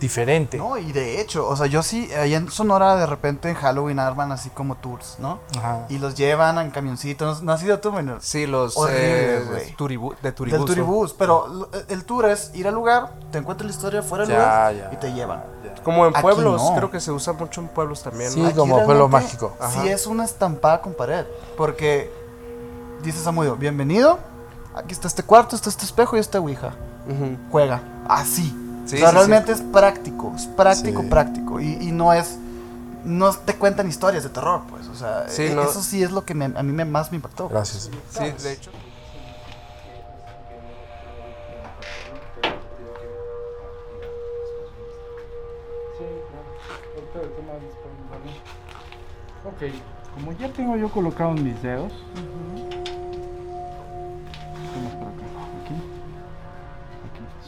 diferente. 0.00 0.56
No, 0.58 0.76
y 0.78 0.90
de 0.92 1.20
hecho, 1.20 1.46
o 1.46 1.54
sea, 1.56 1.66
yo 1.66 1.82
sí, 1.82 2.10
allá 2.12 2.36
en 2.38 2.50
Sonora 2.50 2.96
de 2.96 3.06
repente 3.06 3.48
en 3.50 3.54
Halloween 3.54 3.98
arman 3.98 4.32
así 4.32 4.50
como 4.50 4.74
tours, 4.76 5.16
¿no? 5.18 5.38
Ajá. 5.58 5.86
Y 5.88 5.98
los 5.98 6.14
llevan 6.14 6.58
en 6.58 6.70
camioncitos. 6.70 7.42
¿No 7.42 7.52
has 7.52 7.62
ido 7.62 7.78
tú, 7.78 7.92
menor? 7.92 8.18
Sí, 8.22 8.46
los 8.46 8.76
Horrible, 8.76 9.36
eh, 9.38 9.74
turibu- 9.78 10.14
de 10.16 10.22
Del 10.22 10.34
turibús. 10.34 10.60
¿no? 10.60 10.64
turibús, 10.66 11.12
pero 11.16 11.68
el 11.88 12.04
tour 12.04 12.24
es 12.26 12.50
ir 12.54 12.66
al 12.66 12.74
lugar, 12.74 13.12
te 13.30 13.38
encuentras 13.38 13.70
la 13.70 13.76
historia 13.76 14.02
fuera 14.02 14.24
del 14.24 14.34
Ya, 14.36 14.42
lugar 14.42 14.74
ya. 14.74 14.90
y 14.92 14.96
te 14.96 15.12
llevan. 15.12 15.44
Ya. 15.64 15.82
Como 15.82 16.06
en 16.06 16.12
pueblos, 16.14 16.62
no. 16.62 16.74
creo 16.76 16.90
que 16.90 17.00
se 17.00 17.12
usa 17.12 17.32
mucho 17.34 17.60
en 17.60 17.68
pueblos 17.68 18.02
también. 18.02 18.30
Sí, 18.30 18.42
como 18.56 18.82
pueblo 18.84 19.08
mágico. 19.08 19.54
Ajá. 19.60 19.82
Sí 19.82 19.88
es 19.88 20.06
una 20.06 20.24
estampada 20.24 20.80
con 20.80 20.94
pared, 20.94 21.26
porque 21.56 22.10
dice 23.02 23.18
Samudio, 23.18 23.56
bienvenido, 23.56 24.18
aquí 24.74 24.92
está 24.92 25.08
este 25.08 25.22
cuarto, 25.22 25.56
está 25.56 25.68
este 25.68 25.84
espejo 25.84 26.16
y 26.16 26.20
esta 26.20 26.38
ouija, 26.40 26.68
Ujú. 27.08 27.36
juega, 27.50 27.82
así. 28.08 28.56
Sí, 28.90 28.96
o 28.96 28.98
sea, 28.98 29.10
sí, 29.10 29.14
realmente 29.14 29.52
es 29.52 29.60
práctico, 29.60 30.32
es 30.34 30.46
práctico, 30.46 31.02
Sí. 31.02 31.08
práctico, 31.08 31.60
y, 31.60 31.74
y 31.80 31.92
no 31.92 32.12
es, 32.12 32.36
no 33.04 33.32
te 33.32 33.54
cuentan 33.54 33.88
historias 33.88 34.24
de 34.24 34.30
terror, 34.30 34.62
pues, 34.68 34.88
o 34.88 34.96
sea, 34.96 35.28
Sí, 35.28 35.42
e- 35.44 35.54
no. 35.54 35.62
eso 35.62 35.80
sí 35.80 36.02
es 36.02 36.10
lo 36.10 36.24
que 36.24 36.34
me- 36.34 36.46
a 36.46 36.62
mí 36.64 36.72
me, 36.72 36.84
más 36.84 37.12
me 37.12 37.16
impactó. 37.16 37.48
Gracias. 37.48 37.88
Sí, 38.10 38.32
de 38.42 38.52
hecho. 38.52 38.72
Sí. 45.96 46.04
Ok, 49.44 49.62
como 50.14 50.32
ya 50.32 50.48
tengo 50.52 50.76
yo 50.76 50.90
colocado 50.90 51.32
mis 51.32 51.60
dedos. 51.62 51.92
Vamos 52.14 52.69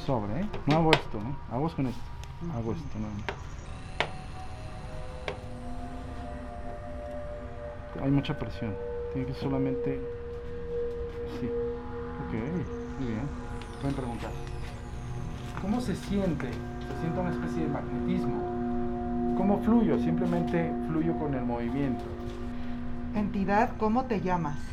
Sobre, 0.07 0.41
¿eh? 0.41 0.49
No 0.67 0.77
hago 0.77 0.91
esto, 0.93 1.21
¿no? 1.23 1.37
Hago 1.55 1.69
con 1.75 1.87
esto. 1.87 2.01
Hago 2.57 2.73
esto, 2.73 2.99
no. 2.99 3.07
Hay 8.03 8.11
mucha 8.11 8.37
presión. 8.37 8.75
Tiene 9.13 9.29
que 9.29 9.35
solamente. 9.35 10.01
Sí. 11.41 11.47
Ok, 11.47 12.33
muy 12.99 13.09
bien. 13.13 13.29
Pueden 13.81 13.97
preguntar. 13.97 14.31
¿Cómo 15.61 15.81
se 15.81 15.95
siente? 15.95 16.51
Se 16.51 17.01
siente 17.01 17.21
una 17.21 17.31
especie 17.31 17.63
de 17.63 17.69
magnetismo. 17.69 19.35
¿Cómo 19.37 19.63
fluyo? 19.63 19.99
Simplemente 20.01 20.73
fluyo 20.89 21.17
con 21.17 21.35
el 21.35 21.45
movimiento. 21.45 22.05
Entidad, 23.15 23.71
¿cómo 23.79 24.05
te 24.07 24.21
llamas? 24.21 24.72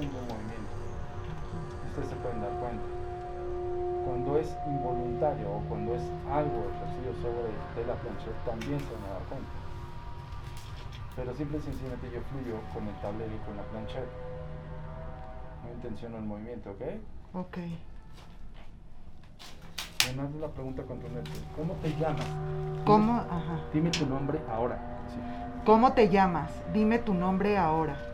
De 0.00 0.06
un 0.06 0.26
movimiento. 0.26 0.72
Ustedes 1.88 2.08
se 2.08 2.16
pueden 2.16 2.40
dar 2.40 2.52
cuenta. 2.60 2.84
Cuando 4.06 4.38
es 4.38 4.56
involuntario 4.66 5.52
o 5.52 5.60
cuando 5.68 5.94
es 5.94 6.02
algo 6.32 6.66
ejercido 6.72 7.12
sobre 7.20 7.52
de 7.76 7.86
la 7.86 7.94
plancha, 8.00 8.32
también 8.46 8.80
se 8.80 8.92
van 8.94 9.04
a 9.04 9.12
dar 9.14 9.22
cuenta. 9.28 9.50
Pero 11.14 11.34
simple 11.34 11.58
y 11.58 11.60
sencillamente 11.60 12.10
yo 12.10 12.20
fluyo 12.32 12.56
con 12.72 12.88
el 12.88 12.94
tablero 13.02 13.30
y 13.34 13.38
con 13.44 13.56
la 13.56 13.62
plancheta. 13.64 14.08
No 15.62 15.72
intenciono 15.74 16.16
el 16.16 16.24
movimiento, 16.24 16.70
¿ok? 16.70 16.82
Ok. 17.34 17.58
Además 20.06 20.34
la 20.40 20.48
pregunta 20.48 20.82
contundente. 20.82 21.30
¿Cómo 21.56 21.74
te 21.74 21.94
llamas? 21.96 22.26
¿Cómo? 22.84 23.12
Ajá. 23.12 23.60
Dime 23.72 23.90
tu 23.90 24.06
nombre 24.06 24.40
ahora. 24.50 24.78
Sí. 25.08 25.20
¿Cómo 25.64 25.92
te 25.92 26.08
llamas? 26.08 26.50
Dime 26.72 26.98
tu 26.98 27.14
nombre 27.14 27.56
ahora. 27.58 28.11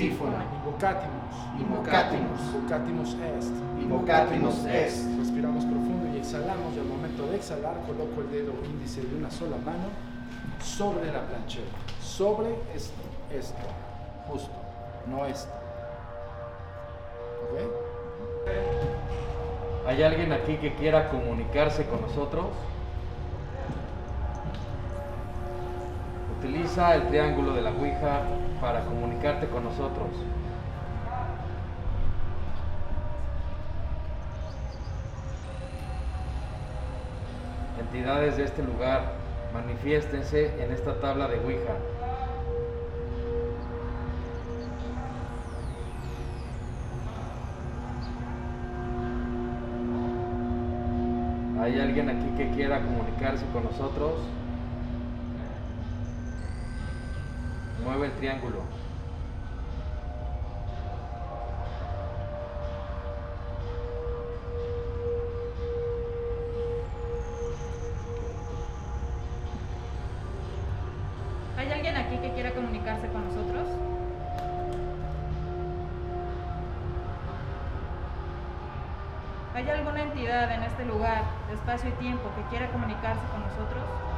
Antífona. 0.00 0.44
Invocatimus. 0.64 1.36
Invocatimus. 1.60 2.40
Invocatimus 2.54 3.16
est. 3.36 3.52
Invocatimus 3.82 4.64
est. 4.64 5.04
Respiramos 5.18 5.64
profundo 5.66 6.08
y 6.14 6.18
exhalamos. 6.18 6.74
Y 6.74 6.78
al 6.78 6.86
momento 6.86 7.26
de 7.26 7.36
exhalar, 7.36 7.74
coloco 7.86 8.22
el 8.22 8.30
dedo 8.30 8.54
índice 8.64 9.02
de 9.02 9.14
una 9.14 9.30
sola 9.30 9.58
mano 9.58 9.90
sobre 10.62 11.12
la 11.12 11.20
planchera. 11.26 11.66
Sobre 12.00 12.48
esto. 12.74 13.02
Esto. 13.30 13.58
Justo. 14.28 14.50
No 15.06 15.26
esto. 15.26 15.52
¿Ok? 17.44 17.60
¿Hay 19.86 20.02
alguien 20.02 20.32
aquí 20.32 20.56
que 20.56 20.72
quiera 20.76 21.10
comunicarse 21.10 21.84
con 21.84 22.00
nosotros? 22.00 22.46
Utiliza 26.40 26.94
el 26.94 27.06
triángulo 27.08 27.52
de 27.52 27.60
la 27.60 27.70
Ouija 27.70 28.22
para 28.62 28.82
comunicarte 28.86 29.46
con 29.48 29.62
nosotros. 29.62 30.08
Entidades 37.78 38.38
de 38.38 38.44
este 38.44 38.62
lugar, 38.62 39.12
manifiéstense 39.52 40.64
en 40.64 40.72
esta 40.72 40.98
tabla 40.98 41.28
de 41.28 41.40
Ouija. 41.40 41.74
¿Hay 51.60 51.78
alguien 51.78 52.08
aquí 52.08 52.30
que 52.38 52.50
quiera 52.52 52.80
comunicarse 52.80 53.44
con 53.52 53.64
nosotros? 53.64 54.39
Mueve 57.90 58.06
el 58.06 58.12
triángulo. 58.12 58.58
¿Hay 71.58 71.72
alguien 71.72 71.96
aquí 71.96 72.16
que 72.18 72.32
quiera 72.32 72.54
comunicarse 72.54 73.08
con 73.08 73.24
nosotros? 73.24 73.66
¿Hay 79.56 79.68
alguna 79.68 80.02
entidad 80.04 80.52
en 80.52 80.62
este 80.62 80.84
lugar, 80.84 81.24
espacio 81.52 81.90
y 81.90 81.92
tiempo, 81.94 82.30
que 82.36 82.42
quiera 82.50 82.70
comunicarse 82.70 83.26
con 83.32 83.40
nosotros? 83.40 84.09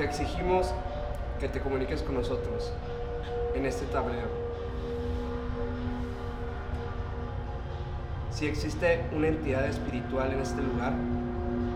Te 0.00 0.06
exigimos 0.06 0.72
que 1.40 1.46
te 1.46 1.60
comuniques 1.60 2.00
con 2.00 2.14
nosotros 2.14 2.72
en 3.54 3.66
este 3.66 3.84
tablero. 3.84 4.28
Si 8.30 8.46
existe 8.46 9.04
una 9.14 9.28
entidad 9.28 9.66
espiritual 9.66 10.32
en 10.32 10.40
este 10.40 10.62
lugar, 10.62 10.94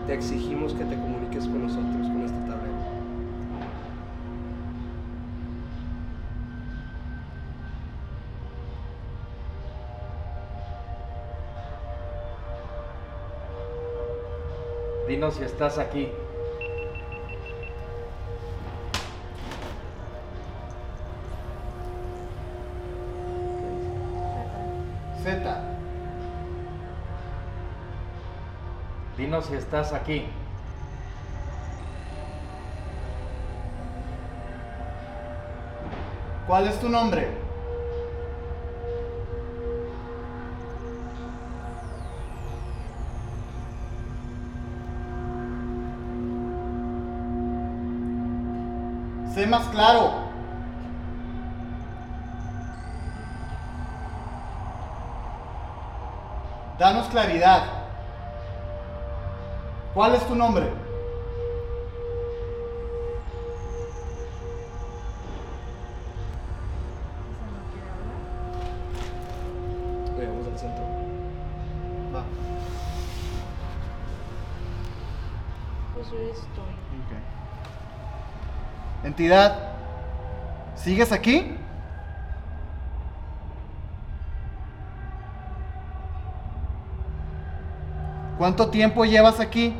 te 0.07 0.15
exigimos 0.15 0.73
que 0.73 0.85
te 0.85 0.95
comuniques 0.95 1.43
con 1.43 1.67
nosotros 1.67 2.07
con 2.07 2.23
este 2.23 2.39
tablero. 2.39 2.73
Dinos 15.07 15.35
si 15.35 15.43
estás 15.43 15.77
aquí. 15.77 16.09
Si 29.47 29.55
estás 29.55 29.93
aquí. 29.93 30.27
¿Cuál 36.47 36.67
es 36.67 36.79
tu 36.79 36.89
nombre? 36.89 37.29
Sé 49.33 49.45
más 49.47 49.67
claro. 49.67 50.25
Danos 56.79 57.07
claridad. 57.07 57.74
¿Cuál 59.95 60.13
es 60.13 60.27
tu 60.27 60.35
nombre? 60.35 60.65
Oye, 70.17 70.27
vamos 70.27 70.47
al 70.47 70.59
centro. 70.59 70.83
Va. 72.13 72.23
Pues 75.93 76.11
yo 76.11 76.17
estoy. 76.17 76.65
Entidad, 79.05 79.69
¿sigues 80.75 81.13
aquí? 81.13 81.55
¿Cuánto 88.37 88.69
tiempo 88.69 89.05
llevas 89.05 89.39
aquí? 89.39 89.73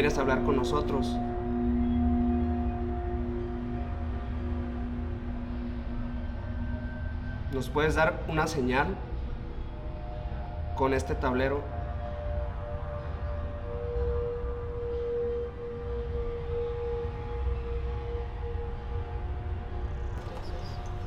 ¿Quieres 0.00 0.16
hablar 0.16 0.42
con 0.44 0.56
nosotros? 0.56 1.14
¿Nos 7.52 7.68
puedes 7.68 7.96
dar 7.96 8.22
una 8.26 8.46
señal 8.46 8.96
con 10.74 10.94
este 10.94 11.14
tablero? 11.14 11.60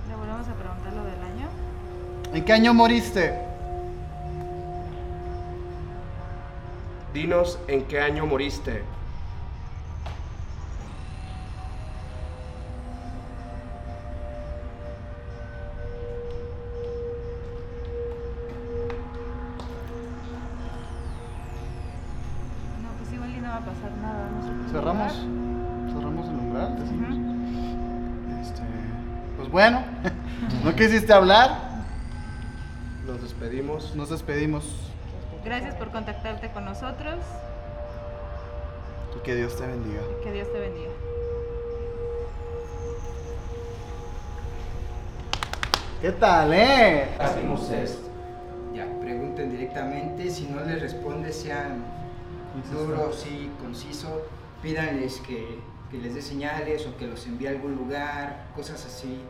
¿Le 0.07 0.15
volvemos 0.15 0.47
a 0.47 0.53
preguntar 0.53 0.93
lo 0.93 1.03
del 1.03 1.19
año? 1.19 1.47
¿En 2.31 2.45
qué 2.45 2.53
año 2.53 2.75
moriste? 2.75 3.52
Umbral, 26.39 26.79
decimos. 26.79 27.09
Ujú. 27.09 28.41
Este, 28.41 28.61
pues 29.37 29.49
Bueno, 29.49 29.83
no 30.63 30.75
quisiste 30.75 31.13
hablar. 31.13 31.83
Nos 33.05 33.21
despedimos. 33.21 33.95
Nos 33.95 34.09
despedimos. 34.09 34.82
Gracias 35.43 35.75
por 35.75 35.91
contactarte 35.91 36.49
con 36.51 36.63
nosotros. 36.63 37.15
Y 39.17 39.19
que 39.23 39.35
Dios 39.35 39.57
te 39.57 39.67
bendiga. 39.67 40.01
Que 40.23 40.31
Dios 40.31 40.51
te 40.51 40.59
bendiga. 40.59 40.91
¿Qué 46.01 46.11
tal, 46.13 46.53
eh? 46.53 47.09
Hacemos 47.19 47.69
esto. 47.69 48.09
Ya, 48.73 48.85
pregunten 49.01 49.51
directamente. 49.51 50.29
Si 50.29 50.47
no 50.47 50.63
les 50.63 50.81
responde, 50.81 51.33
sean 51.33 51.83
duros 52.71 53.25
y 53.29 53.47
concisos. 53.61 54.21
Pídanles 54.61 55.19
que, 55.27 55.59
que 55.91 55.97
les 55.97 56.15
dé 56.15 56.21
señales 56.21 56.87
o 56.87 56.97
que 56.97 57.07
los 57.07 57.25
envíe 57.27 57.47
a 57.47 57.51
algún 57.51 57.75
lugar, 57.75 58.45
cosas 58.55 58.85
así. 58.85 59.21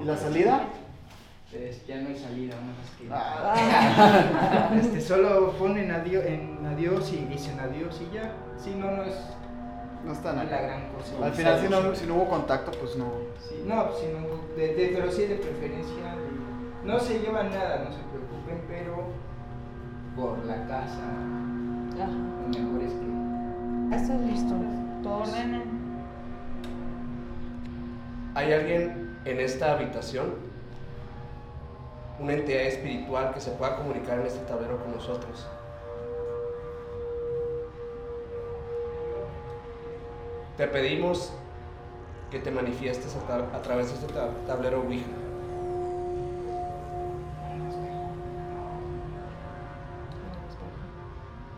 ¿Y 0.00 0.04
la 0.04 0.16
salida? 0.16 0.62
Pues, 1.78 1.86
ya 1.86 2.00
no 2.02 2.08
hay 2.08 2.16
salida, 2.16 2.54
no 2.56 2.72
más 2.72 2.90
que. 2.98 3.08
Ah. 3.10 4.70
Este, 4.78 5.00
solo 5.00 5.52
ponen 5.52 5.90
adiós, 5.90 6.24
en 6.26 6.64
adiós 6.66 7.12
y 7.12 7.24
dicen 7.26 7.58
adiós 7.60 8.00
y 8.00 8.14
ya. 8.14 8.32
Si 8.56 8.70
no, 8.74 8.90
no 8.90 9.02
es, 9.04 9.14
No 10.04 10.12
está 10.12 10.32
nada. 10.32 10.44
la 10.50 10.60
gran 10.60 10.88
cosa. 10.92 11.24
Al 11.24 11.32
final, 11.32 11.60
si 11.60 11.68
no, 11.68 11.94
si 11.94 12.06
no 12.06 12.14
hubo 12.16 12.28
contacto, 12.28 12.70
pues 12.72 12.96
no. 12.96 13.06
Sí, 13.48 13.62
no, 13.66 13.92
si 13.92 14.06
no, 14.06 14.54
de- 14.56 14.74
de- 14.74 14.92
pero 14.94 15.10
sí 15.12 15.22
de 15.26 15.36
preferencia. 15.36 15.94
de- 16.14 16.86
no 16.86 16.98
se 17.00 17.18
llevan 17.20 17.50
nada, 17.50 17.84
no 17.84 17.92
se 17.92 17.98
preocupen, 18.10 18.62
pero 18.68 19.04
por 20.16 20.44
la 20.46 20.66
casa, 20.66 21.02
lo 21.96 22.48
mejor 22.48 22.82
es 22.82 22.92
que. 22.92 23.96
Eso 23.96 24.12
es 24.14 24.20
listo. 24.20 24.54
Ordenen. 25.04 25.62
¿Hay 28.34 28.52
alguien 28.52 29.16
en 29.24 29.40
esta 29.40 29.72
habitación? 29.72 30.47
Una 32.18 32.32
entidad 32.32 32.62
espiritual 32.62 33.32
que 33.32 33.40
se 33.40 33.52
pueda 33.52 33.76
comunicar 33.76 34.18
en 34.18 34.26
este 34.26 34.40
tablero 34.44 34.78
con 34.78 34.92
nosotros. 34.92 35.46
Te 40.56 40.66
pedimos 40.66 41.32
que 42.32 42.40
te 42.40 42.50
manifiestes 42.50 43.14
a, 43.14 43.20
tra- 43.32 43.54
a 43.54 43.62
través 43.62 43.88
de 43.88 43.94
este 43.94 44.12
tab- 44.12 44.46
tablero 44.46 44.80
Ouija. 44.80 45.06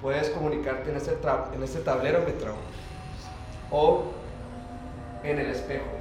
Puedes 0.03 0.31
comunicarte 0.31 0.91
en 0.91 0.97
este, 0.97 1.17
este 1.63 1.81
tablero 1.81 2.21
metro 2.21 2.55
o 3.71 4.05
en 5.23 5.39
el 5.39 5.47
espejo. 5.51 6.00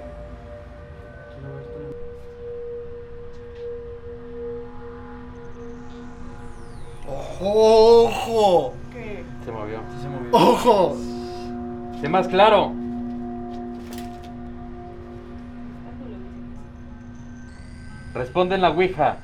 ¡Ojo! 7.41 8.73
Se 9.45 9.51
movió. 9.51 9.79
¡Ojo! 10.31 10.97
Sé 12.01 12.09
más 12.09 12.27
claro. 12.27 12.73
Responde 18.13 18.55
en 18.55 18.61
la 18.61 18.71
Ouija. 18.71 19.17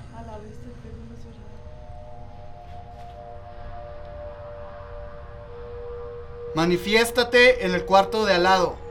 Manifiéstate 6.56 7.66
en 7.66 7.76
el 7.76 7.84
cuarto 7.84 8.26
de 8.26 8.36
al 8.36 8.44
lado. 8.44 8.85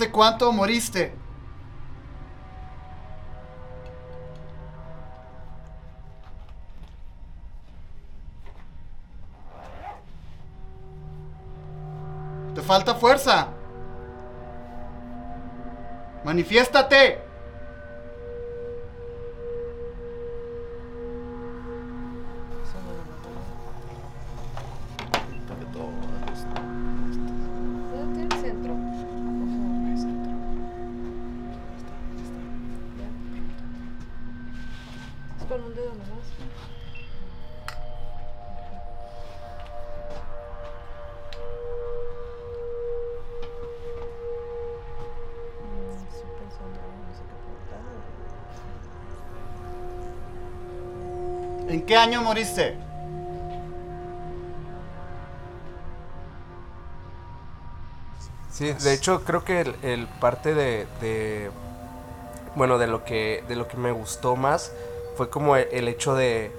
¿Hace 0.00 0.10
cuánto 0.10 0.50
moriste? 0.50 1.12
Te 12.54 12.62
falta 12.62 12.94
fuerza. 12.94 13.48
Manifiéstate. 16.24 17.29
¿En 51.72 51.82
qué 51.86 51.96
año 51.96 52.20
moriste? 52.22 52.76
Sí, 58.50 58.72
de 58.72 58.92
hecho 58.94 59.22
creo 59.24 59.44
que 59.44 59.60
el, 59.60 59.74
el 59.82 60.06
parte 60.06 60.54
de, 60.54 60.86
de- 61.00 61.50
bueno 62.56 62.78
de 62.78 62.88
lo 62.88 63.04
que 63.04 63.44
de 63.48 63.54
lo 63.54 63.68
que 63.68 63.76
me 63.76 63.92
gustó 63.92 64.34
más 64.36 64.72
fue 65.16 65.30
como 65.30 65.54
el, 65.56 65.68
el 65.70 65.86
hecho 65.88 66.14
de, 66.14 66.50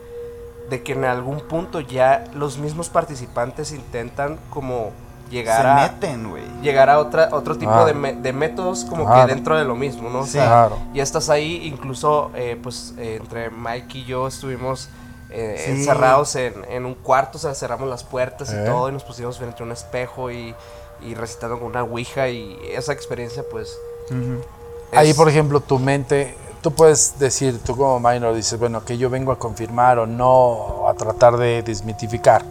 de 0.70 0.84
que 0.84 0.94
en 0.94 1.04
algún 1.04 1.42
punto 1.42 1.82
ya 1.82 2.24
los 2.34 2.58
mismos 2.58 2.90
participantes 2.90 3.74
intentan 3.74 4.40
como 4.50 4.92
llegar 5.30 5.62
Se 5.62 5.68
a 5.68 5.76
meten, 5.92 6.30
güey. 6.30 6.44
llegar 6.62 6.90
a 6.90 6.98
otra 7.00 7.30
otro 7.34 7.58
tipo 7.58 7.72
Ah. 7.72 7.86
de, 7.86 7.94
me- 7.94 8.14
de 8.14 8.32
métodos 8.34 8.86
como 8.86 9.06
Claro. 9.06 9.28
que 9.28 9.34
dentro 9.34 9.58
de 9.58 9.66
lo 9.66 9.76
mismo, 9.76 10.10
¿no? 10.10 10.20
O 10.20 10.26
Sí. 10.26 10.32
sea, 10.34 10.46
Claro. 10.48 10.78
ya 10.94 11.04
estás 11.04 11.30
ahí, 11.30 11.62
incluso 11.68 12.32
eh, 12.36 12.58
pues 12.62 12.94
eh, 12.98 13.18
entre 13.20 13.50
Mike 13.50 13.98
y 14.00 14.06
yo 14.06 14.28
estuvimos 14.28 14.88
eh, 15.32 15.62
Sí. 15.66 15.72
encerrados 15.72 16.36
en, 16.36 16.54
en 16.70 16.86
un 16.86 16.96
cuarto, 16.96 17.38
o 17.38 17.42
sea, 17.42 17.54
cerramos 17.56 17.88
las 17.90 18.04
puertas 18.04 18.52
Eh. 18.52 18.62
y 18.62 18.66
todo 18.66 18.90
y 18.90 18.92
nos 18.92 19.04
pusimos 19.04 19.38
frente 19.38 19.64
a 19.64 19.66
un 19.66 19.72
espejo 19.72 20.30
y, 20.32 20.54
y 21.02 21.16
recitando 21.16 21.58
con 21.60 21.68
una 21.70 21.84
ouija 21.84 22.28
y 22.30 22.58
esa 22.74 22.94
experiencia 22.94 23.44
pues... 23.50 23.78
Ahí, 24.94 25.12
es- 25.12 25.16
por 25.16 25.30
ejemplo, 25.30 25.62
tu 25.62 25.80
mente, 25.80 26.36
tú 26.62 26.72
puedes 26.74 27.18
decir, 27.18 27.60
tú 27.64 27.78
como 27.78 28.00
minor 28.00 28.36
dices, 28.36 28.60
bueno, 28.60 28.84
que 28.84 28.98
yo 28.98 29.10
vengo 29.10 29.32
a 29.32 29.40
confirmar 29.40 30.00
o 30.00 30.06
no, 30.06 30.30
o 30.30 30.90
a 30.90 30.94
tratar 30.96 31.38
de 31.38 31.64
desmitificar, 31.64 32.44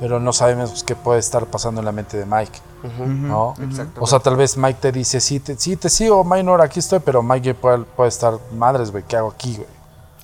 pero 0.00 0.18
no 0.18 0.32
sabemos 0.32 0.82
qué 0.84 0.96
puede 0.96 1.20
estar 1.20 1.46
pasando 1.46 1.80
en 1.80 1.84
la 1.84 1.92
mente 1.92 2.16
de 2.16 2.26
Mike, 2.26 2.58
¿no? 3.06 3.54
O 4.00 4.06
sea, 4.08 4.18
tal 4.18 4.36
vez 4.36 4.56
Mike 4.56 4.78
te 4.80 4.92
dice, 4.92 5.20
sí, 5.20 5.38
te, 5.40 5.56
sí, 5.56 5.76
te 5.76 5.88
sigo, 5.88 6.24
minor, 6.24 6.60
aquí 6.62 6.80
estoy, 6.80 6.98
pero 6.98 7.22
Mike 7.22 7.54
puede, 7.54 7.78
puede 7.84 8.08
estar, 8.08 8.34
madres, 8.52 8.90
güey, 8.90 9.04
¿qué 9.06 9.16
hago 9.16 9.28
aquí, 9.30 9.54
güey? 9.56 9.68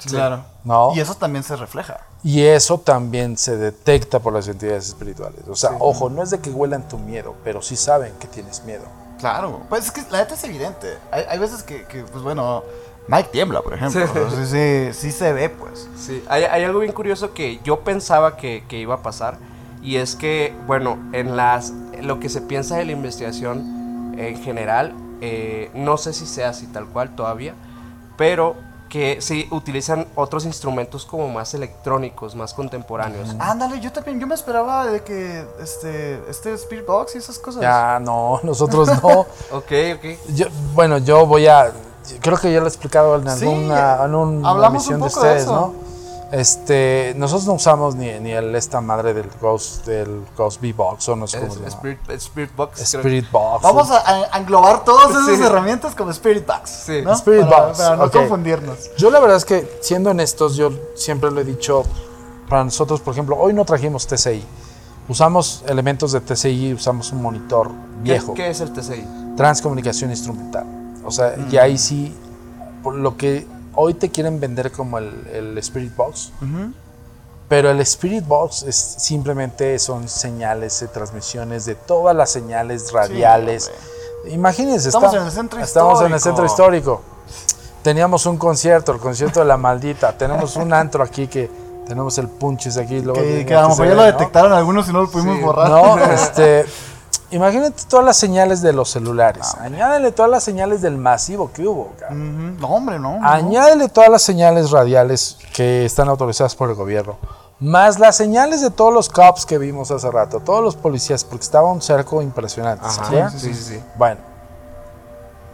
Claro. 0.08 0.44
¿No? 0.64 0.94
Y 0.94 1.00
eso 1.00 1.14
también 1.14 1.44
se 1.44 1.56
refleja. 1.56 2.00
Y 2.22 2.42
eso 2.42 2.78
también 2.78 3.36
se 3.36 3.56
detecta 3.56 4.18
por 4.18 4.32
las 4.32 4.48
entidades 4.48 4.88
espirituales. 4.88 5.40
O 5.48 5.54
sea, 5.54 5.76
ojo, 5.78 6.08
no 6.08 6.22
es 6.22 6.30
de 6.30 6.40
que 6.40 6.50
huelan 6.50 6.88
tu 6.88 6.98
miedo, 6.98 7.34
pero 7.44 7.60
sí 7.60 7.76
saben 7.76 8.12
que 8.18 8.26
tienes 8.26 8.64
miedo. 8.64 8.84
Claro. 9.18 9.60
Pues 9.68 9.86
es 9.86 9.90
que 9.92 10.02
la 10.10 10.18
neta 10.18 10.34
es 10.34 10.44
evidente. 10.44 10.96
Hay, 11.10 11.24
hay 11.28 11.38
veces 11.38 11.62
que, 11.62 11.84
que, 11.84 12.02
pues 12.04 12.22
bueno, 12.22 12.64
Mike 13.08 13.28
tiembla, 13.30 13.60
por 13.60 13.74
ejemplo. 13.74 14.06
Sí. 14.30 14.36
Sí, 14.36 14.46
sí, 14.46 14.92
sí 14.92 15.12
se 15.12 15.32
ve, 15.32 15.50
pues. 15.50 15.86
Sí, 15.98 16.24
hay, 16.28 16.44
hay 16.44 16.64
algo 16.64 16.80
bien 16.80 16.92
curioso 16.92 17.34
que 17.34 17.60
yo 17.62 17.80
pensaba 17.80 18.36
que, 18.36 18.64
que 18.68 18.78
iba 18.78 18.94
a 18.94 19.02
pasar 19.02 19.36
y 19.82 19.96
es 19.96 20.16
que, 20.16 20.56
bueno, 20.66 20.98
en 21.12 21.36
las 21.36 21.72
lo 22.00 22.18
que 22.18 22.28
se 22.30 22.40
piensa 22.40 22.76
de 22.76 22.86
la 22.86 22.92
investigación 22.92 24.14
en 24.18 24.42
general, 24.42 24.94
eh, 25.20 25.70
no 25.74 25.98
sé 25.98 26.12
si 26.12 26.26
sea 26.26 26.50
así 26.50 26.66
tal 26.66 26.86
cual 26.86 27.14
todavía, 27.14 27.54
pero 28.16 28.56
que 28.94 29.20
sí 29.20 29.48
utilizan 29.50 30.06
otros 30.14 30.44
instrumentos 30.44 31.04
como 31.04 31.28
más 31.28 31.52
electrónicos, 31.52 32.36
más 32.36 32.54
contemporáneos. 32.54 33.34
Ándale, 33.40 33.80
yo 33.80 33.90
también, 33.90 34.20
yo 34.20 34.26
me 34.28 34.36
esperaba 34.36 34.86
de 34.86 35.02
que 35.02 35.44
este, 35.60 36.22
este 36.30 36.52
Spirit 36.54 36.86
Box 36.86 37.16
y 37.16 37.18
esas 37.18 37.40
cosas. 37.40 37.60
Ya, 37.60 37.98
no, 37.98 38.38
nosotros 38.44 38.86
no. 39.02 39.08
Ok, 39.50 39.72
ok. 39.96 40.04
Yo- 40.36 40.46
bueno, 40.74 40.98
yo 40.98 41.26
voy 41.26 41.48
a. 41.48 41.72
Creo 42.20 42.36
que 42.38 42.52
ya 42.52 42.60
lo 42.60 42.66
he 42.66 42.68
explicado 42.68 43.16
en 43.16 43.28
Sí, 43.36 43.46
alguna 43.48 44.04
en 44.04 44.14
una 44.14 44.48
hablamos 44.48 44.82
misión 44.84 45.02
un 45.02 45.08
de 45.08 45.12
poco 45.12 45.22
de 45.22 45.26
ustedes, 45.26 45.42
eso. 45.42 45.54
¿no? 45.56 45.74
Este, 46.34 47.14
nosotros 47.16 47.46
no 47.46 47.52
usamos 47.52 47.94
ni, 47.94 48.10
ni 48.18 48.32
el, 48.32 48.56
esta 48.56 48.80
madre 48.80 49.14
del 49.14 49.30
Ghost, 49.40 49.86
del 49.86 50.24
Ghost 50.36 50.60
Box 50.76 51.08
o 51.10 51.14
no 51.14 51.28
sé 51.28 51.38
cómo 51.38 51.52
Es- 51.52 51.54
se 51.54 51.60
llama. 51.60 51.74
Spirit, 51.76 52.10
Spirit 52.10 52.56
Box. 52.56 52.72
creo. 52.90 53.00
Spirit 53.02 53.30
Box. 53.30 53.62
Vamos 53.62 53.88
a, 53.92 54.34
a 54.34 54.38
englobar 54.40 54.82
todas 54.82 55.10
esas 55.12 55.38
Sí. 55.38 55.44
herramientas 55.44 55.94
como 55.94 56.10
Spirit 56.10 56.44
Box. 56.44 56.70
Sí. 56.86 57.02
¿no? 57.04 57.12
Spirit 57.12 57.46
para, 57.48 57.66
Box, 57.66 57.78
para 57.78 57.96
no 57.96 58.10
confundirnos. 58.10 58.90
Yo 58.96 59.10
la 59.12 59.20
verdad 59.20 59.36
es 59.36 59.44
que, 59.44 59.78
siendo 59.80 60.10
honestos, 60.10 60.56
yo 60.56 60.72
siempre 60.96 61.30
lo 61.30 61.40
he 61.40 61.44
dicho, 61.44 61.84
para 62.48 62.64
nosotros, 62.64 63.00
por 63.00 63.12
ejemplo, 63.14 63.36
hoy 63.38 63.52
no 63.52 63.64
trajimos 63.64 64.04
TCI. 64.08 64.44
Usamos 65.08 65.62
elementos 65.68 66.10
de 66.10 66.20
TCI, 66.20 66.72
usamos 66.74 67.12
un 67.12 67.22
monitor 67.22 67.68
¿Qué, 67.68 67.74
viejo, 68.10 68.34
qué 68.34 68.48
es 68.50 68.60
el 68.60 68.72
TCI? 68.72 69.06
transcomunicación 69.36 70.10
instrumental. 70.10 70.66
O 71.04 71.12
sea, 71.12 71.36
y 71.48 71.56
ahí 71.58 71.78
sí, 71.78 72.12
por 72.82 72.96
lo 72.96 73.16
que 73.16 73.46
hoy 73.76 73.94
te 73.94 74.10
quieren 74.10 74.40
vender 74.40 74.70
como 74.72 74.98
el, 74.98 75.26
el 75.32 75.58
Spirit 75.58 75.94
Box, 75.96 76.32
pero 77.48 77.70
el 77.70 77.80
Spirit 77.80 78.26
Box 78.26 78.62
es 78.62 78.76
simplemente 78.76 79.78
son 79.78 80.08
señales 80.08 80.80
de 80.80 80.88
transmisiones 80.88 81.64
de 81.66 81.74
todas 81.74 82.14
las 82.16 82.30
señales 82.30 82.92
radiales. 82.92 83.70
Imagínense, 84.28 84.88
Estamos 84.88 85.08
está- 85.12 85.18
en 85.20 85.26
el 85.26 85.32
centro 85.32 85.60
estamos 85.60 86.02
en 86.02 86.12
el 86.14 86.20
centro 86.20 86.44
histórico. 86.46 87.02
Teníamos 87.82 88.24
un 88.24 88.38
concierto, 88.38 88.92
el 88.92 88.98
concierto 88.98 89.40
de 89.40 89.46
la 89.46 89.58
maldita. 89.58 90.16
Tenemos 90.16 90.56
un 90.56 90.72
antro 90.72 91.04
aquí 91.04 91.26
que 91.26 91.50
tenemos 91.86 92.16
el 92.16 92.28
punches 92.28 92.78
aquí. 92.78 93.00
Luego 93.02 93.20
Que, 93.20 93.54
a 93.54 93.60
lo 93.62 93.68
mejor 93.68 93.88
ya 93.88 93.94
lo 93.94 94.02
detectaron 94.04 94.52
algunos 94.54 94.88
y 94.88 94.92
no 94.94 95.02
lo 95.02 95.10
pudimos 95.10 95.36
Sí. 95.36 95.42
borrar. 95.42 95.68
No, 95.68 95.98
este. 96.12 96.64
Imagínate 97.30 97.82
todas 97.88 98.04
las 98.04 98.16
señales 98.16 98.62
de 98.62 98.72
los 98.72 98.90
celulares. 98.90 99.54
Añádele 99.58 100.12
todas 100.12 100.30
las 100.30 100.44
señales 100.44 100.82
del 100.82 100.96
masivo 100.96 101.50
que 101.52 101.66
hubo. 101.66 101.92
cabrón. 101.98 102.58
No, 102.58 102.68
hombre, 102.68 102.98
no. 102.98 103.18
no. 103.18 103.26
Añádele 103.28 103.88
todas 103.88 104.10
las 104.10 104.22
señales 104.22 104.70
radiales 104.70 105.38
que 105.54 105.84
están 105.84 106.08
autorizadas 106.08 106.54
por 106.54 106.68
el 106.70 106.76
gobierno. 106.76 107.16
Más 107.60 107.98
las 107.98 108.16
señales 108.16 108.60
de 108.60 108.70
todos 108.70 108.92
los 108.92 109.08
cops 109.08 109.46
que 109.46 109.58
vimos 109.58 109.90
hace 109.90 110.10
rato, 110.10 110.40
todos 110.40 110.62
los 110.62 110.76
policías, 110.76 111.24
porque 111.24 111.44
estaba 111.44 111.70
un 111.72 111.80
cerco 111.80 112.20
impresionante. 112.20 112.84
¿se 112.90 113.00
Ajá, 113.00 113.06
acuerdan? 113.06 113.38
sí, 113.38 113.54
sí, 113.54 113.62
sí. 113.74 113.82
Bueno, 113.96 114.20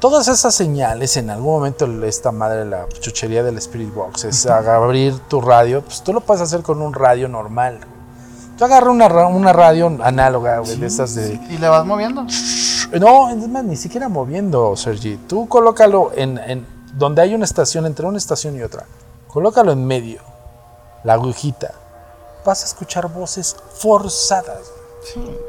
todas 0.00 0.26
esas 0.28 0.54
señales, 0.54 1.16
en 1.18 1.30
algún 1.30 1.52
momento 1.52 1.86
esta 2.04 2.32
madre, 2.32 2.64
la 2.64 2.86
chuchería 3.00 3.42
del 3.42 3.58
Spirit 3.58 3.94
Box, 3.94 4.24
es 4.24 4.46
abrir 4.46 5.18
tu 5.28 5.40
radio, 5.40 5.82
pues 5.82 6.02
tú 6.02 6.12
lo 6.12 6.20
puedes 6.22 6.42
hacer 6.42 6.62
con 6.62 6.80
un 6.82 6.94
radio 6.94 7.28
normal. 7.28 7.80
Tú 8.60 8.66
agarras 8.66 8.90
una, 8.90 9.06
una 9.28 9.54
radio 9.54 9.86
análoga, 10.02 10.58
güey, 10.58 10.76
de 10.76 10.86
esas 10.86 11.14
de... 11.14 11.40
Y 11.48 11.56
le 11.56 11.66
vas 11.66 11.86
moviendo. 11.86 12.26
No, 13.00 13.30
es 13.30 13.48
más, 13.48 13.64
ni 13.64 13.74
siquiera 13.74 14.10
moviendo, 14.10 14.76
Sergi. 14.76 15.16
Tú 15.16 15.48
colócalo 15.48 16.12
en, 16.14 16.36
en 16.36 16.66
donde 16.92 17.22
hay 17.22 17.34
una 17.34 17.46
estación, 17.46 17.86
entre 17.86 18.04
una 18.04 18.18
estación 18.18 18.54
y 18.56 18.62
otra. 18.62 18.84
Colócalo 19.28 19.72
en 19.72 19.86
medio, 19.86 20.20
la 21.04 21.14
agujita. 21.14 21.72
Vas 22.44 22.62
a 22.62 22.66
escuchar 22.66 23.10
voces 23.10 23.56
forzadas. 23.78 24.70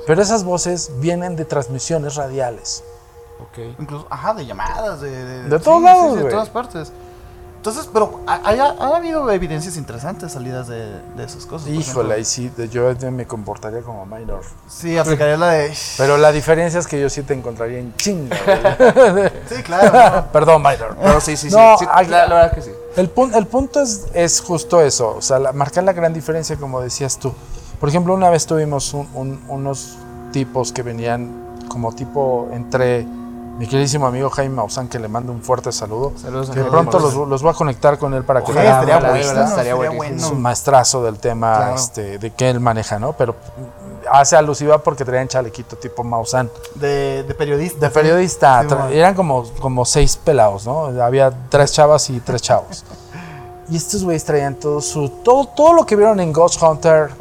Pero 0.08 0.22
esas 0.22 0.46
voces 0.46 0.90
vienen 1.02 1.36
de 1.36 1.44
transmisiones 1.44 2.16
radiales. 2.16 2.82
Ok. 3.42 3.76
Incluso, 3.78 4.08
ajá, 4.10 4.36
de 4.36 4.46
llamadas, 4.46 5.02
de... 5.02 5.10
De, 5.10 5.50
De 5.50 5.60
todos 5.60 5.82
lados, 5.82 6.16
de 6.16 6.22
güey. 6.22 6.34
todas 6.34 6.48
partes. 6.48 6.94
Entonces, 7.62 7.88
pero 7.94 8.22
ha, 8.26 8.96
habido 8.96 9.30
evidencias 9.30 9.78
interesantes 9.78 10.32
salidas 10.32 10.68
de, 10.68 11.00
de 11.16 11.24
esas 11.24 11.46
cosas. 11.46 11.70
Híjole, 11.70 12.16
ahí 12.16 12.26
sí, 12.26 12.52
yo 12.72 12.92
me 13.12 13.28
comportaría 13.28 13.82
como 13.82 14.04
minor. 14.08 14.42
Sí, 14.68 14.98
aplicaría 14.98 15.38
la 15.38 15.52
de... 15.52 15.72
Pero 15.96 16.18
la 16.18 16.32
diferencia 16.32 16.80
es 16.80 16.88
que 16.88 17.00
yo 17.00 17.08
sí 17.08 17.22
te 17.22 17.36
encontraría 17.36 17.78
en 17.78 17.96
chinga. 17.98 18.36
Sí, 19.48 19.62
claro. 19.62 20.26
Perdón, 20.34 20.64
minor. 20.64 20.98
No, 21.04 21.22
sí, 21.22 21.38
sí, 21.38 21.52
sí. 21.52 21.56
No, 21.56 21.78
sí, 21.78 21.86
aquí- 21.94 22.10
la, 22.10 22.26
la 22.28 22.34
verdad 22.36 22.56
que 22.56 22.62
sí. 22.64 22.72
El, 22.96 23.14
pun- 23.14 23.36
el 23.36 23.46
punto 23.46 23.80
es, 23.80 24.08
es 24.16 24.42
justo 24.42 24.82
eso, 24.82 25.18
o 25.18 25.22
sea, 25.22 25.38
la- 25.38 25.52
marcar 25.54 25.84
la 25.84 25.94
gran 25.94 26.14
diferencia, 26.14 26.56
como 26.56 26.82
decías 26.82 27.20
tú. 27.20 27.32
Por 27.80 27.90
ejemplo, 27.90 28.16
una 28.16 28.32
vez 28.32 28.48
tuvimos 28.48 28.92
un- 28.96 29.08
un- 29.14 29.40
unos 29.48 29.98
tipos 30.32 30.72
que 30.72 30.82
venían 30.82 31.30
como 31.70 31.94
tipo 31.94 32.50
entre 32.54 33.06
mi 33.62 33.68
queridísimo 33.68 34.08
amigo 34.08 34.28
Jaime 34.32 34.56
Maussan, 34.56 34.88
que 34.88 34.98
le 34.98 35.08
mando 35.08 35.32
un 35.32 35.44
fuerte 35.44 35.72
saludo. 35.72 36.14
Saludos 36.20 36.50
a 36.50 36.54
que 36.54 36.64
pronto 36.64 36.98
los, 37.00 37.42
voy 37.44 37.52
a 37.52 37.54
conectar 37.54 38.00
con 38.00 38.16
él 38.16 38.24
para 38.24 38.44
que 38.44 38.52
Ojalá, 38.52 38.72
estaría 38.82 38.96
de 38.96 39.02
bueno, 39.02 39.14
verdad, 39.14 39.30
estaría 39.30 39.50
estaría 39.50 39.76
buenísimo. 39.76 40.04
es 40.16 40.22
bueno. 40.24 40.36
un 40.36 40.42
maestrazo 40.42 41.04
del 41.04 41.20
tema 41.20 41.56
Claro. 41.58 41.76
este, 41.76 42.18
de 42.18 42.32
que 42.32 42.50
él 42.50 42.60
maneja, 42.60 42.98
¿no? 42.98 43.14
Pero 43.14 43.36
hace 44.12 44.36
alusiva 44.36 44.80
porque 44.80 45.06
traían 45.06 45.28
chalequito 45.28 45.76
tipo 45.76 46.04
Maussan. 46.04 46.50
De, 46.74 47.22
de 47.24 47.34
periodista. 47.36 47.86
De 47.86 47.92
periodista, 47.92 48.62
Sí, 48.64 48.68
tra- 48.70 48.78
bueno. 48.78 48.90
eran 48.96 49.14
como, 49.14 49.44
como 49.62 49.86
seis 49.86 50.18
pelados, 50.18 50.66
¿no? 50.66 50.86
Había 51.00 51.32
tres 51.50 51.72
chavas 51.72 52.10
y 52.10 52.20
tres 52.20 52.42
chavos. 52.42 52.84
y 53.70 53.78
estos 53.78 54.04
güeyes 54.04 54.26
traían 54.26 54.56
todo 54.56 54.82
su 54.82 55.08
todo, 55.24 55.46
todo 55.46 55.74
lo 55.74 55.86
que 55.86 55.96
vieron 55.96 56.20
en 56.20 56.34
Ghost 56.34 56.60
Hunter 56.64 57.12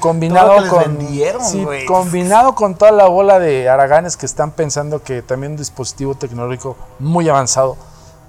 combinado 0.00 0.68
con 0.68 0.98
sí, 1.42 1.66
combinado 1.86 2.54
con 2.54 2.74
toda 2.74 2.92
la 2.92 3.06
bola 3.06 3.38
de 3.38 3.68
araganes 3.68 4.16
que 4.16 4.26
están 4.26 4.52
pensando 4.52 5.02
que 5.02 5.22
también 5.22 5.52
un 5.52 5.58
dispositivo 5.58 6.14
tecnológico 6.14 6.76
muy 6.98 7.28
avanzado 7.28 7.76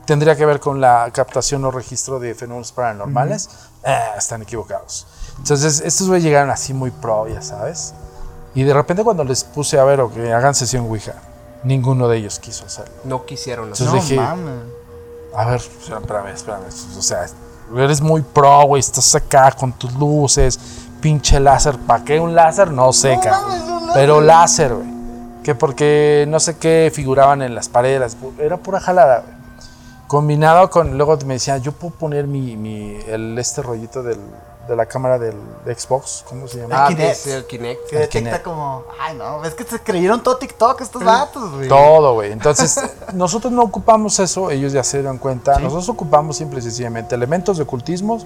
tendría 0.05 0.35
que 0.35 0.45
ver 0.45 0.59
con 0.59 0.81
la 0.81 1.09
captación 1.13 1.63
o 1.65 1.71
registro 1.71 2.19
de 2.19 2.33
fenómenos 2.33 2.71
paranormales, 2.71 3.49
eh, 3.83 3.95
están 4.17 4.41
equivocados. 4.41 5.05
Entonces, 5.37 5.81
estos 5.85 6.07
güeyes 6.07 6.23
llegaron 6.23 6.49
así 6.49 6.73
muy 6.73 6.89
pro, 6.89 7.27
ya 7.27 7.43
sabes. 7.43 7.93
Y 8.55 8.63
de 8.63 8.73
repente 8.73 9.03
cuando 9.03 9.23
les 9.23 9.43
puse 9.43 9.79
a 9.79 9.83
ver 9.83 10.01
o 10.01 10.11
que 10.11 10.33
hagan 10.33 10.55
sesión 10.55 10.85
Ouija, 10.85 11.13
ninguno 11.63 12.07
de 12.07 12.17
ellos 12.17 12.39
quiso 12.39 12.65
hacerlo. 12.65 12.95
No 13.03 13.25
quisieron 13.25 13.65
Entonces 13.65 13.87
hacerlo. 13.87 14.23
No 14.23 14.35
dije, 14.35 14.43
mames. 14.43 14.63
a 15.35 15.45
ver, 15.45 15.61
espérame, 15.61 16.27
espérame. 16.33 16.65
O 16.97 17.01
sea, 17.01 17.27
eres 17.77 18.01
muy 18.01 18.21
pro, 18.21 18.63
güey. 18.63 18.79
Estás 18.79 19.13
acá 19.15 19.51
con 19.51 19.71
tus 19.73 19.93
luces, 19.93 20.59
pinche 21.01 21.39
láser. 21.39 21.77
¿Para 21.77 22.03
qué 22.03 22.19
un 22.19 22.35
láser? 22.35 22.71
No 22.71 22.93
sé, 22.93 23.15
No 23.15 23.21
cabrón. 23.21 23.49
mames, 23.49 23.63
un 23.63 23.87
láser. 23.87 23.93
Pero 23.93 24.21
láser, 24.21 24.73
güey. 24.73 24.89
Que 25.43 25.55
porque 25.55 26.25
no 26.27 26.39
sé 26.39 26.57
qué 26.57 26.91
figuraban 26.93 27.41
en 27.41 27.55
las 27.55 27.69
paredes. 27.69 28.17
Era 28.39 28.57
pura 28.57 28.79
jalada, 28.79 29.21
güey. 29.21 29.33
Combinado 30.07 30.69
con. 30.69 30.97
Luego 30.97 31.17
me 31.25 31.35
decía, 31.35 31.57
yo 31.57 31.71
puedo 31.71 31.93
poner 31.93 32.27
mi. 32.27 32.55
mi 32.55 32.97
el, 33.07 33.37
este 33.37 33.61
rollito 33.61 34.01
del, 34.03 34.19
de 34.67 34.75
la 34.75 34.85
cámara 34.85 35.17
del 35.19 35.35
Xbox. 35.65 36.23
¿Cómo 36.27 36.47
se 36.47 36.59
llama? 36.59 36.85
Ah, 36.85 36.87
Kinect. 36.89 37.15
sí, 37.15 37.29
el 37.31 37.45
Kinect. 37.45 37.89
Que 37.89 37.95
detecta 37.97 38.19
Kinect. 38.19 38.43
como... 38.43 38.83
Ay, 38.99 39.15
no, 39.15 39.43
es 39.45 39.53
que 39.55 39.63
se 39.63 39.79
creyeron 39.79 40.21
todo 40.23 40.37
TikTok 40.37 40.81
estos 40.81 41.03
vatos, 41.03 41.51
güey. 41.53 41.67
Todo, 41.67 42.13
güey. 42.15 42.31
Entonces, 42.31 42.79
nosotros 43.13 43.51
no 43.53 43.61
ocupamos 43.63 44.19
eso, 44.19 44.49
ellos 44.51 44.73
ya 44.73 44.83
se 44.83 44.97
dieron 44.99 45.17
cuenta. 45.17 45.59
Nosotros 45.59 45.89
ocupamos 45.89 46.37
simple 46.37 46.59
y 46.59 46.61
sencillamente 46.63 47.15
elementos 47.15 47.57
de 47.57 47.63
ocultismo, 47.63 48.19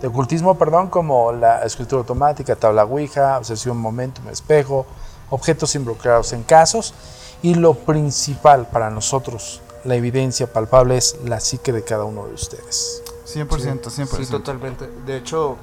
de 0.00 0.08
ocultismo, 0.08 0.56
perdón, 0.56 0.88
como 0.88 1.32
la 1.32 1.62
escritura 1.62 2.00
automática, 2.00 2.56
tabla 2.56 2.84
Ouija, 2.84 3.38
obsesión, 3.38 3.76
momentum, 3.76 4.28
espejo, 4.28 4.86
objetos 5.28 5.74
involucrados 5.74 6.32
en 6.32 6.42
casos. 6.42 6.94
Y 7.42 7.54
lo 7.54 7.74
principal 7.74 8.66
para 8.66 8.90
nosotros, 8.90 9.62
la 9.84 9.94
evidencia 9.94 10.52
palpable, 10.52 10.96
es 10.96 11.18
la 11.24 11.40
psique 11.40 11.72
de 11.72 11.84
cada 11.84 12.04
uno 12.04 12.26
de 12.26 12.34
ustedes. 12.34 13.02
100%, 13.26 13.82
100%. 13.82 14.06
Sí, 14.06 14.30
totalmente. 14.30 14.90
De 15.06 15.16
hecho, 15.16 15.56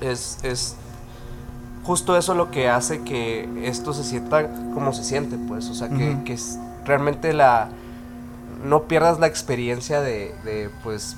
es, 0.00 0.38
es 0.42 0.76
justo 1.84 2.16
eso 2.16 2.34
lo 2.34 2.50
que 2.50 2.68
hace 2.68 3.02
que 3.02 3.48
esto 3.68 3.92
se 3.92 4.04
sienta 4.04 4.48
como 4.72 4.92
se 4.92 5.04
siente, 5.04 5.36
pues. 5.48 5.68
O 5.68 5.74
sea, 5.74 5.88
que, 5.88 6.22
que 6.24 6.34
es 6.34 6.58
realmente 6.84 7.32
la... 7.32 7.68
No 8.64 8.84
pierdas 8.84 9.20
la 9.20 9.26
experiencia 9.26 10.00
de, 10.00 10.34
de, 10.44 10.70
pues, 10.82 11.16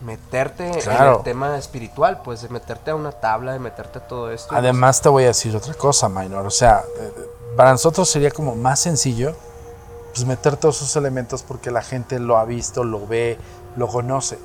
meterte 0.00 0.66
en 0.66 0.80
Claro. 0.80 1.18
el 1.18 1.22
tema 1.24 1.56
espiritual, 1.58 2.22
pues, 2.22 2.42
de 2.42 2.48
meterte 2.48 2.90
a 2.90 2.94
una 2.94 3.12
tabla, 3.12 3.52
de 3.52 3.58
meterte 3.58 3.98
a 3.98 4.06
todo 4.06 4.30
esto. 4.30 4.54
Además, 4.54 5.00
te 5.02 5.08
voy 5.08 5.24
a 5.24 5.28
decir 5.28 5.54
otra 5.54 5.74
cosa, 5.74 6.08
Minor. 6.08 6.46
O 6.46 6.50
sea, 6.50 6.82
eh, 6.98 7.12
para 7.56 7.72
nosotros 7.72 8.08
sería 8.08 8.30
como 8.30 8.54
más 8.56 8.80
sencillo 8.80 9.34
pues 10.12 10.24
meter 10.26 10.56
todos 10.56 10.76
esos 10.82 10.96
elementos 10.96 11.42
porque 11.44 11.70
la 11.70 11.82
gente 11.82 12.18
lo 12.18 12.36
ha 12.36 12.44
visto, 12.44 12.82
lo 12.82 13.06
ve, 13.06 13.38
lo 13.76 13.86
conoce. 13.86 14.38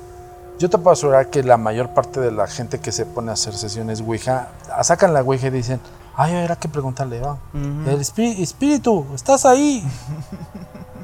Yo 0.58 0.70
te 0.70 0.78
puedo 0.78 0.92
asegurar 0.92 1.28
que 1.28 1.42
la 1.42 1.56
mayor 1.56 1.90
parte 1.90 2.20
de 2.20 2.30
la 2.30 2.46
gente 2.46 2.78
que 2.78 2.92
se 2.92 3.04
pone 3.04 3.30
a 3.30 3.34
hacer 3.34 3.52
sesiones 3.54 4.00
Ouija, 4.00 4.48
ah, 4.72 4.84
sacan 4.84 5.12
la 5.12 5.22
Ouija 5.22 5.48
y 5.48 5.50
dicen, 5.50 5.80
ay, 6.14 6.36
ahora 6.40 6.54
que 6.56 6.68
preguntarle, 6.68 7.20
va. 7.20 7.38
El 7.52 8.00
espí- 8.00 8.40
espíritu, 8.40 9.06
estás 9.14 9.44
ahí. 9.44 9.82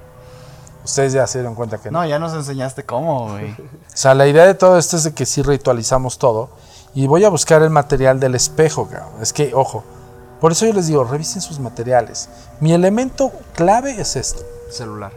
Ustedes 0.85 1.13
ya 1.13 1.27
se 1.27 1.39
dieron 1.39 1.55
cuenta 1.55 1.79
que 1.79 1.91
no. 1.91 2.01
No, 2.01 2.07
ya 2.07 2.19
nos 2.19 2.33
enseñaste 2.35 2.85
cómo, 2.85 3.31
güey. 3.31 3.53
O 3.53 3.57
sea, 3.95 4.15
la 4.15 4.27
idea 4.27 4.45
de 4.47 4.55
todo 4.55 4.79
esto 4.79 4.97
es 4.97 5.05
de 5.05 5.13
que 5.13 5.27
sí 5.27 5.43
ritualizamos 5.43 6.19
todo. 6.19 6.51
Y 6.95 7.07
voy 7.07 7.25
a 7.25 7.29
buscar 7.31 7.63
el 7.63 7.71
material 7.71 8.21
del 8.21 8.35
espejo, 8.35 8.89
cabrón. 8.89 9.23
Es 9.23 9.33
que, 9.33 9.55
ojo, 9.55 9.85
por 10.41 10.53
eso 10.53 10.67
yo 10.67 10.73
les 10.73 10.89
digo, 10.89 11.05
revisen 11.05 11.41
sus 11.41 11.59
materiales. 11.61 12.29
Mi 12.61 12.73
elemento 12.73 13.31
clave 13.55 14.01
es 14.01 14.17
esto. 14.17 14.43
Celular. 14.71 15.13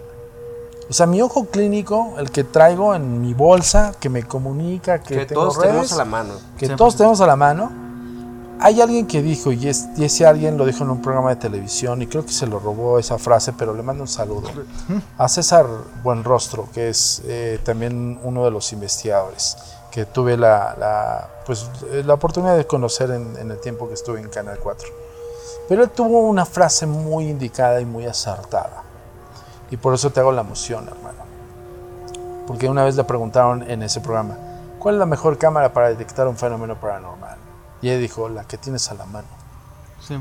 O 0.87 0.93
sea, 0.93 1.07
mi 1.07 1.21
ojo 1.21 1.45
clínico, 1.45 2.13
el 2.19 2.29
que 2.29 2.43
traigo 2.43 2.93
en 2.93 3.19
mi 3.21 3.33
bolsa, 3.33 3.93
que 3.99 4.07
me 4.07 4.23
comunica, 4.23 4.99
que, 4.99 5.15
Que 5.15 5.25
tengo 5.25 5.41
todos 5.41 5.59
tenemos 5.59 5.81
redes, 5.81 5.93
a 5.93 5.97
la 5.97 6.05
mano. 6.05 6.33
que 6.59 6.67
100%. 6.69 6.75
todos 6.75 6.95
tenemos 6.95 7.21
a 7.21 7.27
la 7.27 7.35
mano. 7.35 7.71
Hay 8.59 8.81
alguien 8.81 9.05
que 9.05 9.21
dijo, 9.21 9.51
y, 9.51 9.67
es- 9.67 9.87
y 9.97 10.05
ese 10.05 10.25
alguien 10.25 10.57
lo 10.57 10.65
dijo 10.65 10.83
en 10.83 10.89
un 10.89 11.01
programa 11.01 11.29
de 11.29 11.35
televisión, 11.35 12.01
y 12.01 12.07
creo 12.07 12.25
que 12.25 12.31
se 12.31 12.47
lo 12.47 12.59
robó 12.59 12.97
esa 12.99 13.17
frase, 13.17 13.53
pero 13.53 13.73
le 13.73 13.83
mando 13.83 14.03
un 14.03 14.07
saludo. 14.07 14.49
A 15.17 15.27
César 15.27 15.65
Buenrostro, 16.03 16.67
que 16.73 16.89
es 16.89 17.21
eh, 17.25 17.59
también 17.63 18.19
uno 18.23 18.45
de 18.45 18.51
los 18.51 18.71
investigadores, 18.73 19.57
que 19.91 20.05
tuve 20.05 20.37
la, 20.37 20.75
la, 20.79 21.27
pues, 21.45 21.69
eh, 21.91 22.03
la 22.05 22.13
oportunidad 22.15 22.55
de 22.57 22.65
conocer 22.65 23.11
en, 23.11 23.35
en 23.37 23.51
el 23.51 23.59
tiempo 23.59 23.87
que 23.87 23.93
estuve 23.93 24.19
en 24.19 24.29
Canal 24.29 24.57
4. 24.61 24.87
Pero 25.67 25.83
él 25.83 25.89
tuvo 25.89 26.21
una 26.21 26.45
frase 26.45 26.85
muy 26.85 27.27
indicada 27.29 27.81
y 27.81 27.85
muy 27.85 28.05
acertada. 28.05 28.83
Y 29.69 29.77
por 29.77 29.93
eso 29.93 30.09
te 30.11 30.19
hago 30.21 30.31
la 30.31 30.43
moción, 30.43 30.87
hermano. 30.87 31.25
Porque 32.47 32.69
una 32.69 32.83
vez 32.83 32.95
le 32.95 33.03
preguntaron 33.03 33.69
en 33.69 33.83
ese 33.83 33.99
programa, 34.01 34.37
¿cuál 34.79 34.95
es 34.95 34.99
la 34.99 35.05
mejor 35.05 35.37
cámara 35.37 35.73
para 35.73 35.89
detectar 35.89 36.27
un 36.27 36.37
fenómeno 36.37 36.79
paranormal? 36.79 37.37
Y 37.81 37.89
él 37.89 38.01
dijo, 38.01 38.29
la 38.29 38.45
que 38.45 38.57
tienes 38.57 38.89
a 38.89 38.95
la 38.95 39.05
mano. 39.05 39.27
100%. 40.07 40.19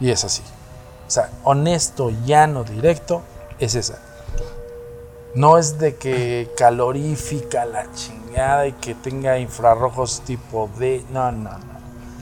Y 0.00 0.10
es 0.10 0.24
así. 0.24 0.42
O 1.06 1.10
sea, 1.10 1.30
honesto, 1.44 2.10
llano, 2.24 2.64
directo, 2.64 3.22
es 3.58 3.74
esa. 3.74 3.98
No 5.34 5.58
es 5.58 5.78
de 5.78 5.96
que 5.96 6.50
calorífica 6.56 7.64
la 7.66 7.92
chingada 7.92 8.66
y 8.66 8.72
que 8.72 8.94
tenga 8.94 9.38
infrarrojos 9.38 10.22
tipo 10.22 10.68
D. 10.78 11.04
No, 11.10 11.30
no, 11.30 11.50
no. 11.50 11.76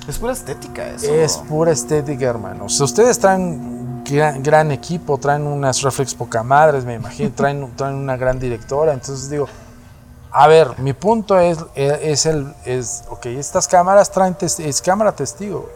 Es 0.08 0.18
pura 0.18 0.32
estética 0.32 0.86
eso. 0.88 1.14
Es 1.14 1.36
pura 1.36 1.72
estética, 1.72 2.26
hermano. 2.26 2.66
O 2.66 2.68
sea, 2.68 2.84
ustedes 2.84 3.18
traen 3.18 4.02
gran, 4.04 4.42
gran 4.42 4.70
equipo, 4.70 5.16
traen 5.16 5.46
unas 5.46 5.80
reflex 5.80 6.14
poca 6.14 6.42
madres, 6.42 6.84
me 6.84 6.94
imagino, 6.94 7.30
traen, 7.34 7.74
traen 7.74 7.94
una 7.94 8.16
gran 8.16 8.38
directora. 8.38 8.92
Entonces 8.92 9.30
digo, 9.30 9.48
a 10.34 10.48
ver, 10.48 10.78
mi 10.78 10.92
punto 10.92 11.38
es, 11.38 11.58
es, 11.76 11.92
es 12.02 12.26
el, 12.26 12.52
es, 12.64 13.04
ok, 13.08 13.26
estas 13.26 13.68
cámaras 13.68 14.10
traen, 14.10 14.36
es 14.40 14.82
cámara 14.82 15.12
testigo. 15.12 15.68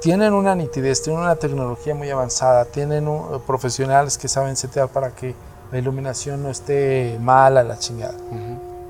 Tienen 0.00 0.32
una 0.34 0.54
nitidez, 0.54 1.02
tienen 1.02 1.22
una 1.22 1.36
tecnología 1.36 1.94
muy 1.94 2.10
avanzada, 2.10 2.64
tienen 2.64 3.08
un- 3.08 3.40
profesionales 3.46 4.18
que 4.18 4.28
saben 4.28 4.56
setear 4.56 4.88
para 4.88 5.10
que 5.10 5.34
la 5.70 5.78
iluminación 5.78 6.42
no 6.42 6.50
esté 6.50 7.16
mala, 7.20 7.62
la 7.62 7.78
chingada. 7.78 8.14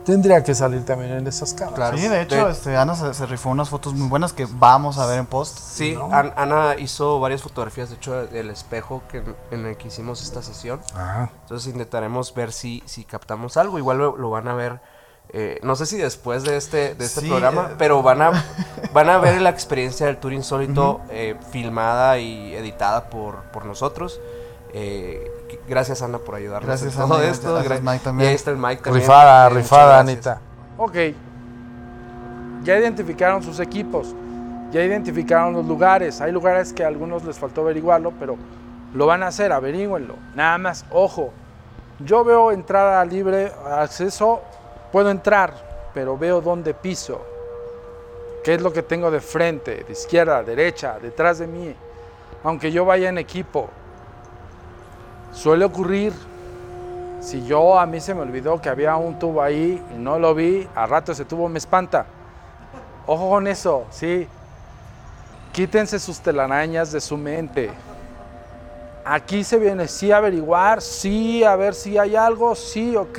Tendría 0.07 0.42
que 0.44 0.54
salir 0.54 0.84
también 0.86 1.11
en 1.11 1.26
esas 1.26 1.52
cámaras. 1.52 1.76
Claro. 1.90 1.98
Sí, 1.98 2.07
de 2.09 2.22
hecho, 2.22 2.46
De- 2.46 2.52
este, 2.52 2.76
Ana 2.76 2.94
se, 2.94 3.12
se 3.12 3.26
rifó 3.26 3.50
unas 3.50 3.68
fotos 3.68 3.92
muy 3.92 4.09
buenas 4.09 4.32
que 4.32 4.46
vamos 4.48 4.98
a 4.98 5.07
ver 5.07 5.18
en 5.18 5.26
post. 5.26 5.59
Sí, 5.59 5.94
¿no? 5.94 6.09
An- 6.12 6.32
Ana 6.36 6.76
hizo 6.78 7.18
varias 7.18 7.42
fotografías, 7.42 7.90
de 7.90 7.96
hecho, 7.96 8.26
del 8.28 8.50
espejo 8.50 9.02
que, 9.11 9.22
en 9.50 9.66
el 9.66 9.76
que 9.76 9.88
hicimos 9.88 10.22
esta 10.22 10.42
sesión. 10.42 10.80
Ah, 10.94 11.28
Entonces 11.42 11.70
intentaremos 11.72 12.32
ver 12.34 12.52
si, 12.52 12.82
si 12.86 13.04
captamos 13.04 13.57
algo. 13.57 13.78
Igual 13.78 13.98
lo, 13.98 14.16
lo 14.16 14.30
van 14.30 14.46
a 14.46 14.54
ver, 14.54 14.80
eh, 15.30 15.59
no 15.64 15.74
sé 15.74 15.86
si 15.86 15.96
después 15.96 16.44
de 16.44 16.57
este, 16.57 16.94
de 16.94 17.04
este 17.04 17.22
Sí, 17.22 17.28
programa, 17.28 17.70
eh. 17.72 17.74
pero 17.76 18.00
van 18.02 18.22
a, 18.22 18.44
van 18.94 19.11
a 19.11 19.18
ver 19.18 19.42
la 19.42 19.50
experiencia 19.50 20.07
del 20.07 20.18
Tour 20.18 20.34
Insólito 20.34 21.00
eh, 21.11 21.36
filmada 21.50 22.16
y 22.20 22.54
editada 22.54 23.11
por, 23.11 23.42
por 23.50 23.64
nosotros. 23.66 24.20
Eh, 24.72 25.32
gracias 25.68 26.03
Ana 26.03 26.18
por 26.18 26.34
ayudarnos 26.34 26.66
Gracias, 26.68 26.94
en 26.97 27.01
todo 27.09 27.14
Ana, 27.18 27.24
esto. 27.28 27.53
gracias, 27.55 27.82
Gra- 27.82 27.92
Mike, 27.92 28.05
también. 28.05 28.26
Y 28.26 28.28
ahí 28.30 28.34
está 28.34 28.51
el 28.51 28.57
Mike 28.57 28.82
también. 28.82 29.03
rifada, 29.03 29.47
Eh, 29.47 29.51
rifada. 29.51 30.01
Anita. 30.01 30.40
Ok, 30.78 30.94
ya 32.62 32.78
identificaron 32.78 33.42
sus 33.42 33.61
equipos, 33.61 34.14
ya 34.72 34.82
identificaron 34.82 35.53
los 35.55 35.66
lugares. 35.66 36.20
Hay 36.20 36.32
lugares 36.32 36.72
que 36.72 36.84
a 36.84 36.88
algunos 36.88 37.24
les 37.24 37.38
faltó 37.38 37.61
averiguarlo, 37.62 38.12
pero 38.18 38.36
lo 38.94 39.07
van 39.07 39.22
a 39.22 39.28
hacer, 39.28 39.53
averígüenlo. 39.53 40.14
Nada 40.34 40.59
más, 40.59 40.84
ojo, 40.90 41.30
yo 42.01 42.24
veo 42.24 42.51
entrada 42.53 43.05
libre, 43.05 43.53
acceso, 43.70 44.40
puedo 44.92 45.11
entrar, 45.11 45.55
pero 45.94 46.18
veo 46.18 46.40
dónde 46.40 46.74
piso. 46.74 47.20
¿Qué 48.44 48.55
es 48.55 48.62
lo 48.62 48.72
que 48.72 48.82
tengo 48.82 49.11
de 49.11 49.20
frente, 49.20 49.84
de 49.86 49.92
izquierda, 49.92 50.42
derecha, 50.42 50.99
detrás 51.01 51.38
de 51.38 51.47
mí? 51.47 51.74
Aunque 52.44 52.70
yo 52.70 52.84
vaya 52.84 53.09
en 53.09 53.18
equipo, 53.18 53.68
suele 55.32 55.64
ocurrir 55.64 56.12
si 57.20 57.44
yo 57.44 57.78
a 57.78 57.86
mí 57.86 58.00
se 58.00 58.14
me 58.14 58.20
olvidó 58.20 58.60
que 58.60 58.68
había 58.68 58.96
un 58.96 59.18
tubo 59.18 59.42
ahí 59.42 59.82
y 59.94 59.98
no 59.98 60.18
lo 60.18 60.34
vi, 60.34 60.68
a 60.74 60.86
rato 60.86 61.12
ese 61.12 61.24
tubo 61.24 61.48
me 61.48 61.58
espanta. 61.58 62.06
Ojo 63.06 63.30
con 63.30 63.46
eso, 63.46 63.84
sí. 63.90 64.28
Quítense 65.52 65.98
sus 65.98 66.20
telarañas 66.20 66.92
de 66.92 67.00
su 67.00 67.16
mente. 67.16 67.70
Aquí 69.04 69.44
se 69.44 69.58
viene 69.58 69.88
sí 69.88 70.12
a 70.12 70.18
averiguar, 70.18 70.82
sí 70.82 71.42
a 71.42 71.56
ver 71.56 71.74
si 71.74 71.96
hay 71.96 72.16
algo, 72.16 72.54
sí, 72.54 72.96
ok, 72.96 73.18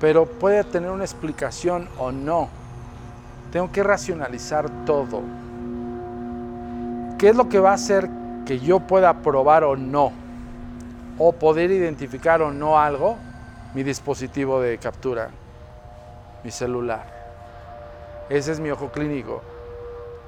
pero 0.00 0.26
puede 0.26 0.62
tener 0.64 0.90
una 0.90 1.04
explicación 1.04 1.88
o 1.98 2.12
no. 2.12 2.48
Tengo 3.50 3.72
que 3.72 3.82
racionalizar 3.82 4.68
todo. 4.84 5.22
¿Qué 7.18 7.30
es 7.30 7.36
lo 7.36 7.48
que 7.48 7.58
va 7.58 7.70
a 7.70 7.74
hacer 7.74 8.08
que 8.44 8.60
yo 8.60 8.80
pueda 8.80 9.22
probar 9.22 9.64
o 9.64 9.76
no? 9.76 10.12
O 11.18 11.32
poder 11.32 11.70
identificar 11.70 12.42
o 12.42 12.52
no 12.52 12.78
algo, 12.78 13.16
mi 13.74 13.82
dispositivo 13.82 14.60
de 14.60 14.78
captura, 14.78 15.30
mi 16.44 16.50
celular. 16.50 17.18
Ese 18.28 18.52
es 18.52 18.60
mi 18.60 18.70
ojo 18.70 18.90
clínico. 18.90 19.42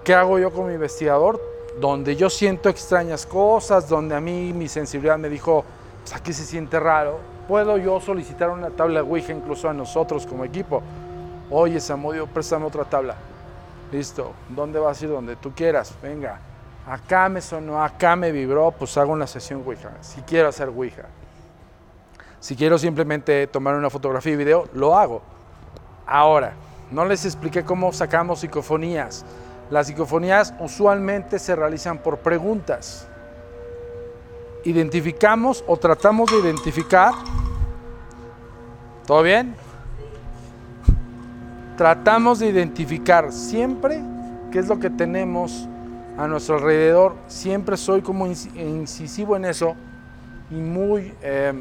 ¿Qué 0.04 0.14
hago 0.14 0.38
yo 0.38 0.50
como 0.50 0.70
investigador? 0.70 1.40
Donde 1.80 2.16
yo 2.16 2.28
siento 2.28 2.68
extrañas 2.68 3.26
cosas, 3.26 3.88
donde 3.88 4.14
a 4.14 4.20
mí 4.20 4.52
mi 4.52 4.68
sensibilidad 4.68 5.18
me 5.18 5.28
dijo, 5.28 5.64
pues 6.02 6.14
aquí 6.14 6.32
se 6.32 6.44
siente 6.44 6.80
raro, 6.80 7.18
puedo 7.46 7.78
yo 7.78 8.00
solicitar 8.00 8.50
una 8.50 8.70
tabla 8.70 9.02
Ouija 9.02 9.32
incluso 9.32 9.68
a 9.68 9.74
nosotros 9.74 10.26
como 10.26 10.44
equipo. 10.44 10.82
Oye, 11.50 11.80
Samudio, 11.80 12.26
préstame 12.26 12.66
otra 12.66 12.84
tabla. 12.84 13.16
Listo, 13.92 14.32
¿dónde 14.48 14.78
vas 14.78 15.00
a 15.00 15.04
ir? 15.04 15.10
Donde 15.10 15.36
tú 15.36 15.52
quieras, 15.52 15.94
venga. 16.02 16.40
Acá 16.90 17.28
me 17.28 17.40
sonó, 17.40 17.80
acá 17.80 18.16
me 18.16 18.32
vibró, 18.32 18.72
pues 18.72 18.98
hago 18.98 19.12
una 19.12 19.28
sesión 19.28 19.62
Ouija. 19.64 19.92
Si 20.00 20.22
quiero 20.22 20.48
hacer 20.48 20.70
Ouija. 20.70 21.04
Si 22.40 22.56
quiero 22.56 22.78
simplemente 22.78 23.46
tomar 23.46 23.76
una 23.76 23.88
fotografía 23.88 24.32
y 24.32 24.36
video, 24.36 24.64
lo 24.74 24.98
hago. 24.98 25.22
Ahora, 26.04 26.54
no 26.90 27.04
les 27.04 27.24
expliqué 27.24 27.62
cómo 27.62 27.92
sacamos 27.92 28.40
psicofonías. 28.40 29.24
Las 29.70 29.86
psicofonías 29.86 30.52
usualmente 30.58 31.38
se 31.38 31.54
realizan 31.54 31.98
por 31.98 32.18
preguntas. 32.18 33.06
Identificamos 34.64 35.62
o 35.68 35.76
tratamos 35.76 36.32
de 36.32 36.40
identificar. 36.40 37.14
¿Todo 39.06 39.22
bien? 39.22 39.54
Tratamos 41.76 42.40
de 42.40 42.48
identificar 42.48 43.30
siempre 43.30 44.02
qué 44.50 44.58
es 44.58 44.66
lo 44.66 44.80
que 44.80 44.90
tenemos 44.90 45.68
a 46.20 46.28
nuestro 46.28 46.56
alrededor. 46.56 47.14
Siempre 47.28 47.76
soy 47.76 48.02
como 48.02 48.26
inci- 48.26 48.54
incisivo 48.54 49.36
en 49.36 49.46
eso 49.46 49.74
y 50.50 50.54
muy 50.54 51.14
eh, 51.22 51.52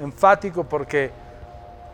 enfático 0.00 0.64
porque 0.64 1.12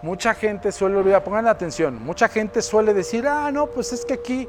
mucha 0.02 0.32
gente 0.32 0.72
suele 0.72 0.96
olvidar, 0.96 1.22
pongan 1.22 1.46
atención, 1.46 2.02
mucha 2.02 2.26
gente 2.28 2.62
suele 2.62 2.94
decir, 2.94 3.26
ah, 3.28 3.50
no, 3.52 3.66
pues 3.66 3.92
es 3.92 4.04
que 4.04 4.14
aquí 4.14 4.48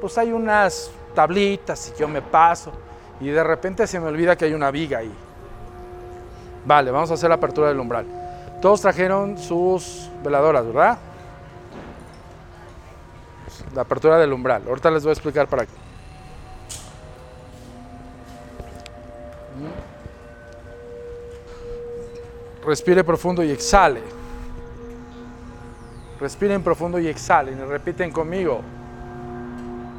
pues 0.00 0.18
hay 0.18 0.32
unas 0.32 0.90
tablitas 1.14 1.92
y 1.94 2.00
yo 2.00 2.08
me 2.08 2.20
paso 2.20 2.72
y 3.20 3.28
de 3.28 3.44
repente 3.44 3.86
se 3.86 4.00
me 4.00 4.06
olvida 4.08 4.36
que 4.36 4.46
hay 4.46 4.54
una 4.54 4.70
viga 4.72 4.98
ahí. 4.98 5.12
Vale, 6.64 6.90
vamos 6.90 7.10
a 7.12 7.14
hacer 7.14 7.28
la 7.28 7.36
apertura 7.36 7.68
del 7.68 7.78
umbral. 7.78 8.06
Todos 8.60 8.80
trajeron 8.80 9.38
sus 9.38 10.10
veladoras, 10.24 10.66
¿verdad? 10.66 10.98
La 13.74 13.82
apertura 13.82 14.18
del 14.18 14.32
umbral. 14.32 14.62
Ahorita 14.66 14.90
les 14.90 15.04
voy 15.04 15.10
a 15.10 15.12
explicar 15.12 15.46
para 15.46 15.64
qué. 15.64 15.87
Respire 22.68 23.02
profundo 23.02 23.42
y 23.42 23.50
exhale. 23.50 24.02
Respiren 26.20 26.62
profundo 26.62 26.98
y 26.98 27.06
exhalen 27.08 27.58
y 27.58 27.62
repiten 27.62 28.12
conmigo. 28.12 28.60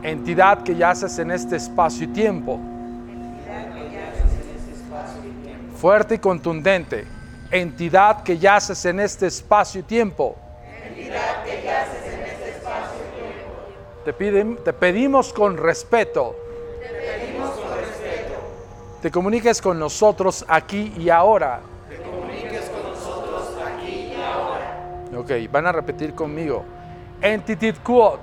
Entidad 0.03 0.61
que 0.61 0.75
yaces 0.75 1.17
en 1.17 1.31
este 1.31 1.55
espacio 1.55 2.03
y 2.03 2.07
tiempo. 2.09 2.59
Fuerte 5.77 6.15
y 6.15 6.19
contundente. 6.19 7.07
Entidad 7.49 8.21
que 8.21 8.37
yaces 8.37 8.85
en 8.85 8.99
este 8.99 9.25
espacio 9.25 9.79
y 9.79 9.83
tiempo. 9.83 10.35
Te, 14.05 14.13
piden- 14.15 14.63
te 14.63 14.73
pedimos 14.73 15.33
con 15.33 15.57
respeto. 15.57 16.35
Te 19.01 19.09
comuniques 19.09 19.59
con 19.59 19.79
nosotros 19.79 20.45
aquí 20.47 20.93
y 20.99 21.09
ahora. 21.09 21.61
Ok, 25.19 25.31
van 25.51 25.67
a 25.67 25.71
repetir 25.71 26.13
conmigo. 26.15 26.63
Entitit 27.21 27.77
quod. 27.83 28.19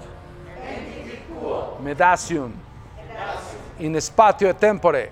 Medasium. 1.83 2.53
In 3.79 4.01
spatio 4.01 4.49
et 4.49 4.59
tempore. 4.59 5.11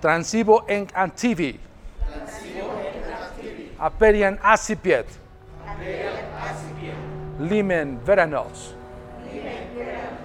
Transibo 0.00 0.64
en 0.68 0.86
antivi. 0.94 1.58
Aperian 3.78 4.38
acipiet. 4.42 5.06
Limen 7.40 7.98
veranos. 8.06 8.76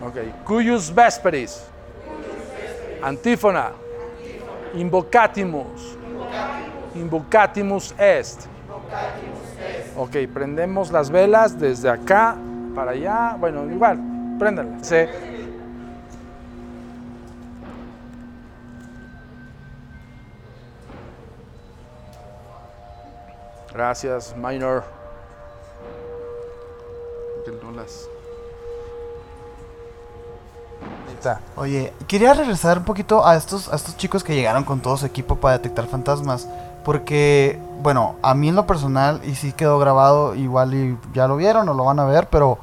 Ok, 0.06 0.16
cuyus 0.46 0.92
vesperis. 0.96 1.66
Antífona. 3.02 3.72
Invocatimus. 4.76 5.98
Invocatimus 6.94 7.96
est. 7.98 8.59
Ok, 9.98 10.16
prendemos 10.34 10.92
las 10.92 11.10
velas 11.10 11.60
desde 11.60 11.90
acá 11.90 12.36
para 12.74 12.92
allá. 12.92 13.36
Bueno, 13.40 13.70
igual, 13.70 14.00
préndanlas. 14.40 14.88
Sí. 14.88 14.96
Gracias, 23.74 24.36
Minor. 24.36 24.84
Está. 31.14 31.42
Oye, 31.56 31.94
quería 32.08 32.34
regresar 32.34 32.78
un 32.78 32.86
poquito 32.86 33.26
a 33.26 33.36
estos, 33.36 33.72
a 33.72 33.76
estos 33.76 33.98
chicos 33.98 34.24
que 34.24 34.34
llegaron 34.34 34.64
con 34.64 34.80
todo 34.80 34.96
su 34.96 35.06
equipo 35.06 35.36
para 35.36 35.58
detectar 35.58 35.86
fantasmas. 35.88 36.48
Porque, 36.90 37.60
bueno, 37.84 38.16
a 38.24 38.34
mí 38.34 38.50
en 38.50 38.56
lo 38.56 38.66
personal, 38.66 39.22
y 39.24 39.36
sí 39.36 39.54
quedó 39.54 39.78
grabado, 39.78 40.34
igual 40.34 40.74
y 40.74 40.98
ya 41.14 41.28
lo 41.28 41.36
vieron 41.36 41.70
o 41.70 41.76
lo 41.76 41.86
van 41.86 42.00
a 42.00 42.06
ver, 42.06 42.30
pero 42.30 42.58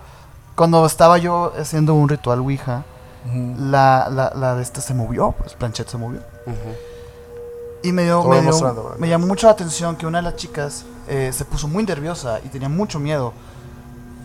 cuando 0.56 0.84
estaba 0.84 1.16
yo 1.16 1.52
haciendo 1.56 1.94
un 1.94 2.08
ritual 2.08 2.40
Ouija, 2.40 2.82
la, 3.56 4.08
la, 4.10 4.32
la 4.34 4.56
de 4.56 4.64
esta 4.64 4.80
se 4.80 4.94
movió, 4.94 5.30
pues 5.38 5.54
Planchet 5.54 5.86
se 5.86 5.96
movió. 5.96 6.22
Y 7.84 7.92
me, 7.92 8.02
dio, 8.02 8.24
me, 8.24 8.42
me 8.98 9.08
llamó 9.08 9.28
mucho 9.28 9.46
la 9.46 9.52
atención 9.52 9.94
que 9.94 10.08
una 10.08 10.18
de 10.18 10.24
las 10.24 10.34
chicas 10.34 10.84
eh, 11.06 11.30
se 11.32 11.44
puso 11.44 11.68
muy 11.68 11.84
nerviosa 11.84 12.40
y 12.44 12.48
tenía 12.48 12.68
mucho 12.68 12.98
miedo. 12.98 13.32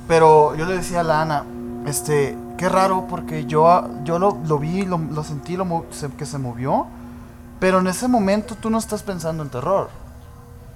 Pero 0.08 0.56
yo 0.56 0.66
le 0.66 0.78
decía 0.78 1.02
a 1.02 1.04
la 1.04 1.22
Ana, 1.22 1.45
este, 1.86 2.36
qué 2.58 2.70
raro 2.70 3.06
porque 3.08 3.45
yo, 3.45 3.88
yo 4.04 4.18
lo, 4.18 4.39
lo 4.47 4.58
vi, 4.58 4.82
lo, 4.82 4.97
lo 4.97 5.24
sentí, 5.24 5.58
lo 5.58 5.86
que 6.18 6.26
se 6.26 6.39
movió. 6.39 6.88
Pero 7.62 7.80
en 7.80 7.86
ese 7.88 8.07
momento 8.07 8.55
tú 8.55 8.72
no 8.72 8.80
estás 8.80 9.03
pensando 9.03 9.43
en 9.43 9.49
terror. 9.49 9.89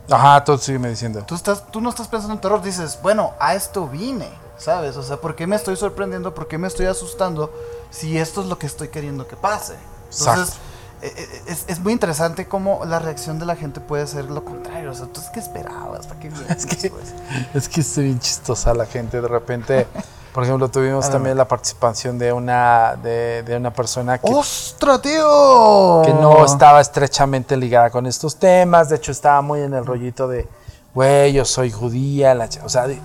Ajá, 0.10 0.44
todo 0.44 0.60
sígueme 0.60 0.88
diciendo. 0.90 1.24
Tú, 1.26 1.34
estás, 1.34 1.64
tú 1.72 1.82
no 1.82 1.90
estás 1.90 2.08
pensando 2.08 2.36
en 2.36 2.40
terror, 2.40 2.62
dices, 2.62 3.00
bueno, 3.02 3.34
a 3.40 3.56
esto 3.56 3.88
vine, 3.88 4.30
¿sabes? 4.60 4.96
O 4.96 5.02
sea, 5.02 5.18
¿por 5.18 5.36
qué 5.36 5.48
me 5.48 5.56
estoy 5.56 5.76
sorprendiendo? 5.78 6.36
¿Por 6.36 6.48
qué 6.48 6.60
me 6.60 6.68
estoy 6.68 6.86
asustando 6.86 7.52
si 7.90 8.20
esto 8.20 8.42
es 8.42 8.48
lo 8.48 8.60
que 8.60 8.68
estoy 8.68 8.90
queriendo 8.90 9.28
que 9.28 9.36
pase? 9.36 9.74
Entonces, 10.20 10.58
eh, 11.02 11.12
eh, 11.18 11.42
es, 11.48 11.66
es 11.68 11.80
muy 11.80 11.92
interesante 11.92 12.48
cómo 12.48 12.86
la 12.86 13.00
reacción 13.00 13.40
de 13.40 13.48
la 13.48 13.56
gente 13.56 13.82
puede 13.82 14.06
ser 14.06 14.26
lo 14.26 14.46
contrario. 14.46 14.92
O 14.92 14.94
sea, 14.94 15.08
¿tú 15.08 15.20
es 15.22 15.30
que 15.30 15.40
esperabas? 15.40 16.06
¿Para 16.06 16.20
qué 16.20 16.30
vienes? 16.30 16.52
Es 16.52 16.66
que- 16.68 16.92
pues? 16.92 17.14
Es 17.56 17.68
que 17.68 17.82
es 17.82 17.98
bien 17.98 18.20
chistosa 18.20 18.76
la 18.76 18.86
gente. 18.86 19.20
De 19.22 19.28
repente, 19.28 19.88
por 20.36 20.44
ejemplo, 20.44 20.68
tuvimos 20.68 21.06
A 21.06 21.08
ver. 21.08 21.14
también 21.14 21.38
la 21.38 21.48
participación 21.48 22.20
de 22.20 22.34
una, 22.34 22.98
de, 23.02 23.42
de 23.44 23.56
una 23.56 23.72
persona 23.72 24.18
que, 24.18 24.30
¡Ostras, 24.34 25.02
tío! 25.02 26.02
que 26.04 26.14
no 26.14 26.44
estaba 26.44 26.82
estrechamente 26.82 27.56
ligada 27.56 27.90
con 27.90 28.06
estos 28.06 28.36
temas. 28.36 28.90
De 28.90 28.98
hecho, 28.98 29.14
estaba 29.14 29.42
muy 29.42 29.62
en 29.62 29.74
el 29.74 29.86
rollito 29.86 30.28
de, 30.28 30.46
güey, 30.94 31.32
yo 31.32 31.46
soy 31.46 31.72
judía. 31.72 32.36
La 32.36 32.50
ch-". 32.50 32.62
o 32.66 32.68
sea, 32.68 32.86
de- 32.86 33.00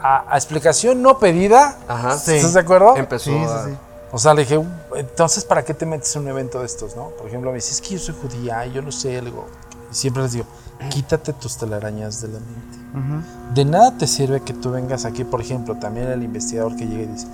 a, 0.00 0.24
a 0.32 0.36
explicación 0.36 1.02
no 1.02 1.18
pedida. 1.18 1.78
Ajá. 1.88 2.16
Sí. 2.16 2.36
¿Estás 2.36 2.54
de 2.54 2.60
acuerdo? 2.60 2.96
Empezó 2.96 3.24
Sí, 3.24 3.44
sí, 3.44 3.70
sí. 3.70 3.76
O 4.12 4.18
sea, 4.18 4.32
le 4.32 4.42
dije, 4.42 4.64
entonces, 4.94 5.44
¿para 5.44 5.64
qué 5.64 5.74
te 5.74 5.84
metes 5.84 6.14
en 6.14 6.22
un 6.22 6.28
evento 6.28 6.60
de 6.60 6.66
estos, 6.66 6.94
no? 6.94 7.08
Por 7.18 7.26
ejemplo, 7.26 7.50
me 7.50 7.56
dice, 7.56 7.72
es 7.72 7.80
que 7.80 7.88
yo 7.94 7.98
soy 7.98 8.14
judía, 8.22 8.64
y 8.66 8.72
yo 8.72 8.82
no 8.82 8.92
sé, 8.92 9.20
digo, 9.20 9.46
y 9.90 9.94
siempre 9.96 10.22
les 10.22 10.30
digo, 10.32 10.46
quítate 10.90 11.32
tus 11.32 11.56
telarañas 11.56 12.20
de 12.22 12.28
la 12.28 12.38
mente. 12.40 12.76
De 13.54 13.64
nada 13.64 13.92
te 13.98 14.06
sirve 14.06 14.40
que 14.40 14.52
tú 14.54 14.70
vengas 14.70 15.04
aquí, 15.04 15.24
por 15.24 15.40
ejemplo, 15.40 15.76
también 15.76 16.08
el 16.08 16.22
investigador 16.22 16.76
que 16.76 16.86
llega 16.86 17.02
y 17.02 17.06
dice, 17.06 17.26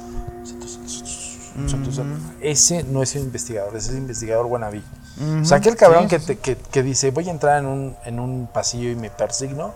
ese 2.41 2.83
no 2.85 3.03
es 3.03 3.15
un 3.15 3.23
investigador, 3.23 3.77
ese 3.77 3.89
es 3.91 3.93
el 3.93 3.99
investigador 3.99 4.47
wannabe. 4.47 4.83
O 5.41 5.45
sea, 5.45 5.59
aquel 5.59 5.77
cabrón 5.77 6.05
Sí, 6.05 6.09
que, 6.09 6.19
te- 6.19 6.39
que, 6.39 6.57
que 6.57 6.83
dice, 6.83 7.11
voy 7.11 7.29
a 7.29 7.31
entrar 7.33 7.59
en 7.59 7.67
un, 7.67 7.97
en 8.05 8.19
un 8.19 8.49
pasillo 8.53 8.91
y 8.91 8.97
me 8.97 9.11
persigno. 9.11 9.73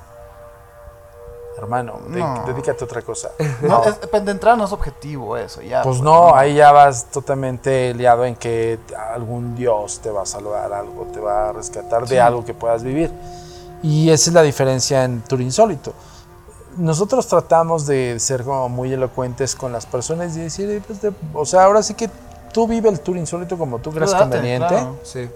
Hermano, 1.59 2.01
de- 2.11 2.21
No. 2.21 2.45
dedícate 2.47 2.85
a 2.85 2.87
otra 2.87 3.03
cosa. 3.03 3.31
No, 3.63 3.83
es- 3.85 4.01
de 4.25 4.31
entrada 4.31 4.57
no 4.57 4.65
es 4.65 4.73
objetivo 4.73 5.37
eso, 5.37 5.63
ya. 5.63 5.83
Pues 5.83 6.01
no, 6.01 6.35
ahí 6.35 6.55
ya 6.55 6.73
vas 6.73 7.07
totalmente 7.07 7.95
liado 7.95 8.25
en 8.25 8.35
que 8.37 8.79
algún 9.15 9.55
dios 9.55 10.01
te 10.03 10.11
va 10.11 10.23
a 10.23 10.27
salvar 10.27 10.73
algo, 10.73 11.05
te 11.13 11.21
va 11.21 11.51
a 11.51 11.53
rescatar 11.53 12.07
de 12.09 12.21
algo 12.21 12.45
que 12.45 12.55
puedas 12.55 12.83
vivir. 12.83 13.11
Y 13.87 14.11
esa 14.11 14.31
es 14.31 14.35
la 14.35 14.43
diferencia 14.43 15.05
en 15.05 15.21
Tour 15.23 15.41
Insólito. 15.41 15.93
Nosotros 16.77 17.27
tratamos 17.29 17.87
de 17.87 18.19
ser 18.19 18.43
como 18.43 18.69
muy 18.69 18.93
elocuentes 18.93 19.55
con 19.55 19.71
las 19.73 19.87
personas 19.87 20.37
y 20.37 20.41
decir, 20.41 20.69
"Eh, 20.69 20.83
pues, 20.87 21.01
de- 21.01 21.13
o 21.33 21.47
sea, 21.47 21.65
ahora 21.65 21.83
sí 21.83 21.95
que 21.95 22.11
tú 22.53 22.67
vive 22.67 22.89
el 22.89 22.99
Tour 23.01 23.17
Insólito 23.17 23.57
como 23.57 23.79
tú 23.79 23.93
creas 23.93 24.11
date, 24.11 24.25
conveniente. 24.25 24.69
claro. 24.69 24.97
Sí. 25.05 25.29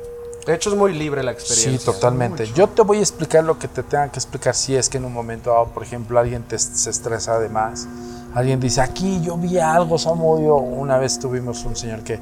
De 0.47 0.55
hecho 0.55 0.71
es 0.71 0.77
muy 0.77 0.93
libre 0.95 1.23
la 1.23 1.31
experiencia. 1.33 1.79
Sí, 1.79 1.85
totalmente. 1.85 2.47
Yo 2.55 2.67
te 2.69 2.83
voy 2.83 2.97
a 2.99 3.01
explicar 3.01 3.45
lo 3.45 3.59
que 3.59 3.69
te 3.69 3.83
tenga 3.83 4.09
que 4.09 4.19
explicar 4.19 4.55
si 4.55 4.75
es 4.75 4.89
que 4.89 4.97
en 4.99 5.05
un 5.05 5.13
momento 5.13 5.51
dado, 5.51 5.67
por 5.67 5.83
ejemplo, 5.83 6.19
alguien 6.19 6.43
te, 6.43 6.59
se 6.59 6.91
estresa 6.91 7.39
de 7.39 7.49
más. 7.51 7.87
Alguien 8.35 8.59
dice, 8.59 8.81
aquí 8.81 9.21
yo 9.21 9.37
vi 9.37 9.59
algo, 9.59 9.99
Samudio. 9.99 10.57
Una 10.57 10.97
vez 10.99 11.19
tuvimos 11.19 11.65
un 11.65 11.77
señor 11.77 12.01
que 12.01 12.19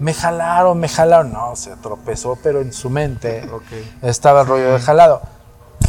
me 0.00 0.12
jalaron, 0.12 0.78
me 0.78 0.88
jalaron. 0.88 1.32
No, 1.32 1.54
se 1.56 1.74
tropezó, 1.76 2.36
pero 2.42 2.60
en 2.60 2.72
su 2.72 2.90
mente 2.90 3.48
estaba 4.02 4.42
el 4.42 4.46
rollo 4.48 4.72
de 4.74 4.80
jalado. 4.80 5.22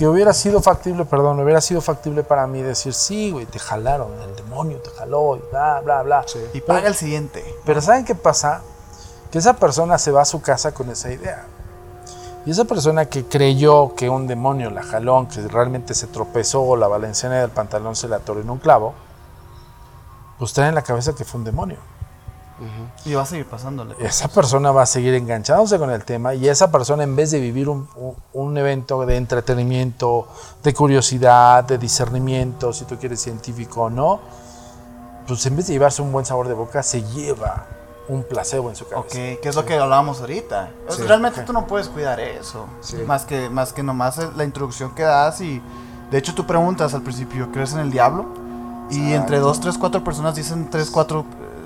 Que 0.01 0.07
hubiera 0.07 0.33
sido 0.33 0.63
factible, 0.63 1.05
perdón, 1.05 1.39
hubiera 1.41 1.61
sido 1.61 1.79
factible 1.79 2.23
para 2.23 2.47
mí 2.47 2.63
decir, 2.63 2.91
sí, 2.91 3.29
güey, 3.29 3.45
te 3.45 3.59
jalaron, 3.59 4.19
el 4.19 4.35
demonio 4.35 4.79
te 4.79 4.89
jaló 4.89 5.37
y 5.37 5.41
bla, 5.51 5.79
bla, 5.81 6.01
bla. 6.01 6.25
Y 6.53 6.61
paga 6.61 6.87
el 6.87 6.95
siguiente. 6.95 7.45
Pero 7.67 7.81
¿saben 7.81 8.03
qué 8.03 8.15
pasa? 8.15 8.63
Que 9.31 9.37
esa 9.37 9.57
persona 9.57 9.99
se 9.99 10.09
va 10.09 10.23
a 10.23 10.25
su 10.25 10.41
casa 10.41 10.73
con 10.73 10.89
esa 10.89 11.11
idea. 11.11 11.45
Y 12.47 12.49
esa 12.49 12.65
persona 12.65 13.05
que 13.05 13.25
creyó 13.25 13.93
que 13.93 14.09
un 14.09 14.25
demonio 14.25 14.71
la 14.71 14.81
jaló, 14.81 15.27
que 15.31 15.39
realmente 15.47 15.93
se 15.93 16.07
tropezó 16.07 16.63
o 16.63 16.75
la 16.75 16.87
valenciana 16.87 17.39
del 17.39 17.51
pantalón 17.51 17.95
se 17.95 18.07
la 18.07 18.15
atoró 18.15 18.41
en 18.41 18.49
un 18.49 18.57
clavo, 18.57 18.95
pues 20.39 20.51
trae 20.51 20.69
en 20.69 20.73
la 20.73 20.81
cabeza 20.81 21.13
que 21.13 21.25
fue 21.25 21.37
un 21.37 21.45
demonio. 21.45 21.77
Y 23.05 23.13
va 23.13 23.23
a 23.23 23.25
seguir 23.25 23.45
pasándole. 23.47 23.95
Esa 23.99 24.27
persona 24.27 24.71
va 24.71 24.83
a 24.83 24.85
seguir 24.85 25.13
enganchándose 25.15 25.77
con 25.79 25.89
el 25.89 26.03
tema 26.05 26.33
y 26.35 26.47
esa 26.47 26.71
persona 26.71 27.03
en 27.03 27.15
vez 27.15 27.31
de 27.31 27.39
vivir 27.39 27.67
un, 27.69 27.87
un- 27.95 28.15
un 28.33 28.57
evento 28.57 29.05
de 29.05 29.17
entretenimiento, 29.17 30.27
de 30.63 30.73
curiosidad, 30.73 31.63
de 31.63 31.77
discernimiento, 31.77 32.71
si 32.73 32.85
tú 32.85 32.97
quieres 32.97 33.21
científico 33.21 33.83
o 33.83 33.89
no, 33.89 34.19
pues 35.27 35.45
en 35.45 35.55
vez 35.55 35.67
de 35.67 35.73
llevarse 35.73 36.01
un 36.01 36.11
buen 36.11 36.25
sabor 36.25 36.47
de 36.47 36.53
boca, 36.53 36.83
se 36.83 37.03
lleva 37.03 37.65
un 38.09 38.23
placebo 38.23 38.69
en 38.69 38.75
su 38.75 38.85
cabeza. 38.87 39.07
Ok, 39.07 39.39
que 39.41 39.49
es 39.49 39.55
lo 39.55 39.63
que 39.65 39.77
hablábamos 39.77 40.19
ahorita. 40.19 40.69
Sí. 40.89 41.03
realmente 41.03 41.41
tú 41.43 41.53
no 41.53 41.65
puedes 41.67 41.87
cuidar 41.87 42.19
eso. 42.19 42.65
Sí. 42.81 42.97
Más, 43.07 43.23
que, 43.25 43.49
más 43.49 43.71
que 43.73 43.83
nomás 43.83 44.19
la 44.35 44.43
introducción 44.43 44.93
que 44.93 45.03
das 45.03 45.39
y... 45.41 45.61
De 46.11 46.17
hecho, 46.17 46.35
tú 46.35 46.45
preguntas 46.45 46.93
al 46.93 47.03
principio, 47.03 47.49
¿crees 47.53 47.71
en 47.71 47.79
el 47.79 47.89
diablo? 47.89 48.25
Y 48.89 49.13
entre 49.13 49.39
dos, 49.39 49.61
tres, 49.61 49.77
cuatro 49.77 50.03
personas 50.03 50.35
dicen 50.35 50.69
tres, 50.69 50.89
cuatro 50.89 51.23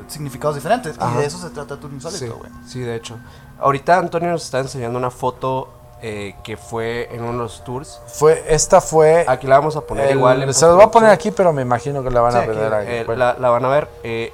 significados 0.08 0.56
diferentes. 0.56 0.96
Y 1.00 1.18
de 1.18 1.26
eso 1.26 1.38
se 1.38 1.50
trata 1.50 1.78
tu 1.80 1.88
Sí, 1.90 1.94
insólito, 1.96 2.38
güey. 2.38 2.52
sí, 2.68 2.80
de 2.82 2.96
hecho. 2.96 3.18
Ahorita 3.60 3.98
Antonio 3.98 4.30
nos 4.32 4.44
está 4.44 4.60
enseñando 4.60 4.98
una 5.00 5.12
foto 5.12 5.70
eh, 6.02 6.36
que 6.44 6.58
fue 6.58 7.08
en 7.12 7.22
uno 7.24 7.32
de 7.32 7.38
los 7.40 7.64
tours. 7.64 8.02
Fue, 8.08 8.44
esta 8.48 8.82
fue. 8.82 9.26
Aquí 9.28 9.48
la 9.48 9.58
vamos 9.58 9.76
a 9.76 9.82
poner 9.82 10.08
el- 10.08 10.18
igual. 10.18 10.44
en 10.44 10.54
se 10.54 10.66
las 10.66 10.76
voy 10.76 10.84
a 10.84 10.92
poner 10.92 11.10
aquí, 11.10 11.32
pero 11.32 11.52
me 11.54 11.62
imagino 11.64 12.04
que 12.04 12.12
la 12.12 12.22
van 12.22 12.34
Sí, 12.34 12.38
a 12.38 12.42
aquí, 12.42 12.52
ver 12.52 12.74
ahí. 12.74 12.86
eh, 12.88 13.04
Bueno, 13.06 13.20
la, 13.26 13.38
la 13.40 13.50
van 13.50 13.66
a 13.66 13.70
ver. 13.70 13.90
eh, 14.04 14.32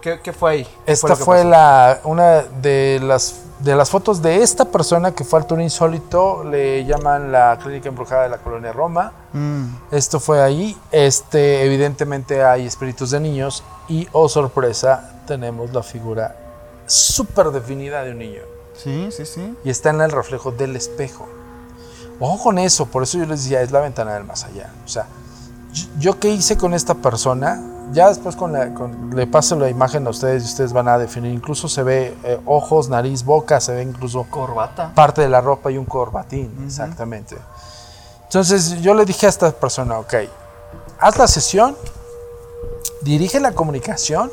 ¿qué, 0.00 0.20
qué 0.20 0.32
fue 0.32 0.50
ahí? 0.50 0.64
¿Qué 0.64 0.92
esta 0.92 1.16
fue 1.16 1.38
pasó? 1.38 1.48
la 1.48 2.00
una 2.04 2.42
de 2.42 3.00
las 3.02 3.42
de 3.60 3.74
las 3.74 3.90
fotos 3.90 4.22
de 4.22 4.42
esta 4.42 4.66
persona 4.66 5.12
que 5.12 5.24
fue 5.24 5.40
al 5.40 5.46
tour 5.46 5.60
insólito. 5.60 6.44
Le 6.44 6.84
llaman 6.84 7.32
la 7.32 7.58
clínica 7.62 7.88
embrujada 7.88 8.24
de 8.24 8.28
la 8.28 8.38
colonia 8.38 8.72
Roma. 8.72 9.12
Mm. 9.32 9.64
Esto 9.90 10.20
fue 10.20 10.42
ahí. 10.42 10.76
Este, 10.92 11.64
evidentemente 11.64 12.44
hay 12.44 12.66
espíritus 12.66 13.10
de 13.10 13.20
niños 13.20 13.64
y, 13.88 14.06
oh 14.12 14.28
sorpresa, 14.28 15.22
tenemos 15.26 15.72
la 15.72 15.82
figura 15.82 16.36
súper 16.86 17.50
definida 17.50 18.02
de 18.04 18.12
un 18.12 18.18
niño. 18.18 18.42
Sí, 18.74 19.08
sí, 19.10 19.26
sí. 19.26 19.56
y 19.64 19.70
está 19.70 19.90
en 19.90 20.00
el 20.00 20.12
reflejo 20.12 20.52
del 20.52 20.76
espejo. 20.76 21.28
Ojo 22.20 22.44
con 22.44 22.58
eso, 22.58 22.86
por 22.86 23.02
eso 23.02 23.18
yo 23.18 23.26
les 23.26 23.42
decía, 23.42 23.60
es 23.60 23.72
la 23.72 23.80
ventana 23.80 24.14
del 24.14 24.24
más 24.24 24.44
allá. 24.44 24.70
O 24.84 24.88
sea, 24.88 25.06
yo, 25.72 25.86
yo 25.98 26.20
qué 26.20 26.28
hice 26.28 26.56
con 26.56 26.74
esta 26.74 26.94
persona, 26.94 27.60
ya 27.92 28.08
después 28.08 28.36
con 28.36 28.52
la, 28.52 28.74
con- 28.74 29.14
le 29.16 29.26
paso 29.26 29.56
la 29.56 29.68
imagen 29.68 30.06
a 30.06 30.10
ustedes 30.10 30.42
y 30.42 30.46
ustedes 30.46 30.72
van 30.72 30.88
a 30.88 30.98
definir, 30.98 31.32
incluso 31.32 31.68
se 31.68 31.82
ve 31.82 32.16
eh, 32.24 32.40
ojos, 32.46 32.88
nariz, 32.88 33.24
boca, 33.24 33.60
se 33.60 33.74
ve 33.74 33.82
incluso 33.82 34.24
Corbata. 34.30 34.92
parte 34.94 35.22
de 35.22 35.28
la 35.28 35.40
ropa 35.40 35.70
y 35.70 35.78
un 35.78 35.84
corbatín, 35.84 36.52
exactamente. 36.64 37.36
Entonces 38.24 38.80
yo 38.82 38.94
le 38.94 39.04
dije 39.04 39.26
a 39.26 39.28
esta 39.30 39.50
persona, 39.52 39.98
ok, 39.98 40.14
haz 41.00 41.16
la 41.18 41.26
sesión, 41.26 41.76
dirige 43.02 43.40
la 43.40 43.52
comunicación 43.52 44.30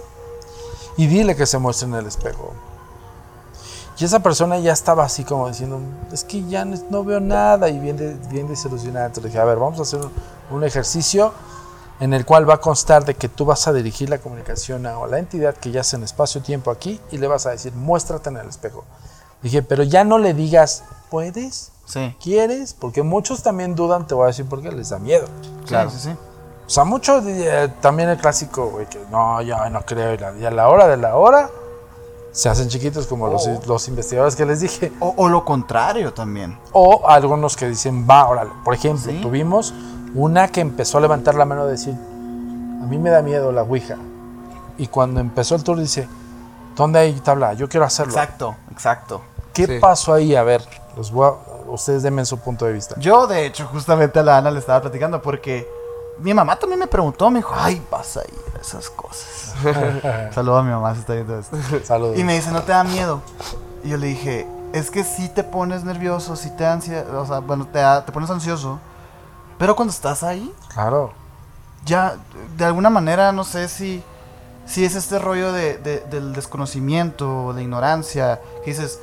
y 0.98 1.08
dile 1.08 1.36
que 1.36 1.46
se 1.46 1.58
muestre 1.58 1.88
en 1.88 1.96
el 1.96 2.06
espejo. 2.06 2.52
Y 3.98 4.04
esa 4.04 4.20
persona 4.20 4.60
ya 4.60 4.74
estaba 4.74 5.06
así 5.06 5.24
como 5.24 5.48
diciendo, 5.48 5.80
es 6.12 6.26
que 6.26 6.44
ya 6.48 6.66
no, 6.66 6.76
no 6.90 7.04
veo 7.06 7.22
nada 7.22 7.70
y 7.70 7.80
bien, 7.80 7.96
de- 7.96 8.16
bien 8.30 8.48
desilusionada. 8.48 9.06
Entonces 9.06 9.32
dije, 9.32 9.40
a 9.42 9.46
ver, 9.46 9.58
vamos 9.58 9.80
a 9.80 9.84
hacer 9.84 10.02
un, 10.02 10.12
un 10.58 10.64
ejercicio 10.66 11.32
en 12.00 12.14
el 12.14 12.26
cual 12.26 12.50
va 12.50 12.56
a 12.56 12.58
constar 12.62 13.06
de 13.06 13.16
que 13.16 13.30
tú 13.30 13.46
vas 13.46 13.68
a 13.68 13.74
dirigir 13.74 14.10
la 14.10 14.18
comunicación 14.18 14.86
a 14.86 15.06
la 15.08 15.18
entidad 15.20 15.56
que 15.56 15.72
ya 15.72 15.82
en 15.94 16.04
espacio-tiempo 16.04 16.72
aquí 16.72 17.00
y 17.12 17.18
le 17.18 17.28
vas 17.28 17.46
a 17.46 17.52
decir, 17.52 17.74
muéstrate 17.74 18.30
en 18.30 18.38
el 18.38 18.48
espejo. 18.50 18.84
Dije, 19.42 19.62
pero 19.64 19.84
ya 19.84 20.04
no 20.04 20.18
le 20.18 20.34
digas, 20.34 20.84
¿puedes? 21.10 21.72
Sí. 21.86 22.16
¿Quieres? 22.22 22.74
Porque 22.74 23.04
muchos 23.04 23.44
también 23.44 23.76
dudan, 23.76 24.08
te 24.08 24.16
voy 24.16 24.24
a 24.24 24.28
decir 24.28 24.46
por 24.46 24.62
qué 24.62 24.72
les 24.72 24.90
da 24.90 24.98
miedo. 25.00 25.28
Claro. 25.68 25.90
Sí, 25.92 25.98
sí, 26.00 26.10
sí. 26.10 26.16
O 26.66 26.70
sea, 26.70 26.84
mucho 26.84 27.22
eh, 27.26 27.72
también 27.80 28.10
el 28.10 28.18
clásico, 28.18 28.68
güey, 28.72 28.88
que 28.88 29.00
no, 29.12 29.40
yo 29.44 29.56
no 29.70 29.82
creo. 29.86 30.14
Y, 30.16 30.18
la- 30.18 30.34
y 30.36 30.46
a 30.46 30.52
la 30.52 30.68
hora 30.68 30.88
de 30.88 30.98
la 30.98 31.16
hora 31.16 31.50
se 32.32 32.50
hacen 32.50 32.68
chiquitos 32.70 33.06
como 33.06 33.28
los, 33.28 33.48
los 33.68 33.88
investigadores 33.88 34.36
que 34.36 34.46
les 34.48 34.62
dije. 34.62 34.92
O, 35.00 35.14
o 35.16 35.30
lo 35.30 35.46
contrario 35.46 36.12
también. 36.14 36.58
O 36.74 37.08
algunos 37.08 37.56
que 37.56 37.70
dicen, 37.70 38.08
va, 38.10 38.28
órale. 38.28 38.50
Por 38.64 38.74
ejemplo, 38.74 39.12
Sí. 39.12 39.20
tuvimos 39.22 39.76
una 40.16 40.48
que 40.48 40.62
empezó 40.62 40.98
a 40.98 41.02
levantar 41.02 41.36
la 41.36 41.46
mano 41.46 41.68
y 41.68 41.72
decir, 41.72 41.94
a 41.94 42.86
mí 42.88 42.98
me 42.98 43.10
da 43.10 43.22
miedo 43.22 43.52
la 43.52 43.64
Ouija. 43.64 43.98
Y 44.78 44.88
cuando 44.88 45.20
empezó 45.20 45.56
el 45.56 45.64
tour 45.64 45.78
dice, 45.80 46.08
¿dónde 46.76 47.00
hay 47.00 47.14
tabla? 47.20 47.54
Yo 47.54 47.68
quiero 47.70 47.86
hacerlo. 47.86 48.14
Exacto, 48.14 48.56
exacto. 48.72 49.22
¿Qué 49.54 49.66
Sí. 49.68 49.78
pasó 49.80 50.14
ahí? 50.14 50.36
A 50.36 50.44
ver, 50.44 50.64
los 50.98 51.12
voy 51.12 51.28
a- 51.30 51.72
ustedes 51.72 52.04
denme 52.04 52.26
su 52.26 52.38
punto 52.40 52.66
de 52.66 52.74
vista. 52.74 52.96
Yo, 53.00 53.28
de 53.28 53.46
hecho, 53.46 53.66
justamente 53.68 54.20
a 54.20 54.24
la 54.24 54.38
Ana 54.38 54.52
le 54.52 54.60
estaba 54.60 54.82
platicando 54.82 55.22
porque 55.22 55.68
mi 56.20 56.34
mamá 56.34 56.58
también 56.58 56.80
me 56.80 56.88
preguntó, 56.88 57.30
me 57.30 57.40
dijo, 57.40 57.54
ay, 57.58 57.82
vas 57.92 58.18
a 58.18 58.22
ir 58.22 58.40
a 58.58 58.62
esas 58.62 58.90
cosas. 58.90 59.54
Saludos 60.34 60.60
a 60.60 60.64
mi 60.64 60.72
mamá 60.72 60.94
si 60.94 61.02
está 61.02 61.14
viendo 61.14 61.40
esto. 61.40 61.58
Saludos. 61.86 62.18
Y 62.18 62.24
me 62.24 62.36
dice, 62.36 62.52
¿no 62.52 62.62
te 62.64 62.72
da 62.74 62.84
miedo? 62.84 63.22
Y 63.84 63.90
yo 63.90 63.98
le 63.98 64.08
dije, 64.08 64.48
es 64.74 64.92
que 64.92 65.04
sí 65.04 65.30
te 65.30 65.44
pones 65.44 65.84
nervioso, 65.86 66.36
sí 66.36 66.50
te 66.52 66.66
ansia, 66.66 67.06
o 67.18 67.26
sea, 67.26 67.40
bueno, 67.40 67.66
te, 67.72 67.80
da- 67.80 68.04
te 68.06 68.12
pones 68.12 68.30
ansioso, 68.30 68.80
pero 69.58 69.76
cuando 69.76 69.92
estás 69.94 70.24
ahí, 70.24 70.54
Claro. 70.74 71.14
ya, 71.86 72.16
de 72.58 72.66
alguna 72.66 72.90
manera, 72.90 73.32
no 73.32 73.44
sé 73.44 73.68
si, 73.70 74.04
si 74.66 74.84
es 74.86 74.96
este 74.96 75.20
rollo 75.20 75.52
de, 75.52 75.78
de- 75.78 76.00
del 76.10 76.34
desconocimiento, 76.34 77.54
de 77.54 77.64
ignorancia, 77.64 78.42
que 78.64 78.72
dices, 78.72 79.00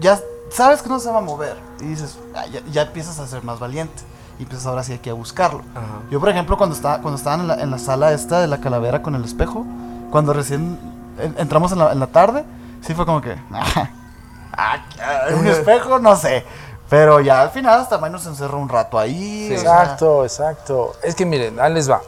ya 0.00 0.20
sabes 0.50 0.82
que 0.82 0.88
no 0.88 0.98
se 0.98 1.10
va 1.10 1.18
a 1.18 1.22
mover, 1.22 1.56
y 1.80 1.84
dices, 1.84 2.18
"Ah, 2.34 2.46
ya, 2.46 2.60
ya 2.70 2.82
empiezas 2.82 3.18
a 3.18 3.26
ser 3.26 3.42
más 3.44 3.58
valiente, 3.58 4.02
y 4.38 4.42
empiezas 4.42 4.66
ahora 4.66 4.82
sí 4.82 4.92
aquí 4.92 5.08
a 5.10 5.14
buscarlo. 5.14 5.60
Ajá. 5.74 6.02
Yo, 6.10 6.18
por 6.20 6.28
ejemplo, 6.28 6.56
cuando, 6.58 6.74
estaba, 6.74 6.98
cuando 7.00 7.16
estaban 7.16 7.40
en 7.40 7.46
la, 7.48 7.54
en 7.54 7.70
la 7.70 7.78
sala 7.78 8.12
esta 8.12 8.40
de 8.40 8.48
la 8.48 8.58
calavera 8.58 9.00
con 9.02 9.14
el 9.14 9.24
espejo, 9.24 9.64
cuando 10.10 10.32
recién 10.32 10.78
en- 11.18 11.34
entramos 11.38 11.70
en 11.72 11.78
la, 11.78 11.92
en 11.92 12.00
la 12.00 12.08
tarde, 12.08 12.44
sí 12.80 12.94
fue 12.94 13.06
como 13.06 13.20
que, 13.20 13.36
ah, 13.52 13.88
ah, 14.58 14.78
un 15.38 15.46
espejo, 15.46 15.98
no 16.00 16.16
sé. 16.16 16.44
Pero 16.90 17.20
ya 17.20 17.42
al 17.42 17.50
final 17.50 17.80
hasta 17.80 17.98
menos 17.98 18.22
se 18.22 18.28
encerró 18.28 18.58
un 18.58 18.68
rato 18.68 18.98
ahí. 18.98 19.48
Sí. 19.48 19.56
o 19.56 19.60
sea, 19.60 19.82
Exacto, 19.82 20.24
exacto. 20.24 20.92
Es 21.02 21.14
que 21.14 21.24
miren, 21.24 21.58
ahí 21.60 21.72
les 21.72 21.90
va. 21.90 22.00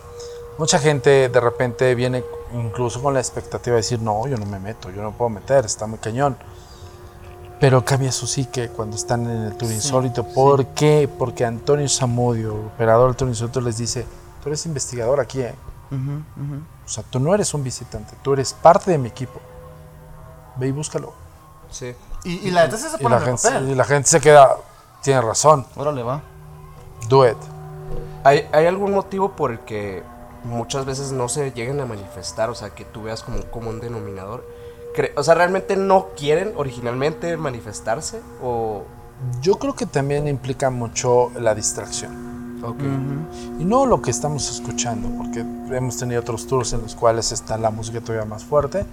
Mucha 0.58 0.78
gente 0.78 1.28
de 1.28 1.40
repente 1.40 1.94
viene 1.94 2.24
incluso 2.54 3.02
con 3.02 3.14
la 3.14 3.20
expectativa 3.20 3.74
de 3.74 3.82
decir, 3.82 4.00
no, 4.00 4.26
yo 4.26 4.36
no 4.36 4.46
me 4.46 4.58
meto, 4.58 4.90
yo 4.90 5.02
no 5.02 5.12
puedo 5.12 5.28
meter, 5.30 5.64
está 5.64 5.86
muy 5.86 5.98
cañón. 5.98 6.36
Pero 7.58 7.84
cambia 7.84 8.12
su 8.12 8.26
psique 8.26 8.68
cuando 8.68 8.96
están 8.96 9.22
en 9.28 9.44
el 9.44 9.56
tour 9.56 9.72
insólito. 9.72 10.24
¿Por 10.24 10.66
qué? 10.68 11.08
Porque 11.18 11.44
Antonio 11.44 11.88
Zamudio, 11.88 12.54
operador 12.54 13.08
del 13.08 13.16
tour 13.16 13.28
insólito, 13.30 13.60
les 13.62 13.78
dice, 13.78 14.06
tú 14.42 14.50
eres 14.50 14.66
investigador 14.66 15.20
aquí, 15.20 15.40
¿eh? 15.40 15.54
O 15.90 16.88
sea, 16.88 17.02
tú 17.08 17.18
no 17.18 17.34
eres 17.34 17.54
un 17.54 17.64
visitante, 17.64 18.14
tú 18.22 18.34
eres 18.34 18.52
parte 18.52 18.90
de 18.90 18.98
mi 18.98 19.08
equipo. 19.08 19.40
Ve 20.56 20.68
y 20.68 20.70
búscalo. 20.70 21.12
Sí. 21.70 21.94
Y, 22.24 22.48
y 22.48 22.50
la 22.50 22.62
gente 22.62 22.76
se 22.76 22.88
Y 22.96 23.02
pone 23.02 23.14
la, 23.16 23.20
gente, 23.22 23.42
papel. 23.48 23.70
y 23.70 23.74
la 23.74 23.84
gente 23.84 24.08
se 24.08 24.20
queda, 24.20 24.56
tiene 25.06 25.20
razón, 25.20 25.64
Órale, 25.76 26.02
va. 26.02 26.20
do 27.08 27.24
it. 27.24 27.36
¿Hay, 28.24 28.44
¿Hay 28.50 28.66
algún 28.66 28.90
motivo 28.90 29.36
por 29.36 29.52
el 29.52 29.60
que 29.60 30.02
muchas 30.42 30.84
veces 30.84 31.12
no 31.12 31.28
se 31.28 31.52
lleguen 31.52 31.78
a 31.78 31.86
manifestar? 31.86 32.50
O 32.50 32.56
sea, 32.56 32.70
que 32.70 32.84
tú 32.84 33.04
veas 33.04 33.22
como 33.22 33.36
un 33.36 33.44
común 33.44 33.78
denominador. 33.78 34.44
O 35.16 35.22
sea, 35.22 35.36
¿realmente 35.36 35.76
no 35.76 36.08
quieren 36.16 36.54
originalmente 36.56 37.36
manifestarse? 37.36 38.20
¿O...? 38.42 38.82
Yo 39.40 39.60
creo 39.60 39.76
que 39.76 39.86
también 39.86 40.26
implica 40.26 40.70
mucho 40.70 41.30
la 41.38 41.54
distracción. 41.54 42.64
Ok. 42.64 42.80
Y 43.60 43.64
no 43.64 43.86
lo 43.86 44.02
que 44.02 44.10
estamos 44.10 44.50
escuchando, 44.50 45.08
porque 45.18 45.44
hemos 45.70 45.98
tenido 45.98 46.20
otros 46.20 46.48
tours 46.48 46.72
en 46.72 46.82
los 46.82 46.96
cuales 46.96 47.30
está 47.30 47.56
la 47.58 47.70
música 47.70 48.00
todavía 48.00 48.24
más 48.24 48.44
fuerte 48.44 48.84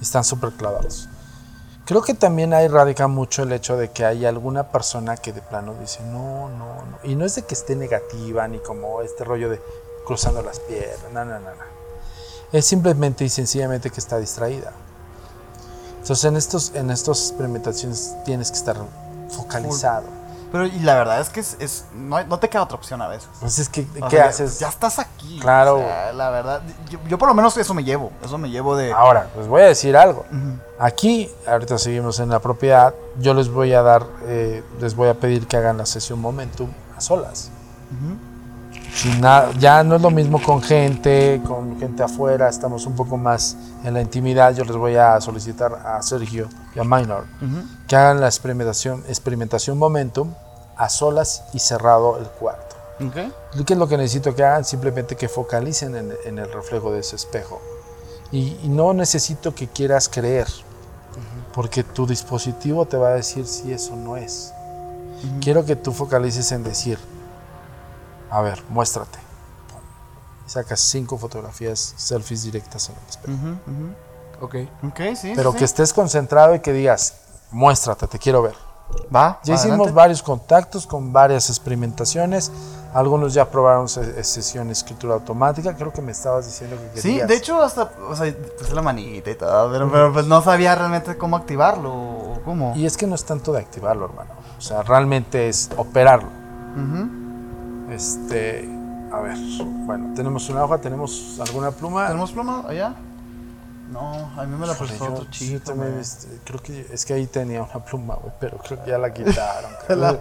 y 0.00 0.02
están 0.02 0.24
súper 0.24 0.50
clavados. 0.50 1.08
Creo 1.84 2.02
que 2.02 2.14
también 2.14 2.52
ahí 2.54 2.68
radica 2.68 3.08
mucho 3.08 3.42
el 3.42 3.52
hecho 3.52 3.76
de 3.76 3.90
que 3.90 4.04
hay 4.04 4.24
alguna 4.24 4.70
persona 4.70 5.16
que 5.16 5.32
de 5.32 5.42
plano 5.42 5.74
dice 5.80 6.02
no, 6.04 6.48
no, 6.48 6.74
no. 6.84 6.98
Y 7.02 7.16
no 7.16 7.24
es 7.24 7.34
de 7.34 7.42
que 7.42 7.54
esté 7.54 7.74
negativa 7.74 8.46
ni 8.46 8.58
como 8.58 9.02
este 9.02 9.24
rollo 9.24 9.50
de 9.50 9.60
cruzando 10.06 10.42
las 10.42 10.60
piernas, 10.60 11.12
no, 11.12 11.24
no, 11.24 11.40
no, 11.40 11.50
no. 11.50 11.80
Es 12.52 12.64
simplemente 12.64 13.24
y 13.24 13.28
sencillamente 13.28 13.90
que 13.90 14.00
está 14.00 14.18
distraída. 14.18 14.72
Entonces 16.00 16.24
en 16.24 16.36
estos, 16.36 16.74
en 16.74 16.90
estas 16.90 17.28
experimentaciones 17.28 18.14
tienes 18.24 18.50
que 18.50 18.56
estar 18.56 18.76
focalizado. 19.28 20.19
Pero 20.52 20.66
y 20.66 20.80
la 20.80 20.94
verdad 20.96 21.20
es 21.20 21.28
que 21.30 21.40
es, 21.40 21.56
es- 21.60 21.84
no, 21.94 22.22
no 22.24 22.38
te 22.38 22.48
queda 22.48 22.62
otra 22.64 22.76
opción 22.76 23.00
a 23.02 23.08
veces. 23.08 23.28
Pues 23.40 23.58
es 23.58 23.68
que, 23.68 23.86
O 24.00 24.08
¿qué 24.08 24.16
sea, 24.16 24.26
haces? 24.26 24.58
Ya 24.58 24.68
estás 24.68 24.98
aquí. 24.98 25.38
Claro. 25.40 25.76
o 25.76 25.78
sea, 25.80 26.12
la 26.12 26.30
verdad, 26.30 26.60
yo, 26.88 26.98
yo 27.08 27.18
por 27.18 27.28
lo 27.28 27.34
menos 27.34 27.56
eso 27.56 27.72
me 27.74 27.84
llevo. 27.84 28.10
Eso 28.24 28.36
me 28.38 28.50
llevo 28.50 28.76
de. 28.76 28.92
Ahora, 28.92 29.28
pues 29.34 29.46
voy 29.46 29.62
a 29.62 29.66
decir 29.66 29.96
algo. 29.96 30.24
Aquí, 30.78 31.30
ahorita 31.46 31.78
seguimos 31.78 32.18
en 32.20 32.30
la 32.30 32.38
propiedad, 32.40 32.94
yo 33.18 33.34
les 33.34 33.48
voy 33.48 33.72
a 33.74 33.82
dar, 33.82 34.06
eh, 34.24 34.62
les 34.80 34.94
voy 34.96 35.08
a 35.08 35.14
pedir 35.14 35.46
que 35.46 35.56
hagan 35.56 35.76
la 35.78 35.86
sesión 35.86 36.20
Momentum 36.20 36.70
a 36.96 37.00
solas. 37.00 37.50
Na- 37.90 38.29
ya 39.58 39.82
no 39.84 39.96
es 39.96 40.02
lo 40.02 40.10
mismo 40.10 40.42
con 40.42 40.62
gente, 40.62 41.40
con 41.46 41.78
gente 41.78 42.02
afuera, 42.02 42.48
estamos 42.48 42.86
un 42.86 42.94
poco 42.96 43.16
más 43.16 43.56
en 43.84 43.94
la 43.94 44.00
intimidad. 44.00 44.54
Yo 44.54 44.64
les 44.64 44.76
voy 44.76 44.96
a 44.96 45.20
solicitar 45.20 45.72
a 45.84 46.02
Sergio 46.02 46.48
y 46.74 46.78
a 46.80 46.84
Minor 46.84 47.24
Ujú. 47.40 47.62
que 47.86 47.96
hagan 47.96 48.20
la 48.20 48.26
experimentación, 48.26 49.04
experimentación 49.08 49.78
Momentum 49.78 50.32
a 50.76 50.88
solas 50.88 51.44
y 51.52 51.58
cerrado 51.58 52.18
el 52.18 52.26
cuarto. 52.26 52.76
Ok. 53.06 53.64
¿Qué 53.64 53.72
es 53.72 53.78
lo 53.78 53.88
que 53.88 53.96
necesito 53.96 54.34
que 54.34 54.44
hagan? 54.44 54.64
Simplemente 54.64 55.16
que 55.16 55.28
focalicen 55.28 55.96
en, 55.96 56.12
en 56.24 56.38
el 56.38 56.52
reflejo 56.52 56.92
de 56.92 57.00
ese 57.00 57.16
espejo. 57.16 57.60
Y, 58.32 58.58
y 58.62 58.68
no 58.68 58.92
necesito 58.92 59.54
que 59.54 59.68
quieras 59.68 60.08
creer, 60.08 60.46
porque 61.52 61.82
tu 61.82 62.06
dispositivo 62.06 62.86
te 62.86 62.96
va 62.96 63.08
a 63.08 63.12
decir 63.12 63.46
si 63.46 63.72
eso 63.72 63.96
no 63.96 64.16
es. 64.16 64.52
Quiero 65.40 65.64
que 65.64 65.76
tú 65.76 65.92
focalices 65.92 66.52
en 66.52 66.62
decir, 66.62 66.98
a 68.30 68.40
ver, 68.42 68.62
muéstrate. 68.68 69.18
Sacas 70.46 70.80
cinco 70.80 71.16
fotografías, 71.16 71.94
selfies 71.96 72.42
directas 72.42 72.88
en 72.88 72.96
el 72.96 73.08
espejo. 73.08 73.32
Ujú, 73.34 73.48
ujú. 73.70 74.44
Ok. 74.44 74.54
Ok, 74.90 75.00
sí. 75.16 75.32
Pero 75.36 75.52
sí, 75.52 75.58
que 75.58 75.60
sí. 75.60 75.64
estés 75.66 75.92
concentrado 75.92 76.54
y 76.54 76.60
que 76.60 76.72
digas, 76.72 77.14
muéstrate, 77.52 78.06
te 78.08 78.18
quiero 78.18 78.42
ver. 78.42 78.54
Va. 79.14 79.38
Ya 79.44 79.54
hicimos 79.54 79.92
varios 79.94 80.20
contactos 80.20 80.84
con 80.88 81.12
varias 81.12 81.48
experimentaciones. 81.48 82.50
Algunos 82.92 83.32
ya 83.32 83.48
probaron 83.48 83.88
se- 83.88 84.24
sesión 84.24 84.66
de 84.66 84.72
escritura 84.72 85.14
automática. 85.14 85.76
Creo 85.76 85.92
que 85.92 86.02
me 86.02 86.10
estabas 86.10 86.46
diciendo 86.46 86.76
que 86.94 87.00
Sí, 87.00 87.08
querías. 87.10 87.28
de 87.28 87.36
hecho, 87.36 87.62
hasta. 87.62 87.92
O 88.08 88.16
sea, 88.16 88.34
puse 88.58 88.74
la 88.74 88.82
manita 88.82 89.30
y 89.30 89.36
todo. 89.36 89.70
Pero, 89.70 89.88
pero, 89.92 90.12
pues 90.12 90.26
no 90.26 90.42
sabía 90.42 90.74
realmente 90.74 91.16
cómo 91.16 91.36
activarlo 91.36 91.92
o 91.94 92.40
cómo. 92.44 92.74
Y 92.74 92.84
es 92.86 92.96
que 92.96 93.06
no 93.06 93.14
es 93.14 93.24
tanto 93.24 93.52
de 93.52 93.60
activarlo, 93.60 94.06
hermano. 94.06 94.30
O 94.58 94.60
sea, 94.60 94.82
realmente 94.82 95.48
es 95.48 95.70
operarlo. 95.76 96.28
Ujú. 96.74 97.19
Este, 97.90 98.68
a 99.12 99.20
ver, 99.20 99.36
bueno, 99.86 100.12
tenemos 100.14 100.48
una 100.50 100.64
hoja, 100.64 100.78
tenemos 100.78 101.38
alguna 101.40 101.70
pluma. 101.70 102.06
¿Tenemos 102.06 102.32
pluma 102.32 102.64
allá? 102.68 102.94
No, 103.90 104.30
a 104.40 104.44
mí 104.44 104.56
me 104.56 104.66
la 104.66 104.74
prestó 104.74 105.06
yo- 105.06 105.12
otro 105.12 105.24
yo 105.24 105.30
chico. 105.30 105.64
también, 105.64 105.96
me- 105.96 106.00
este, 106.00 106.28
creo 106.44 106.62
que 106.62 106.86
es 106.92 107.04
que 107.04 107.14
ahí 107.14 107.26
tenía 107.26 107.62
una 107.62 107.84
pluma, 107.84 108.14
güey, 108.14 108.32
pero 108.38 108.58
creo 108.58 108.82
que 108.84 108.90
ya 108.90 108.98
la 108.98 109.12
quitaron. 109.12 109.70
La- 110.00 110.20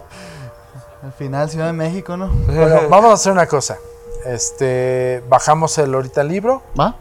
Al 1.04 1.12
final, 1.18 1.50
Ciudad 1.50 1.68
de 1.68 1.74
México, 1.74 2.18
¿no? 2.18 2.28
Bueno, 2.48 2.90
vamos 2.90 3.12
a 3.12 3.14
hacer 3.14 3.32
una 3.32 3.46
cosa. 3.46 3.78
Este, 4.26 5.24
bajamos 5.30 5.78
el 5.78 5.94
ahorita 5.94 6.24
libro, 6.24 6.62
¿Va? 6.78 6.96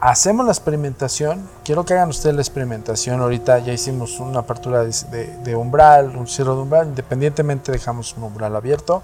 hacemos 0.00 0.46
la 0.46 0.52
experimentación. 0.52 1.46
Quiero 1.64 1.84
que 1.84 1.92
hagan 1.94 2.08
ustedes 2.10 2.34
la 2.36 2.40
experimentación. 2.42 3.20
Ahorita 3.20 3.58
ya 3.58 3.72
hicimos 3.72 4.18
una 4.20 4.38
apertura 4.38 4.84
de, 4.84 4.94
de- 5.10 5.36
de 5.44 5.56
umbral, 5.56 6.16
un 6.16 6.26
cierre 6.28 6.52
de 6.52 6.56
umbral. 6.58 6.86
Independientemente, 6.86 7.70
dejamos 7.72 8.16
un 8.16 8.22
umbral 8.22 8.54
abierto. 8.56 9.02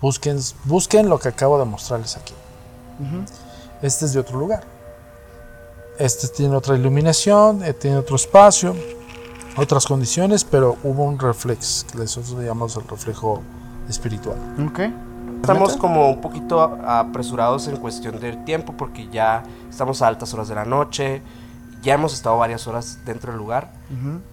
Busquen, 0.00 0.38
busquen 0.64 1.08
lo 1.08 1.18
que 1.18 1.28
acabo 1.28 1.58
de 1.58 1.64
mostrarles 1.64 2.16
aquí. 2.16 2.34
Este 3.82 4.04
es 4.04 4.12
de 4.12 4.20
otro 4.20 4.38
lugar. 4.38 4.64
Este 5.98 6.28
tiene 6.28 6.54
otra 6.54 6.76
iluminación, 6.76 7.64
eh, 7.64 7.72
tiene 7.72 7.96
otro 7.96 8.16
espacio, 8.16 8.74
otras 9.56 9.86
condiciones, 9.86 10.44
pero 10.44 10.76
hubo 10.84 11.04
un 11.04 11.18
reflex, 11.18 11.84
que 11.90 11.98
nosotros 11.98 12.38
le 12.38 12.46
llamamos 12.46 12.76
el 12.76 12.86
reflejo 12.86 13.42
espiritual. 13.88 14.36
Ok. 14.68 14.80
Estamos 15.40 15.76
como 15.76 16.10
un 16.10 16.20
poquito 16.20 16.60
apresurados 16.60 17.68
en 17.68 17.76
cuestión 17.76 18.20
del 18.20 18.44
tiempo 18.44 18.74
porque 18.76 19.08
ya 19.08 19.44
estamos 19.70 20.02
a 20.02 20.08
altas 20.08 20.34
horas 20.34 20.48
de 20.48 20.54
la 20.56 20.64
noche, 20.64 21.22
ya 21.82 21.94
hemos 21.94 22.12
estado 22.12 22.38
varias 22.38 22.66
horas 22.66 22.98
dentro 23.04 23.32
del 23.32 23.38
lugar, 23.38 23.70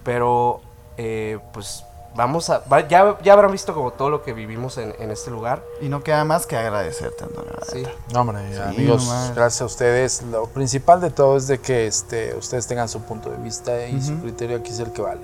pero 0.02 0.60
eh, 0.96 1.38
pues 1.52 1.84
vamos 2.16 2.50
a... 2.50 2.60
va- 2.60 2.86
ya, 2.88 3.18
ya 3.22 3.32
habrán 3.34 3.52
visto 3.52 3.74
como 3.74 3.92
todo 3.92 4.10
lo 4.10 4.22
que 4.22 4.32
vivimos 4.32 4.78
en, 4.78 4.94
en 4.98 5.10
este 5.10 5.30
lugar. 5.30 5.62
Y 5.80 5.88
no 5.88 6.02
queda 6.02 6.24
más 6.24 6.46
que 6.46 6.56
agradecerte, 6.56 7.24
Antonio. 7.24 7.52
Sí. 7.70 7.84
No, 8.12 8.22
hombre, 8.22 8.38
amigos, 8.62 9.04
nomás. 9.04 9.34
gracias 9.34 9.62
a 9.62 9.64
ustedes. 9.66 10.22
Lo 10.22 10.46
principal 10.46 11.00
de 11.00 11.10
todo 11.10 11.36
es 11.36 11.46
de 11.46 11.58
que 11.60 11.86
este, 11.86 12.34
ustedes 12.34 12.66
tengan 12.66 12.88
su 12.88 13.02
punto 13.02 13.30
de 13.30 13.36
vista 13.36 13.86
y 13.86 14.00
su 14.02 14.12
Ujú. 14.14 14.22
criterio 14.22 14.56
aquí 14.58 14.70
es 14.70 14.80
el 14.80 14.92
que 14.92 15.02
vale. 15.02 15.22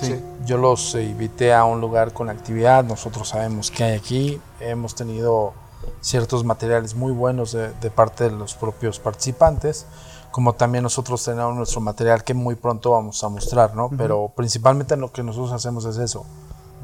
Sí. 0.00 0.22
Yo 0.44 0.58
los 0.58 0.94
invité 0.96 1.54
a 1.54 1.64
un 1.64 1.80
lugar 1.80 2.12
con 2.12 2.28
actividad, 2.28 2.84
nosotros 2.84 3.28
sabemos 3.28 3.70
qué 3.70 3.84
hay 3.84 3.96
aquí, 3.96 4.40
hemos 4.60 4.94
tenido 4.94 5.54
ciertos 6.00 6.44
materiales 6.44 6.94
muy 6.94 7.12
buenos 7.12 7.52
de, 7.52 7.70
de 7.72 7.90
parte 7.90 8.24
de 8.24 8.30
los 8.32 8.54
propios 8.54 8.98
participantes, 8.98 9.86
como 10.34 10.52
también 10.52 10.82
nosotros 10.82 11.24
tenemos 11.24 11.54
nuestro 11.54 11.80
material 11.80 12.24
que 12.24 12.34
muy 12.34 12.56
pronto 12.56 12.90
vamos 12.90 13.22
a 13.22 13.28
mostrar, 13.28 13.76
¿no? 13.76 13.88
Pero 13.96 14.32
principalmente 14.34 14.96
lo 14.96 15.12
que 15.12 15.22
nosotros 15.22 15.52
hacemos 15.52 15.84
es 15.84 15.96
eso. 15.96 16.26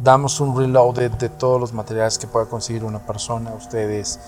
Damos 0.01 0.39
un 0.39 0.57
reload 0.57 0.95
de, 0.95 1.29
todos 1.29 1.61
los 1.61 1.73
materiales 1.73 2.17
que 2.17 2.29
pueda 2.29 2.47
conseguir 2.47 2.85
una 2.85 3.01
persona, 3.01 3.53
ustedes, 3.53 4.21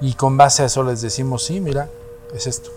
y 0.00 0.14
con 0.14 0.38
base 0.38 0.62
a 0.62 0.64
eso 0.64 0.82
les 0.82 1.02
decimos, 1.02 1.44
sí, 1.44 1.60
mira, 1.60 1.90
es 2.34 2.46
esto. 2.46 2.70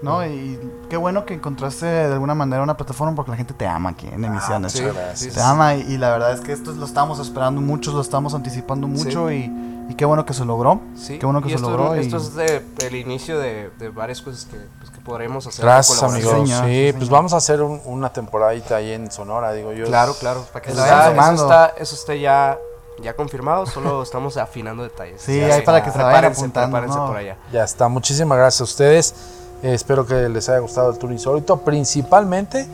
¿No? 0.00 0.24
Y 0.24 0.58
qué 0.88 0.96
bueno 0.96 1.26
que 1.26 1.34
encontraste 1.34 1.84
de 1.84 2.14
alguna 2.14 2.34
manera 2.34 2.62
una 2.62 2.78
plataforma 2.78 3.14
porque 3.14 3.32
la 3.32 3.36
gente 3.36 3.52
te 3.52 3.66
ama 3.66 3.90
aquí 3.90 4.08
en 4.08 4.24
emisiones. 4.24 4.72
sí, 4.72 4.82
gracias. 4.82 5.18
sí, 5.18 5.30
Te 5.32 5.42
ama 5.42 5.74
y, 5.74 5.82
y 5.82 5.98
la 5.98 6.12
verdad 6.12 6.32
es 6.32 6.40
que 6.40 6.52
esto 6.52 6.72
lo 6.72 6.86
estábamos 6.86 7.18
esperando 7.18 7.60
muchos, 7.60 7.92
lo 7.92 8.00
estamos 8.00 8.32
anticipando 8.32 8.88
mucho 8.88 9.30
y, 9.30 9.52
y 9.88 9.94
qué 9.94 10.04
bueno 10.04 10.24
que 10.24 10.32
se 10.34 10.44
logró. 10.44 10.80
Sí, 10.96 11.18
Qué 11.18 11.26
bueno 11.26 11.42
que 11.42 11.48
y 11.48 11.50
se 11.50 11.56
esto, 11.56 11.70
logró. 11.70 11.96
y- 11.96 12.00
esto 12.00 12.16
es 12.16 12.34
de- 12.34 12.62
el 12.86 12.94
inicio 12.94 13.38
de, 13.38 13.70
de 13.78 13.88
varias 13.90 14.22
cosas 14.22 14.44
que, 14.46 14.56
pues, 14.78 14.90
que 14.90 15.00
podremos 15.00 15.46
hacer. 15.46 15.64
Gracias, 15.64 16.02
amigos. 16.02 16.32
señor, 16.32 16.64
sí, 16.66 16.86
sí, 16.88 16.92
pues 16.96 17.08
vamos 17.10 17.32
a 17.32 17.36
hacer 17.38 17.60
un- 17.62 17.80
una 17.84 18.12
temporadita 18.12 18.76
ahí 18.76 18.92
en 18.92 19.10
Sonora, 19.10 19.52
digo 19.52 19.72
yo. 19.72 19.86
Claro, 19.86 20.14
claro. 20.18 20.44
Para 20.52 20.62
que 20.64 20.72
eso, 20.72 20.82
se 20.82 20.90
vayan 20.90 21.10
está, 21.10 21.32
eso, 21.34 21.42
está, 21.44 21.66
eso 21.78 21.94
está 21.96 22.14
ya, 22.14 22.58
ya 23.02 23.14
confirmado, 23.14 23.66
solo 23.66 24.02
estamos 24.02 24.36
afinando 24.36 24.82
detalles. 24.84 25.20
Sí, 25.20 25.38
Ya 25.40 25.46
ahí 25.46 25.52
sé. 25.60 25.62
para 25.62 25.82
que 25.84 25.90
se 25.90 25.98
vayan 25.98 26.10
Prepárense, 26.12 26.40
apuntando, 26.40 26.70
prepárense 26.76 26.98
¿no? 26.98 27.06
por 27.08 27.16
allá. 27.16 27.36
Ya 27.52 27.64
está. 27.64 27.88
Muchísimas 27.88 28.38
gracias 28.38 28.60
a 28.60 28.64
ustedes. 28.64 29.14
Eh, 29.62 29.74
espero 29.74 30.06
que 30.06 30.28
les 30.28 30.48
haya 30.48 30.58
gustado 30.60 30.90
el 30.90 30.98
tour 30.98 31.12
insólito. 31.12 31.56
Principalmente, 31.58 32.66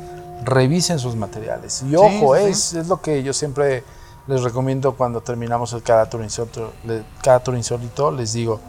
revisen 0.44 0.98
sus 0.98 1.16
materiales. 1.16 1.82
Y 1.82 1.96
ojo, 1.96 2.36
sí, 2.36 2.42
es, 2.44 2.72
es 2.74 2.88
lo 2.88 3.00
que 3.02 3.22
yo 3.22 3.32
siempre 3.32 3.82
les 4.28 4.42
recomiendo 4.42 4.94
cuando 4.94 5.20
terminamos 5.22 5.72
el 5.72 5.82
cada 5.82 6.08
tour 6.08 6.22
insólito. 6.22 6.72
cada 7.22 7.40
tour 7.40 7.56
insólito 7.56 8.10
les 8.12 8.32
digo, 8.34 8.60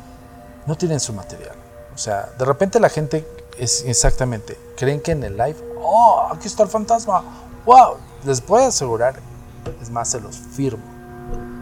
no 0.66 0.76
tienen 0.76 1.00
su 1.00 1.14
material. 1.14 1.56
O 1.94 1.98
sea, 1.98 2.30
de 2.38 2.46
repente 2.46 2.80
la 2.80 2.90
gente 2.90 3.28
es 3.58 3.84
exactamente, 3.86 4.58
creen 4.78 5.02
que 5.02 5.12
en 5.12 5.24
el 5.24 5.36
live, 5.38 5.58
oh, 5.82 6.28
aquí 6.34 6.48
está 6.48 6.64
el 6.64 6.70
fantasma. 6.70 7.24
Wow, 7.66 7.98
les 8.24 8.40
puedo 8.42 8.66
asegurar, 8.66 9.20
es 9.82 9.90
más, 9.90 10.08
se 10.10 10.22
los 10.22 10.36
firmo. 10.38 10.84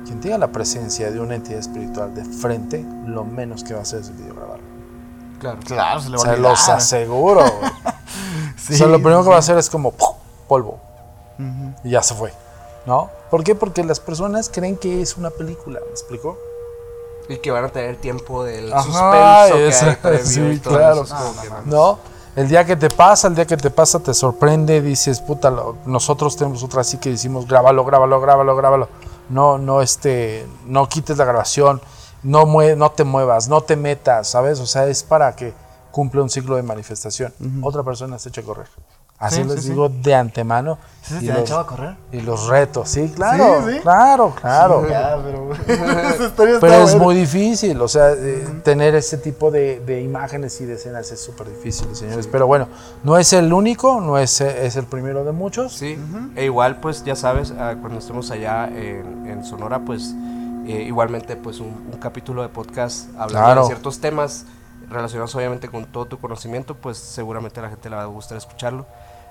Quien 0.06 0.22
tenga 0.22 0.38
la 0.38 0.48
presencia 0.52 1.12
de 1.12 1.20
una 1.20 1.36
entidad 1.36 1.60
espiritual 1.60 2.14
de 2.14 2.24
frente, 2.24 2.86
lo 3.06 3.26
menos 3.26 3.64
que 3.64 3.74
va 3.74 3.80
a 3.80 3.84
hacer 3.84 4.02
es 4.02 4.08
el 4.10 4.14
video 4.14 4.36
grabarlo. 4.36 4.64
Claro. 5.40 5.60
Claro, 5.66 6.00
se 6.00 6.10
le 6.10 6.18
va 6.18 6.22
a 6.22 6.26
Se 6.26 6.30
olvidar. 6.32 6.52
los 6.52 6.70
aseguro. 6.70 7.42
Sí, 8.58 8.74
o 8.74 8.78
sea, 8.78 8.88
lo 8.88 8.98
primero 8.98 9.20
sí, 9.20 9.24
que 9.26 9.30
va 9.30 9.36
a 9.36 9.40
hacer 9.40 9.58
es 9.58 9.70
como 9.70 9.92
¡pum! 9.92 10.16
polvo. 10.48 10.80
Ujú. 11.40 11.74
Y 11.84 11.92
ya 11.92 12.02
se 12.04 12.14
fue. 12.16 12.34
¿No? 12.88 13.12
¿Por 13.30 13.44
qué? 13.44 13.54
Porque 13.54 13.84
las 13.84 14.00
personas 14.00 14.50
creen 14.52 14.78
que 14.78 15.02
es 15.02 15.18
una 15.18 15.30
película. 15.30 15.80
¿Me 15.86 15.92
explico? 15.92 16.38
Y 17.30 17.38
que 17.38 17.52
van 17.52 17.66
a 17.66 17.70
tener 17.70 17.98
tiempo 17.98 18.44
del 18.44 18.72
Ajá, 18.74 18.84
suspenso 18.84 19.56
que 19.58 19.68
eso, 19.68 19.86
hay 19.86 19.96
previo 19.98 20.24
sí, 20.26 20.42
y 20.42 20.60
todo 20.60 20.78
claro. 20.78 21.02
eso, 21.04 21.16
no. 21.16 21.62
¿No? 21.66 22.00
El 22.38 22.48
día 22.48 22.64
que 22.66 22.76
te 22.78 22.90
pasa, 22.90 23.28
el 23.28 23.36
día 23.36 23.46
que 23.46 23.58
te 23.58 23.70
pasa, 23.70 24.00
te 24.00 24.14
sorprende, 24.14 24.82
dices, 24.82 25.20
puta, 25.20 25.50
lo- 25.50 25.76
nosotros 25.86 26.38
tenemos 26.38 26.64
otra 26.64 26.82
así 26.82 26.98
que 27.00 27.10
decimos, 27.10 27.46
grábalo, 27.48 27.84
grábalo, 27.84 28.22
grábalo, 28.22 28.56
grábalo. 28.56 28.88
No, 29.30 29.58
no, 29.58 29.82
este, 29.82 30.48
no 30.66 30.88
quites 30.88 31.18
la 31.18 31.26
grabación, 31.26 31.82
no, 32.24 32.46
mue- 32.46 32.78
no 32.78 32.92
te 32.92 33.04
muevas, 33.04 33.50
no 33.50 33.60
te 33.62 33.76
metas, 33.76 34.30
¿sabes? 34.30 34.60
O 34.62 34.66
sea, 34.66 34.88
es 34.88 35.04
para 35.04 35.36
que 35.36 35.54
cumpla 35.92 36.22
un 36.22 36.30
ciclo 36.30 36.56
de 36.56 36.64
manifestación. 36.64 37.34
Otra 37.62 37.84
persona 37.84 38.18
se 38.20 38.30
echa 38.30 38.40
a 38.42 38.44
correr. 38.46 38.68
Así 39.20 39.38
Sí, 39.38 39.44
les 39.46 39.56
sí, 39.56 39.62
sí. 39.62 39.70
digo 39.70 39.90
de 39.90 40.14
antemano. 40.16 40.78
¿Sí 41.02 41.18
se 41.18 41.24
y, 41.24 41.28
te 41.28 41.32
ha 41.32 41.36
los, 41.36 41.44
echado 41.46 41.60
a 41.62 41.68
correr? 41.68 41.96
y 42.12 42.22
los 42.22 42.48
retos, 42.48 42.90
sí, 42.90 43.12
claro, 43.16 43.66
Sí, 43.66 43.74
sí. 43.76 43.80
claro, 43.80 44.34
claro. 44.40 44.88
Ya, 44.90 45.18
pero... 45.24 45.52
es 46.84 46.96
muy 46.96 47.16
difícil, 47.16 47.82
o 47.82 47.88
sea, 47.88 48.12
eh, 48.12 48.46
tener 48.64 48.94
ese 48.94 49.18
tipo 49.18 49.50
de, 49.50 49.80
de 49.80 50.02
imágenes 50.02 50.60
y 50.62 50.66
de 50.66 50.74
escenas 50.76 51.12
es 51.12 51.20
súper 51.22 51.48
difícil, 51.50 51.96
señores. 51.96 52.28
Pero 52.28 52.46
bueno, 52.46 52.68
no 53.04 53.18
es 53.18 53.32
el 53.34 53.52
único, 53.54 54.02
no 54.02 54.18
es, 54.18 54.42
es 54.42 54.76
el 54.76 54.86
primero 54.86 55.24
de 55.24 55.32
muchos. 55.32 55.74
Sí, 55.74 55.98
e 56.36 56.46
igual 56.46 56.80
pues 56.82 57.04
ya 57.06 57.16
sabes, 57.16 57.54
ah, 57.58 57.76
cuando 57.80 58.00
estemos 58.00 58.30
allá 58.32 58.68
en, 58.68 59.26
en 59.28 59.44
Sonora 59.46 59.80
pues 59.80 60.14
eh, 60.68 60.84
igualmente 60.88 61.38
pues 61.38 61.60
un, 61.60 61.88
un 61.92 61.98
capítulo 62.00 62.42
de 62.42 62.50
podcast 62.50 63.08
hablando 63.18 63.30
Claro. 63.30 63.62
de 63.62 63.68
ciertos 63.68 64.00
temas 64.00 64.46
relacionados 64.90 65.34
obviamente 65.36 65.70
con 65.70 65.86
todo 65.86 66.06
tu 66.06 66.18
conocimiento, 66.20 66.76
pues 66.76 66.98
seguramente 66.98 67.60
a 67.60 67.64
la 67.64 67.70
gente 67.70 67.90
le 67.90 67.96
va 67.96 68.04
a 68.04 68.08
gustar 68.08 68.38
escucharlo. 68.38 68.86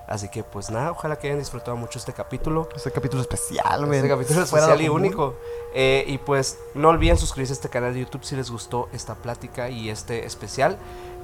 Así 0.07 0.29
que 0.29 0.41
pues 0.41 0.69
nada, 0.69 0.91
ojalá 0.91 1.17
que 1.17 1.27
hayan 1.27 1.39
disfrutado 1.39 1.75
mucho 1.75 1.99
este 1.99 2.13
capítulo. 2.13 2.69
Este 2.73 2.91
capítulo 2.91 3.21
especial, 3.21 3.85
güey. 3.85 3.97
Este 3.97 4.09
capítulo 4.09 4.43
especial 4.43 4.81
y 4.81 4.87
único. 4.87 5.35
Eh, 5.73 6.05
y 6.07 6.17
pues 6.17 6.57
no 6.75 6.89
olviden 6.89 7.17
suscribirse 7.17 7.51
a 7.51 7.55
este 7.55 7.69
canal 7.69 7.93
de 7.93 7.99
YouTube 7.99 8.23
si 8.23 8.37
les 8.37 8.49
gustó 8.49 8.87
esta 8.93 9.15
plática 9.15 9.69
y 9.69 9.89
este 9.89 10.25
especial. 10.25 10.77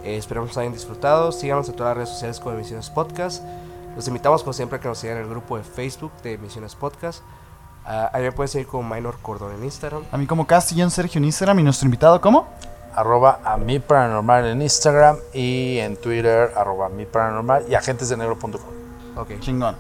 Eh, 0.04 0.18
esperamos 0.18 0.52
que 0.52 0.60
hayan 0.60 0.74
disfrutado. 0.74 1.32
Síganos 1.32 1.70
en 1.70 1.76
todas 1.76 1.92
las 1.92 1.98
redes 1.98 2.10
sociales 2.10 2.40
como 2.42 2.56
Emisiones 2.56 2.90
Podcast. 2.90 3.42
Los 3.96 4.08
invitamos 4.10 4.44
como 4.44 4.52
siempre 4.52 4.80
a 4.80 4.82
que 4.82 4.90
nos 4.90 4.98
sigan 4.98 5.16
en 5.16 5.24
el 5.24 5.30
grupo 5.30 5.58
de 5.58 5.64
Facebook 5.64 6.12
de 6.22 6.34
Emisiones 6.34 6.76
Podcast. 6.76 7.24
Ah, 7.86 8.10
ahí 8.14 8.24
me 8.24 8.32
pueden 8.34 8.50
seguir 8.50 8.68
como 8.68 8.84
Minor 8.94 9.18
Cordón 9.22 9.54
en 9.54 9.64
Instagram. 9.64 10.04
A 10.12 10.18
mí 10.18 10.28
como 10.28 10.46
Castillón 10.46 10.92
Sergio 10.92 11.20
en 11.20 11.26
Instagram 11.26 11.60
y 11.60 11.64
nuestro 11.64 11.86
invitado, 11.86 12.20
¿cómo? 12.20 12.48
Arroba 12.96 13.40
a 13.44 13.58
mi 13.58 13.80
paranormal 13.80 14.46
en 14.46 14.62
Instagram 14.62 15.18
y 15.34 15.78
en 15.80 15.98
Twitter, 15.98 16.52
arroba 16.56 16.90
mi 16.90 17.06
paranormal 17.06 17.66
y 17.70 17.76
agentesdenegro.com. 17.76 18.62
Ok, 19.16 19.40
Chingón. 19.40 19.76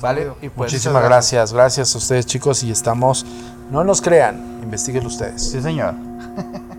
vale. 0.00 0.32
Y 0.42 0.48
pues 0.48 0.72
Muchísimas 0.72 1.02
gracias, 1.02 1.52
gracias 1.52 1.94
a 1.94 1.98
ustedes 1.98 2.26
chicos 2.26 2.62
y 2.62 2.70
estamos, 2.70 3.24
no 3.70 3.84
nos 3.84 4.00
crean, 4.02 4.60
investiguen 4.62 5.06
ustedes. 5.06 5.50
Sí, 5.50 5.60
señor. 5.62 5.94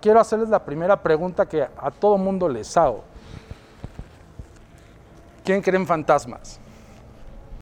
Quiero 0.00 0.20
hacerles 0.20 0.48
la 0.48 0.64
primera 0.64 1.02
pregunta 1.02 1.46
que 1.46 1.62
a 1.62 1.90
todo 1.90 2.18
mundo 2.18 2.48
les 2.48 2.76
hago. 2.76 3.04
¿Quién 5.44 5.62
cree 5.62 5.78
en 5.78 5.86
fantasmas? 5.86 6.60